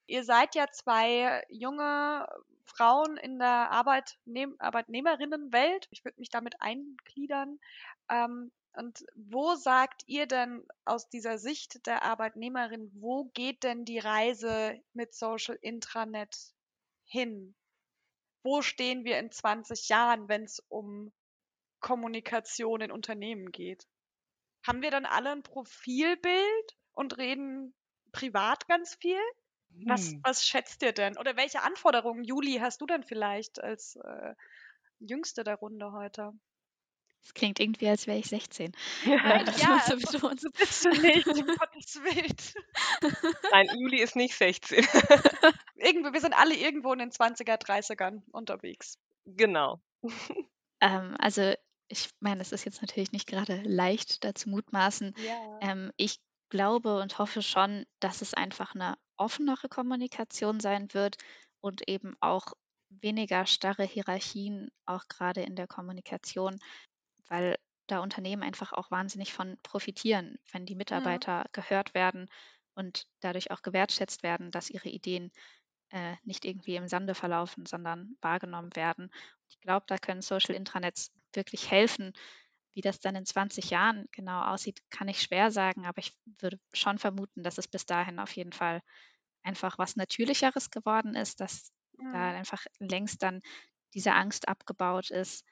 Ihr 0.09 0.25
seid 0.25 0.55
ja 0.55 0.67
zwei 0.73 1.45
junge 1.51 2.27
Frauen 2.65 3.19
in 3.19 3.39
der 3.39 3.71
Arbeitnehm 3.71 4.57
Arbeitnehmerinnenwelt. 4.59 5.87
Ich 5.91 6.03
würde 6.03 6.19
mich 6.19 6.31
damit 6.31 6.55
eingliedern. 6.61 7.61
Ähm, 8.09 8.51
und 8.73 9.05
wo 9.15 9.55
sagt 9.55 10.05
ihr 10.07 10.27
denn 10.27 10.67
aus 10.87 11.11
dieser 11.11 11.37
Sicht 11.37 11.87
der 11.87 12.05
Arbeitnehmerin, 12.05 12.91
wo 12.95 13.27
geht 13.35 13.65
denn 13.65 13.85
die 13.85 13.99
Reise 13.99 14.81
mit 14.95 15.15
Social 15.15 15.59
Intranet 15.61 16.35
hin? 17.05 17.55
Wo 18.43 18.63
stehen 18.63 19.05
wir 19.05 19.19
in 19.19 19.31
20 19.31 19.91
Jahren, 19.91 20.29
wenn 20.29 20.45
es 20.45 20.65
um 20.69 21.13
Kommunikation 21.81 22.81
in 22.81 22.93
Unternehmen 22.93 23.53
geht? 23.53 23.87
Haben 24.67 24.81
wir 24.81 24.91
dann 24.91 25.05
alle 25.05 25.33
ein 25.33 25.43
Profilbild 25.43 26.79
und 26.95 27.19
reden 27.19 27.75
privat 28.13 28.69
ganz 28.69 28.95
viel? 28.95 29.21
Was, 29.71 30.13
Hm. 30.13 30.21
was 30.25 30.47
schätzt 30.47 30.83
ihr 30.83 30.93
denn? 30.93 31.17
Oder 31.19 31.37
welche 31.37 31.63
Anforderungen, 31.63 32.25
Juli, 32.25 32.59
hast 32.61 32.81
du 32.81 32.87
denn 32.87 33.05
vielleicht 33.05 33.63
als 33.63 33.97
äh, 33.97 34.35
Jüngste 34.99 35.45
der 35.45 35.57
Runde 35.57 35.93
heute? 35.93 36.33
Es 37.23 37.35
klingt 37.35 37.61
irgendwie, 37.61 37.89
als 37.89 38.07
wäre 38.07 38.19
ich 38.19 38.27
16. 38.27 38.73
Nein, 39.05 39.45
das 39.45 39.61
ja, 39.61 39.69
muss 39.71 39.87
so 40.13 40.29
also, 40.29 40.37
so 40.37 40.51
bist 40.51 40.85
du 40.85 40.91
nicht, 40.91 41.27
um 41.27 41.47
Gottes 41.47 41.97
Willen. 42.03 42.37
Nein, 43.51 43.69
Juli 43.79 44.01
ist 44.01 44.17
nicht 44.17 44.35
16. 44.35 44.85
Irgendwo, 45.77 46.13
wir 46.13 46.21
sind 46.21 46.33
alle 46.35 46.55
irgendwo 46.55 46.93
in 46.93 47.01
den 47.01 47.11
20er, 47.11 47.57
30ern 47.61 48.23
unterwegs. 48.33 48.99
genau. 49.27 49.81
Ähm, 50.81 51.17
also 51.19 51.55
ich 51.89 52.11
meine, 52.21 52.43
es 52.43 52.53
ist 52.53 52.65
jetzt 52.65 52.83
natürlich 52.83 53.13
nicht 53.13 53.27
gerade 53.27 53.63
leicht, 53.63 54.25
da 54.25 54.35
zu 54.35 54.49
mutmaßen. 54.51 55.15
Ja. 55.17 55.59
Ähm, 55.63 55.93
ich 55.97 56.21
glaube 56.49 57.01
und 57.01 57.19
hoffe 57.19 57.43
schon, 57.43 57.85
dass 58.01 58.23
es 58.23 58.35
einfach 58.35 58.75
eine 58.75 58.97
offenere 59.17 59.69
Kommunikation 59.69 60.61
sein 60.61 60.93
wird 60.95 61.17
und 61.61 61.89
eben 61.89 62.17
auch 62.21 62.53
weniger 62.91 63.47
starre 63.47 63.85
Hierarchien, 63.85 64.71
auch 64.87 65.09
gerade 65.09 65.43
in 65.43 65.57
der 65.57 65.67
Kommunikation, 65.67 66.59
weil 67.29 67.57
da 67.87 68.01
Unternehmen 68.01 68.43
einfach 68.43 68.73
auch 68.73 68.91
wahnsinnig 68.91 69.33
von 69.33 69.59
profitieren, 69.63 70.39
wenn 70.53 70.67
die 70.67 70.75
Mitarbeiter 70.75 71.47
gehört 71.53 71.95
werden 71.95 72.29
und 72.75 73.07
dadurch 73.21 73.51
auch 73.51 73.63
gewertschätzt 73.63 74.23
werden, 74.23 74.51
dass 74.51 74.71
ihre 74.71 74.89
Ideen 74.89 75.31
äh, 75.91 76.17
nicht 76.23 76.45
irgendwie 76.45 76.77
im 76.77 76.89
Sande 76.89 77.15
verlaufen, 77.15 77.67
sondern 77.67 78.17
wahrgenommen 78.21 78.75
werden. 78.77 79.11
Ich 79.49 79.61
glaube, 79.61 79.87
da 79.89 79.97
können 79.99 80.23
Social 80.23 80.55
Intranets 80.55 81.11
wirklich 81.33 81.71
helfen. 81.71 82.13
Wie 82.79 82.83
das 82.83 83.01
dann 83.01 83.17
in 83.17 83.27
20 83.27 83.71
Jahren 83.71 84.07
genau 84.13 84.43
aussieht, 84.45 84.83
kann 84.91 85.09
ich 85.09 85.21
schwer 85.21 85.51
sagen, 85.51 85.87
aber 85.87 85.99
ich 85.99 86.15
würde 86.41 86.61
schon 86.73 86.99
vermuten, 86.99 87.43
dass 87.43 87.59
es 87.59 87.69
bis 87.69 87.87
dahin 87.87 88.21
auf 88.21 88.37
jeden 88.37 88.53
Fall 88.53 88.83
einfach 89.43 89.79
was 89.79 89.97
Natürlicheres 89.97 90.71
geworden 90.71 91.15
ist, 91.15 91.41
dass 91.41 91.73
da 92.11 92.19
Mhm. 92.19 92.35
einfach 92.35 92.67
längst 92.79 93.23
dann 93.23 93.43
diese 93.95 94.15
Angst 94.15 94.49
abgebaut 94.49 95.11
ist. 95.11 95.45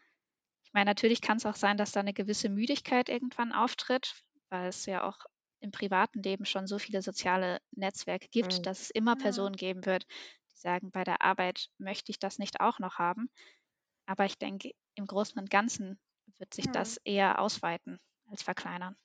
Ich 0.65 0.73
meine, 0.75 0.91
natürlich 0.91 1.21
kann 1.23 1.39
es 1.39 1.47
auch 1.47 1.57
sein, 1.57 1.77
dass 1.79 1.93
da 1.93 2.01
eine 2.01 2.13
gewisse 2.13 2.49
Müdigkeit 2.49 3.09
irgendwann 3.09 3.53
auftritt, 3.53 4.15
weil 4.51 4.69
es 4.69 4.87
ja 4.87 5.05
auch 5.05 5.19
im 5.61 5.71
privaten 5.73 6.23
Leben 6.23 6.45
schon 6.45 6.67
so 6.67 6.79
viele 6.79 7.03
soziale 7.03 7.61
Netzwerke 7.73 8.29
gibt, 8.29 8.65
Mhm. 8.65 8.67
dass 8.67 8.83
es 8.83 8.91
immer. 8.91 9.17
Personen 9.17 9.57
geben 9.57 9.87
wird, 9.87 10.07
die 10.53 10.59
sagen, 10.59 10.91
bei 10.93 11.05
der 11.05 11.23
Arbeit 11.23 11.71
möchte 11.79 12.13
ich 12.13 12.19
das 12.19 12.39
nicht 12.39 12.61
auch 12.61 12.79
noch 12.79 12.99
haben. 12.99 13.31
Aber 14.07 14.25
ich 14.27 14.39
denke, 14.39 14.73
im 14.97 15.07
Großen 15.07 15.39
und 15.41 15.51
Ganzen 15.51 16.01
wird 16.39 16.55
sich 16.55 16.67
Mhm. 16.67 16.73
das 16.73 16.99
eher 17.05 17.39
ausweiten 17.41 18.01
als 18.31 18.43
verkleinern. 18.43 18.97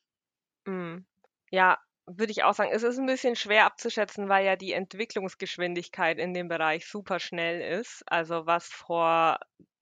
Mm. 0.68 1.06
Ja, 1.52 1.80
würde 2.06 2.32
ich 2.32 2.44
auch 2.44 2.54
sagen, 2.54 2.72
es 2.74 2.84
ist 2.84 2.98
ein 2.98 3.06
bisschen 3.06 3.36
schwer 3.36 3.66
abzuschätzen, 3.66 4.30
weil 4.30 4.46
ja 4.46 4.56
die 4.56 4.74
Entwicklungsgeschwindigkeit 4.74 6.18
in 6.18 6.34
dem 6.34 6.48
Bereich 6.48 6.86
super 6.88 7.20
schnell 7.20 7.62
ist. 7.80 8.04
Also 8.08 8.46
was 8.46 8.68
vor 8.68 9.40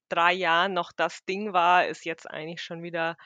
drei 0.08 0.32
Jahren 0.32 0.72
noch 0.74 0.92
das 0.92 1.24
Ding 1.24 1.52
war, 1.52 1.86
ist 1.86 2.04
jetzt 2.04 2.28
eigentlich 2.30 2.62
schon 2.62 2.82
wieder 2.82 3.16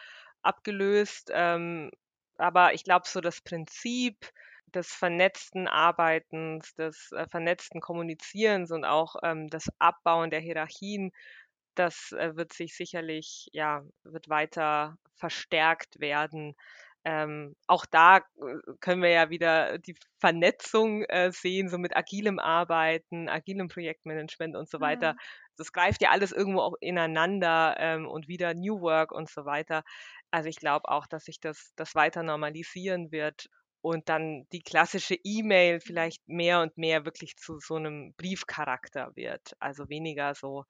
abgelöst. 0.42 1.30
Ähm, 1.32 1.90
aber 2.36 2.74
ich 2.74 2.84
glaube, 2.84 3.06
so 3.08 3.20
das 3.20 3.40
Prinzip 3.40 4.30
des 4.66 4.92
vernetzten 4.92 5.68
Arbeitens, 5.68 6.74
des 6.74 7.12
äh, 7.12 7.26
vernetzten 7.28 7.80
Kommunizierens 7.80 8.70
und 8.72 8.84
auch 8.84 9.16
ähm, 9.22 9.48
das 9.48 9.68
Abbauen 9.78 10.30
der 10.30 10.40
Hierarchien, 10.40 11.12
das 11.74 12.12
äh, 12.12 12.36
wird 12.36 12.52
sich 12.52 12.76
sicherlich, 12.76 13.48
ja, 13.52 13.82
wird 14.04 14.28
weiter 14.28 14.96
verstärkt 15.16 16.00
werden. 16.00 16.54
Ähm, 17.06 17.54
auch 17.66 17.84
da 17.86 18.18
äh, 18.18 18.22
können 18.80 19.02
wir 19.02 19.10
ja 19.10 19.28
wieder 19.28 19.78
die 19.78 19.94
Vernetzung 20.18 21.04
äh, 21.04 21.30
sehen, 21.32 21.68
so 21.68 21.76
mit 21.76 21.94
agilem 21.96 22.38
Arbeiten, 22.38 23.28
agilem 23.28 23.68
Projektmanagement 23.68 24.56
und 24.56 24.70
so 24.70 24.80
weiter. 24.80 25.12
Mhm. 25.12 25.18
Das 25.56 25.72
greift 25.72 26.02
ja 26.02 26.10
alles 26.10 26.32
irgendwo 26.32 26.60
auch 26.60 26.74
ineinander 26.80 27.76
ähm, 27.78 28.08
und 28.08 28.26
wieder 28.26 28.54
New 28.54 28.80
Work 28.80 29.12
und 29.12 29.28
so 29.28 29.44
weiter. 29.44 29.82
Also 30.30 30.48
ich 30.48 30.56
glaube 30.56 30.88
auch, 30.88 31.06
dass 31.06 31.26
sich 31.26 31.40
das, 31.40 31.72
das 31.76 31.94
weiter 31.94 32.22
normalisieren 32.22 33.12
wird 33.12 33.48
und 33.84 34.08
dann 34.08 34.46
die 34.50 34.62
klassische 34.62 35.14
E-Mail 35.24 35.78
vielleicht 35.78 36.26
mehr 36.26 36.62
und 36.62 36.78
mehr 36.78 37.04
wirklich 37.04 37.36
zu 37.36 37.58
so 37.58 37.74
einem 37.74 38.14
Briefcharakter 38.16 39.12
wird. 39.14 39.52
Also 39.58 39.90
weniger 39.90 40.34
so, 40.34 40.64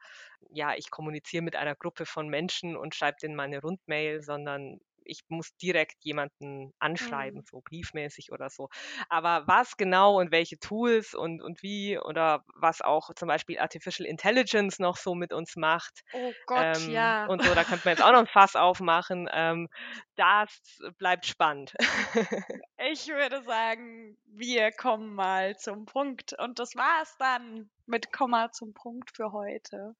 ja, 0.50 0.74
ich 0.74 0.90
kommuniziere 0.90 1.44
mit 1.44 1.54
einer 1.54 1.76
Gruppe 1.76 2.06
von 2.06 2.28
Menschen 2.28 2.76
und 2.76 2.96
schreibe 2.96 3.18
denen 3.22 3.36
mal 3.36 3.44
eine 3.44 3.60
Rundmail, 3.60 4.20
sondern 4.20 4.80
ich 5.04 5.22
muss 5.28 5.56
direkt 5.56 5.96
jemanden 6.04 6.72
anschreiben, 6.78 7.40
Mhm. 7.40 7.46
so 7.48 7.60
briefmäßig 7.62 8.32
oder 8.32 8.50
so. 8.50 8.68
Aber 9.08 9.44
was 9.46 9.76
genau 9.76 10.18
und 10.20 10.30
welche 10.32 10.58
Tools 10.58 11.14
und, 11.14 11.42
und 11.42 11.62
wie 11.62 11.98
oder 11.98 12.44
was 12.54 12.80
auch 12.80 13.10
zum 13.14 13.28
Beispiel 13.28 13.58
Artificial 13.58 14.06
Intelligence 14.08 14.78
noch 14.78 14.96
so 14.96 15.14
mit 15.14 15.32
uns 15.32 15.56
macht, 15.56 16.02
Oh 16.14 16.34
Gott, 16.46 16.78
ähm, 16.78 16.88
ja. 16.88 17.28
und 17.28 17.42
so, 17.42 17.54
da 17.54 17.64
könnte 17.64 17.82
man 17.86 17.92
jetzt 17.92 18.02
auch 18.02 18.12
noch 18.12 18.18
ein 18.20 18.26
Fass 18.26 18.54
aufmachen. 18.56 19.28
Ähm, 19.32 19.68
das 20.16 20.60
bleibt 20.98 21.26
spannend. 21.26 21.74
Ich 22.78 23.08
würde 23.08 23.42
sagen, 23.42 24.16
wir 24.26 24.70
kommen 24.70 25.12
mal 25.14 25.56
zum 25.56 25.86
Punkt. 25.86 26.34
Und 26.38 26.60
das 26.60 26.76
war's 26.76 27.16
dann 27.18 27.68
mit 27.86 28.12
Komma 28.12 28.52
zum 28.52 28.74
Punkt 28.74 29.10
für 29.16 29.32
heute. 29.32 29.96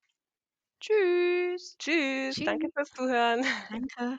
Tschüss. 0.81 1.79
Tschüss, 1.79 2.43
danke 2.43 2.69
Tschüss. 2.69 2.75
fürs 2.75 2.93
Zuhören. 2.93 3.45
Danke. 3.69 4.19